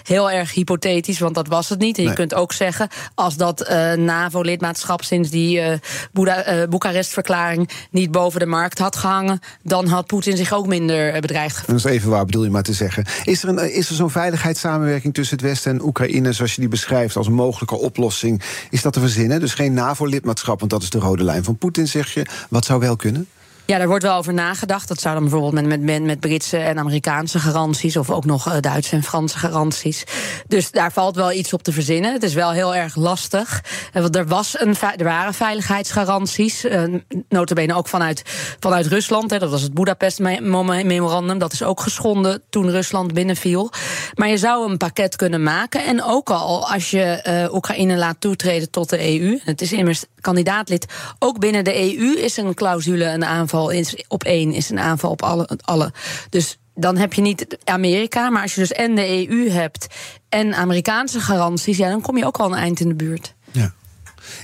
heel 0.03 0.31
erg 0.31 0.55
hypothetisch, 0.55 1.19
want 1.19 1.35
dat 1.35 1.49
was 1.49 1.69
het 1.69 1.79
niet. 1.79 1.99
En 1.99 2.05
je 2.05 2.13
kunt 2.13 2.35
ook 2.35 2.53
zeggen, 2.53 2.89
als 3.15 3.37
dat 3.37 3.71
uh, 3.71 3.93
NAVO-lidmaatschap 3.93 5.03
sinds 5.03 5.31
die 5.31 5.61
uh, 5.61 6.63
Boekarest-verklaring 6.69 7.71
niet 7.91 8.11
boven 8.11 8.41
de 8.41 8.47
markt 8.47 8.79
had 8.79 8.97
gehangen, 8.97 9.41
dan 9.63 9.87
had 9.87 10.07
Poetin 10.07 10.37
zich 10.37 10.53
ook 10.53 10.67
minder 10.67 11.21
bedreigd 11.21 11.57
gevoeld. 11.57 11.83
Dat 11.83 11.91
is 11.91 11.97
even 11.97 12.11
waar, 12.11 12.25
bedoel 12.25 12.45
je 12.45 12.51
maar 12.51 12.63
te 12.63 12.73
zeggen. 12.73 13.05
Is 13.25 13.43
er, 13.43 13.49
een, 13.49 13.75
is 13.75 13.89
er 13.89 13.95
zo'n 13.95 14.11
veiligheidssamenwerking 14.11 15.15
tussen 15.15 15.37
het 15.37 15.47
Westen 15.47 15.73
en 15.73 15.83
Oekraïne, 15.83 16.33
zoals 16.33 16.55
je 16.55 16.61
die 16.61 16.71
beschrijft 16.71 17.17
als 17.17 17.27
een 17.27 17.33
mogelijke 17.33 17.77
oplossing? 17.77 18.43
Is 18.71 18.83
dat 18.83 18.93
te 18.93 19.01
verzinnen? 19.01 19.41
Dus 19.41 19.55
geen 19.55 19.73
NAVO-lidmaatschap, 19.73 20.59
want 20.59 20.71
dat 20.71 20.83
is 20.83 20.91
de 20.91 20.99
rode 20.99 21.25
lijn 21.25 21.45
van 21.45 21.57
Poetin, 21.57 21.89
zeg 21.89 22.15
je. 22.15 22.27
Wat 22.49 22.65
zou 22.65 22.81
wel 22.81 22.97
kunnen? 22.97 23.29
Ja, 23.65 23.79
daar 23.79 23.89
wordt 23.89 24.03
wel 24.03 24.17
over 24.17 24.35
nagedacht. 24.35 24.89
Dat 24.89 25.01
zou 25.01 25.15
dan 25.15 25.23
bijvoorbeeld 25.23 25.67
met, 25.67 25.81
met, 25.81 26.03
met 26.03 26.21
Britse 26.21 26.57
en 26.57 26.79
Amerikaanse 26.79 27.39
garanties... 27.39 27.97
of 27.97 28.11
ook 28.11 28.25
nog 28.25 28.49
uh, 28.49 28.55
Duitse 28.61 28.97
en 28.97 29.03
Franse 29.03 29.39
garanties. 29.39 30.05
Dus 30.47 30.71
daar 30.71 30.93
valt 30.93 31.17
wel 31.17 31.33
iets 31.33 31.53
op 31.53 31.63
te 31.63 31.73
verzinnen. 31.73 32.13
Het 32.13 32.23
is 32.23 32.35
wel 32.35 32.51
heel 32.51 32.75
erg 32.75 32.97
lastig. 32.97 33.63
Uh, 33.95 34.03
want 34.03 34.17
er, 34.17 34.27
was 34.27 34.61
een, 34.61 34.77
er 34.97 35.05
waren 35.05 35.35
veiligheidsgaranties. 35.35 36.65
Uh, 36.65 36.83
notabene 37.29 37.75
ook 37.75 37.89
vanuit, 37.89 38.23
vanuit 38.61 38.87
Rusland. 38.87 39.31
Hè, 39.31 39.39
dat 39.39 39.51
was 39.51 39.63
het 39.63 39.75
Budapest-memorandum. 39.75 41.39
Dat 41.39 41.53
is 41.53 41.63
ook 41.63 41.81
geschonden 41.81 42.43
toen 42.51 42.71
Rusland 42.71 43.15
binnenviel. 43.15 43.71
Maar 44.15 44.29
je 44.29 44.37
zou 44.37 44.71
een 44.71 44.77
pakket 44.77 45.17
kunnen 45.17 45.43
maken. 45.43 45.85
En 45.85 46.03
ook 46.03 46.31
al 46.31 46.69
als 46.69 46.91
je 46.91 47.49
Oekraïne 47.53 47.97
laat 47.97 48.17
toetreden 48.19 48.71
tot 48.71 48.91
de 48.91 49.21
EU... 49.21 49.39
het 49.45 49.61
is 49.61 49.73
immers 49.73 50.05
kandidaatlid, 50.23 50.87
ook 51.19 51.39
binnen 51.39 51.65
de 51.65 51.97
EU 51.97 52.19
is 52.19 52.37
een 52.37 52.55
clausule 52.55 53.05
een 53.05 53.25
aanval 53.25 53.73
op 54.09 54.25
één 54.25 54.53
is 54.53 54.71
een 54.71 54.79
aanval 54.79 55.11
op 55.11 55.23
alle. 55.23 55.59
alle. 55.61 55.93
Dus 56.31 56.59
dan 56.75 56.97
heb 56.97 57.13
je 57.13 57.21
niet 57.21 57.59
Amerika, 57.65 58.31
maar 58.31 58.43
als 58.43 58.55
je 58.55 58.61
dus 58.61 58.73
en 58.73 58.95
de 58.95 59.29
EU 59.29 59.51
hebt 59.51 59.87
en 60.29 60.55
Amerikaanse 60.55 61.21
garanties, 61.21 61.77
ja, 61.77 61.89
dan 61.89 62.01
kom 62.01 62.17
je 62.17 62.27
ook 62.27 62.39
al 62.39 62.53
een 62.53 62.59
eind 62.59 62.81
in 62.81 62.89
de 62.89 62.95
buurt. 62.95 63.35
Ja. 63.51 63.73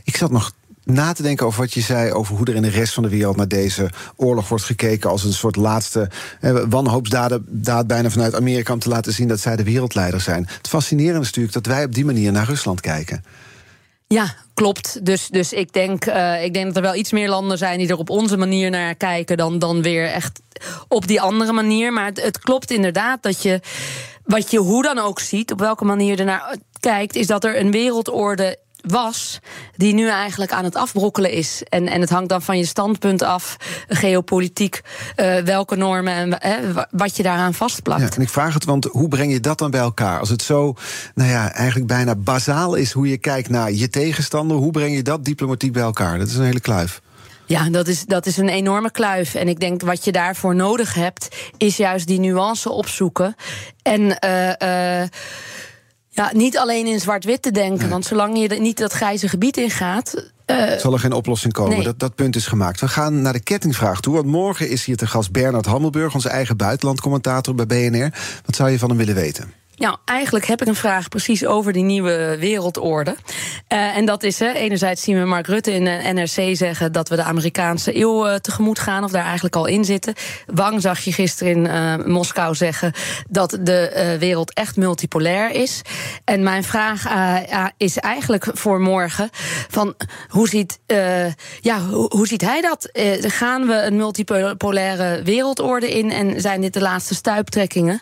Ik 0.05 0.17
zat 0.17 0.31
nog 0.31 0.53
na 0.85 1.13
te 1.13 1.23
denken 1.23 1.47
over 1.47 1.61
wat 1.61 1.73
je 1.73 1.81
zei 1.81 2.13
over 2.13 2.37
hoe 2.37 2.47
er 2.47 2.55
in 2.55 2.63
de 2.63 2.69
rest 2.69 2.95
van 2.95 3.03
de 3.03 3.09
wereld 3.09 3.37
naar 3.37 3.49
deze 3.49 3.91
oorlog 4.17 4.49
wordt 4.49 4.65
gekeken 4.65 5.11
als 5.11 5.25
een 5.25 5.33
soort 5.33 5.57
laatste 5.57 6.11
eh, 6.41 6.63
wanhoopsdaad 6.69 7.39
daad 7.47 7.87
bijna 7.87 8.11
vanuit 8.11 8.35
Amerika 8.35 8.73
om 8.73 8.79
te 8.79 8.89
laten 8.89 9.13
zien 9.13 9.29
dat 9.29 9.41
zij 9.41 9.57
de 9.57 9.63
wereldleider 9.63 10.21
zijn. 10.21 10.49
Het 10.57 10.69
fascinerende 10.69 11.21
is 11.21 11.27
natuurlijk 11.27 11.55
dat 11.55 11.67
wij 11.67 11.85
op 11.85 11.95
die 11.95 12.05
manier 12.05 12.33
naar 12.33 12.47
Rusland 12.47 12.81
kijken. 12.81 13.25
Ja, 14.09 14.35
klopt. 14.55 15.05
Dus, 15.05 15.29
dus 15.29 15.53
ik, 15.53 15.73
denk, 15.73 16.07
uh, 16.07 16.45
ik 16.45 16.53
denk 16.53 16.67
dat 16.67 16.77
er 16.77 16.83
wel 16.83 16.95
iets 16.95 17.13
meer 17.13 17.29
landen 17.29 17.59
zijn 17.59 17.79
die 17.79 17.89
er 17.89 17.99
op 17.99 18.11
onze 18.11 18.37
manier 18.37 18.71
naar 18.71 18.95
kijken 18.95 19.37
dan, 19.37 19.59
dan 19.59 19.83
weer 19.83 20.07
echt 20.07 20.41
op 20.89 21.07
die 21.07 21.21
andere 21.21 21.53
manier. 21.53 21.93
Maar 21.93 22.05
het, 22.05 22.23
het 22.23 22.39
klopt 22.39 22.71
inderdaad 22.71 23.23
dat 23.23 23.43
je, 23.43 23.61
wat 24.25 24.51
je 24.51 24.59
hoe 24.59 24.83
dan 24.83 24.99
ook 24.99 25.21
ziet, 25.21 25.53
op 25.53 25.59
welke 25.59 25.85
manier 25.85 26.11
je 26.11 26.17
ernaar 26.17 26.57
kijkt, 26.81 27.17
is 27.17 27.27
dat 27.27 27.45
er 27.45 27.59
een 27.59 27.71
wereldorde 27.71 28.59
was, 28.87 29.41
die 29.77 29.95
nu 29.95 30.09
eigenlijk 30.09 30.53
aan 30.53 30.65
het 30.65 30.77
afbrokkelen 30.77 31.31
is. 31.31 31.63
En, 31.69 31.89
en 31.89 32.01
het 32.01 32.11
hangt 32.11 32.29
dan 32.29 32.43
van 32.43 32.59
je 32.59 32.67
standpunt 32.67 33.23
af, 33.23 33.57
geopolitiek, 33.89 34.81
uh, 35.17 35.37
welke 35.37 35.77
normen 35.77 36.41
en 36.41 36.65
uh, 36.77 36.83
wat 36.91 37.17
je 37.17 37.23
daaraan 37.23 37.55
vastplakt. 37.55 38.01
Ja, 38.01 38.17
en 38.17 38.23
ik 38.23 38.29
vraag 38.29 38.55
het, 38.55 38.65
want 38.65 38.85
hoe 38.85 39.09
breng 39.09 39.33
je 39.33 39.41
dat 39.41 39.59
dan 39.59 39.71
bij 39.71 39.81
elkaar? 39.81 40.21
Als 40.21 40.29
het 40.29 40.43
zo, 40.43 40.75
nou 41.15 41.31
ja, 41.31 41.53
eigenlijk 41.53 41.87
bijna 41.89 42.15
bazaal 42.15 42.75
is 42.75 42.93
hoe 42.93 43.09
je 43.09 43.19
kijkt 43.19 43.49
naar 43.49 43.73
je 43.73 43.89
tegenstander, 43.89 44.57
hoe 44.57 44.71
breng 44.71 44.95
je 44.95 45.03
dat 45.03 45.25
diplomatiek 45.25 45.73
bij 45.73 45.83
elkaar? 45.83 46.19
Dat 46.19 46.29
is 46.29 46.37
een 46.37 46.45
hele 46.45 46.61
kluif. 46.61 47.01
Ja, 47.49 47.71
dat 47.71 47.89
is, 47.89 48.05
dat 48.05 48.27
is 48.27 48.37
een 48.37 48.49
enorme 48.49 48.91
kluif. 48.91 49.35
En 49.35 49.49
ik 49.49 49.61
denk 49.61 49.83
wat 49.83 50.05
je 50.05 50.13
daarvoor 50.13 50.55
nodig 50.55 50.95
hebt, 50.95 51.29
is 51.57 51.77
juist 51.77 52.07
die 52.07 52.21
nuance 52.21 52.71
opzoeken. 52.71 53.37
En 53.83 54.01
uh, 54.25 55.01
uh, 55.03 55.09
ja, 56.19 56.31
niet 56.33 56.59
alleen 56.59 56.87
in 56.87 57.01
zwart-wit 57.01 57.43
te 57.43 57.51
denken. 57.51 57.81
Nee. 57.81 57.89
Want 57.89 58.05
zolang 58.05 58.39
je 58.39 58.49
niet 58.49 58.79
dat 58.79 58.93
grijze 58.93 59.29
gebied 59.29 59.57
ingaat. 59.57 60.31
Uh, 60.47 60.73
zal 60.73 60.93
er 60.93 60.99
geen 60.99 61.13
oplossing 61.13 61.53
komen. 61.53 61.75
Nee. 61.75 61.85
Dat, 61.85 61.99
dat 61.99 62.15
punt 62.15 62.37
is 62.37 62.47
gemaakt. 62.47 62.81
We 62.81 62.89
gaan 62.89 63.23
naar 63.23 63.33
de 63.33 63.41
kettingvraag 63.41 64.01
toe. 64.01 64.15
Want 64.15 64.27
morgen 64.27 64.69
is 64.69 64.85
hier 64.85 64.97
te 64.97 65.07
gast 65.07 65.33
Bernard 65.33 65.67
Hammelburg, 65.67 66.15
onze 66.15 66.29
eigen 66.29 66.57
buitenlandcommentator 66.57 67.55
bij 67.55 67.67
BNR. 67.67 68.13
Wat 68.45 68.57
zou 68.57 68.71
je 68.71 68.79
van 68.79 68.89
hem 68.89 68.99
willen 68.99 69.15
weten? 69.15 69.53
Nou, 69.79 69.97
eigenlijk 70.05 70.47
heb 70.47 70.61
ik 70.61 70.69
een 70.69 70.75
vraag 70.75 71.09
precies 71.09 71.47
over 71.47 71.73
die 71.73 71.83
nieuwe 71.83 72.37
wereldorde. 72.39 73.17
Uh, 73.69 73.97
en 73.97 74.05
dat 74.05 74.23
is, 74.23 74.39
hè, 74.39 74.53
enerzijds 74.53 75.03
zien 75.03 75.19
we 75.19 75.25
Mark 75.25 75.47
Rutte 75.47 75.73
in 75.73 75.85
de 75.85 76.01
NRC 76.13 76.57
zeggen 76.57 76.93
dat 76.93 77.09
we 77.09 77.17
de 77.17 77.23
Amerikaanse 77.23 77.97
eeuw 77.97 78.29
uh, 78.29 78.35
tegemoet 78.35 78.79
gaan, 78.79 79.05
of 79.05 79.11
daar 79.11 79.25
eigenlijk 79.25 79.57
al 79.57 79.67
in 79.67 79.85
zitten. 79.85 80.15
Wang 80.47 80.81
zag 80.81 81.01
je 81.01 81.13
gisteren 81.13 81.67
in 81.67 82.11
Moskou 82.11 82.55
zeggen 82.55 82.93
dat 83.29 83.59
de 83.61 84.17
wereld 84.19 84.55
echt 84.55 84.77
multipolair 84.77 85.51
is. 85.51 85.83
En 86.25 86.43
mijn 86.43 86.65
vraag 86.65 87.07
is 87.77 87.99
eigenlijk 87.99 88.47
voor 88.53 88.81
morgen: 88.81 89.31
van 89.69 89.95
hoe 90.29 90.49
ziet, 90.49 90.79
ja, 91.61 91.81
hoe, 91.81 92.17
hoe, 92.17 92.27
ziet 92.27 92.41
hij 92.41 92.61
dat? 92.61 92.89
gaan 93.21 93.67
we 93.67 93.83
een 93.83 93.97
multipolaire 93.97 95.23
wereldorde 95.23 95.91
in 95.91 96.11
en 96.11 96.41
zijn 96.41 96.61
dit 96.61 96.73
de 96.73 96.81
laatste 96.81 97.15
stuiptrekkingen? 97.15 98.01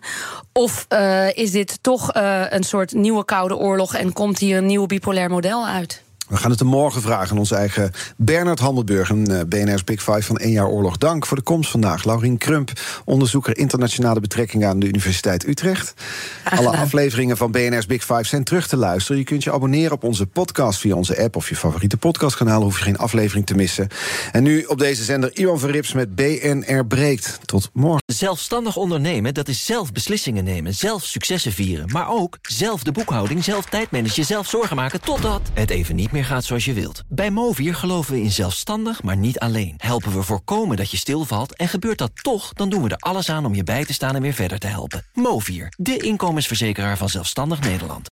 Of 0.53 0.87
is 1.35 1.51
dit 1.51 1.66
toch 1.81 2.17
uh, 2.17 2.45
een 2.49 2.63
soort 2.63 2.95
nieuwe 2.95 3.25
koude 3.25 3.57
oorlog 3.57 3.95
en 3.95 4.13
komt 4.13 4.39
hier 4.39 4.57
een 4.57 4.67
nieuw 4.67 4.87
bipolair 4.87 5.31
model 5.31 5.67
uit? 5.67 6.05
We 6.29 6.37
gaan 6.37 6.51
het 6.51 6.61
er 6.61 6.67
morgen 6.67 7.03
vragen 7.03 7.31
aan 7.31 7.39
onze 7.39 7.55
eigen 7.55 7.93
Bernard 8.17 8.59
Handelburg... 8.59 9.09
een 9.09 9.31
uh, 9.31 9.41
BNR's 9.49 9.85
Big 9.85 10.03
Five 10.03 10.23
van 10.23 10.39
één 10.39 10.53
jaar 10.53 10.69
oorlog. 10.69 10.97
Dank 10.97 11.27
voor 11.27 11.37
de 11.37 11.43
komst 11.43 11.71
vandaag. 11.71 12.05
Laurien 12.05 12.39
Krump, 12.39 12.73
onderzoeker 13.05 13.57
internationale 13.57 14.21
betrekkingen... 14.21 14.69
aan 14.69 14.79
de 14.79 14.87
Universiteit 14.87 15.47
Utrecht. 15.47 15.95
Alle 16.45 16.77
afleveringen 16.77 17.37
van 17.37 17.51
BNR's 17.51 17.87
Big 17.87 18.05
Five 18.05 18.25
zijn 18.25 18.45
terug 18.45 18.67
te 18.67 18.77
luisteren. 18.77 19.19
Je 19.19 19.25
kunt 19.25 19.45
je 19.45 19.53
abonneren 19.53 19.93
op 19.93 20.05
onze 20.05 20.27
podcast 20.27 20.81
via 20.81 20.95
onze 20.95 21.23
app... 21.23 21.37
of 21.37 21.49
je 21.49 21.57
favoriete 21.57 21.97
podcastkanaal, 21.97 22.63
hoef 22.63 22.79
je 22.79 22.85
geen 22.85 22.99
aflevering 22.99 23.47
te 23.47 23.55
missen. 23.55 23.89
En 24.33 24.43
nu 24.43 24.63
op 24.63 24.79
deze 24.79 25.05
zender 25.05 25.31
Iwan 25.39 25.59
Verrips 25.59 25.93
met 25.93 26.15
BNR 26.15 26.87
Breekt. 26.87 27.39
Tot 27.45 27.71
morgen. 27.73 28.03
Zelfstandig 28.07 28.77
ondernemen, 28.77 29.35
dat 29.35 29.49
is 29.49 29.65
zelf 29.65 29.93
beslissingen 29.93 30.45
nemen... 30.45 30.75
zelf 30.75 31.05
successen 31.05 31.53
vieren, 31.53 31.91
maar 31.93 32.09
ook 32.09 32.39
zelf 32.43 32.83
de 32.83 32.93
boekhouding... 32.93 33.45
zelf 33.45 33.65
tijdmanagen, 33.65 34.25
zelf 34.25 34.49
zorgen 34.49 34.77
maken... 34.77 35.01
totdat 35.01 35.41
het 35.55 35.71
even 35.71 35.97
niet 35.97 36.13
meer 36.13 36.16
gaat 36.25 36.45
zoals 36.45 36.65
je 36.65 36.73
wilt. 36.73 37.03
Bij 37.09 37.31
Movier 37.31 37.75
geloven 37.75 38.15
we 38.15 38.21
in 38.21 38.33
zelfstandig, 38.33 39.03
maar 39.03 39.17
niet 39.17 39.39
alleen. 39.39 39.75
Helpen 39.77 40.13
we 40.13 40.23
voorkomen 40.23 40.77
dat 40.77 40.91
je 40.91 40.97
stilvalt 40.97 41.57
en 41.57 41.69
gebeurt 41.69 41.99
dat 41.99 42.11
toch... 42.23 42.53
dan 42.53 42.69
doen 42.69 42.83
we 42.83 42.89
er 42.89 42.97
alles 42.97 43.31
aan 43.31 43.47
om 43.47 43.55
je 43.55 43.65
bij 43.65 43.85
te 43.85 43.93
staan 43.93 44.15
en 44.15 44.23
weer 44.23 44.33
verder 44.33 44.59
te 44.59 44.67
helpen. 44.67 45.05
Movier, 45.15 45.73
de 45.77 45.97
inkomensverzekeraar 45.97 46.97
van 46.97 47.09
Zelfstandig 47.09 47.61
Nederland. 47.61 48.05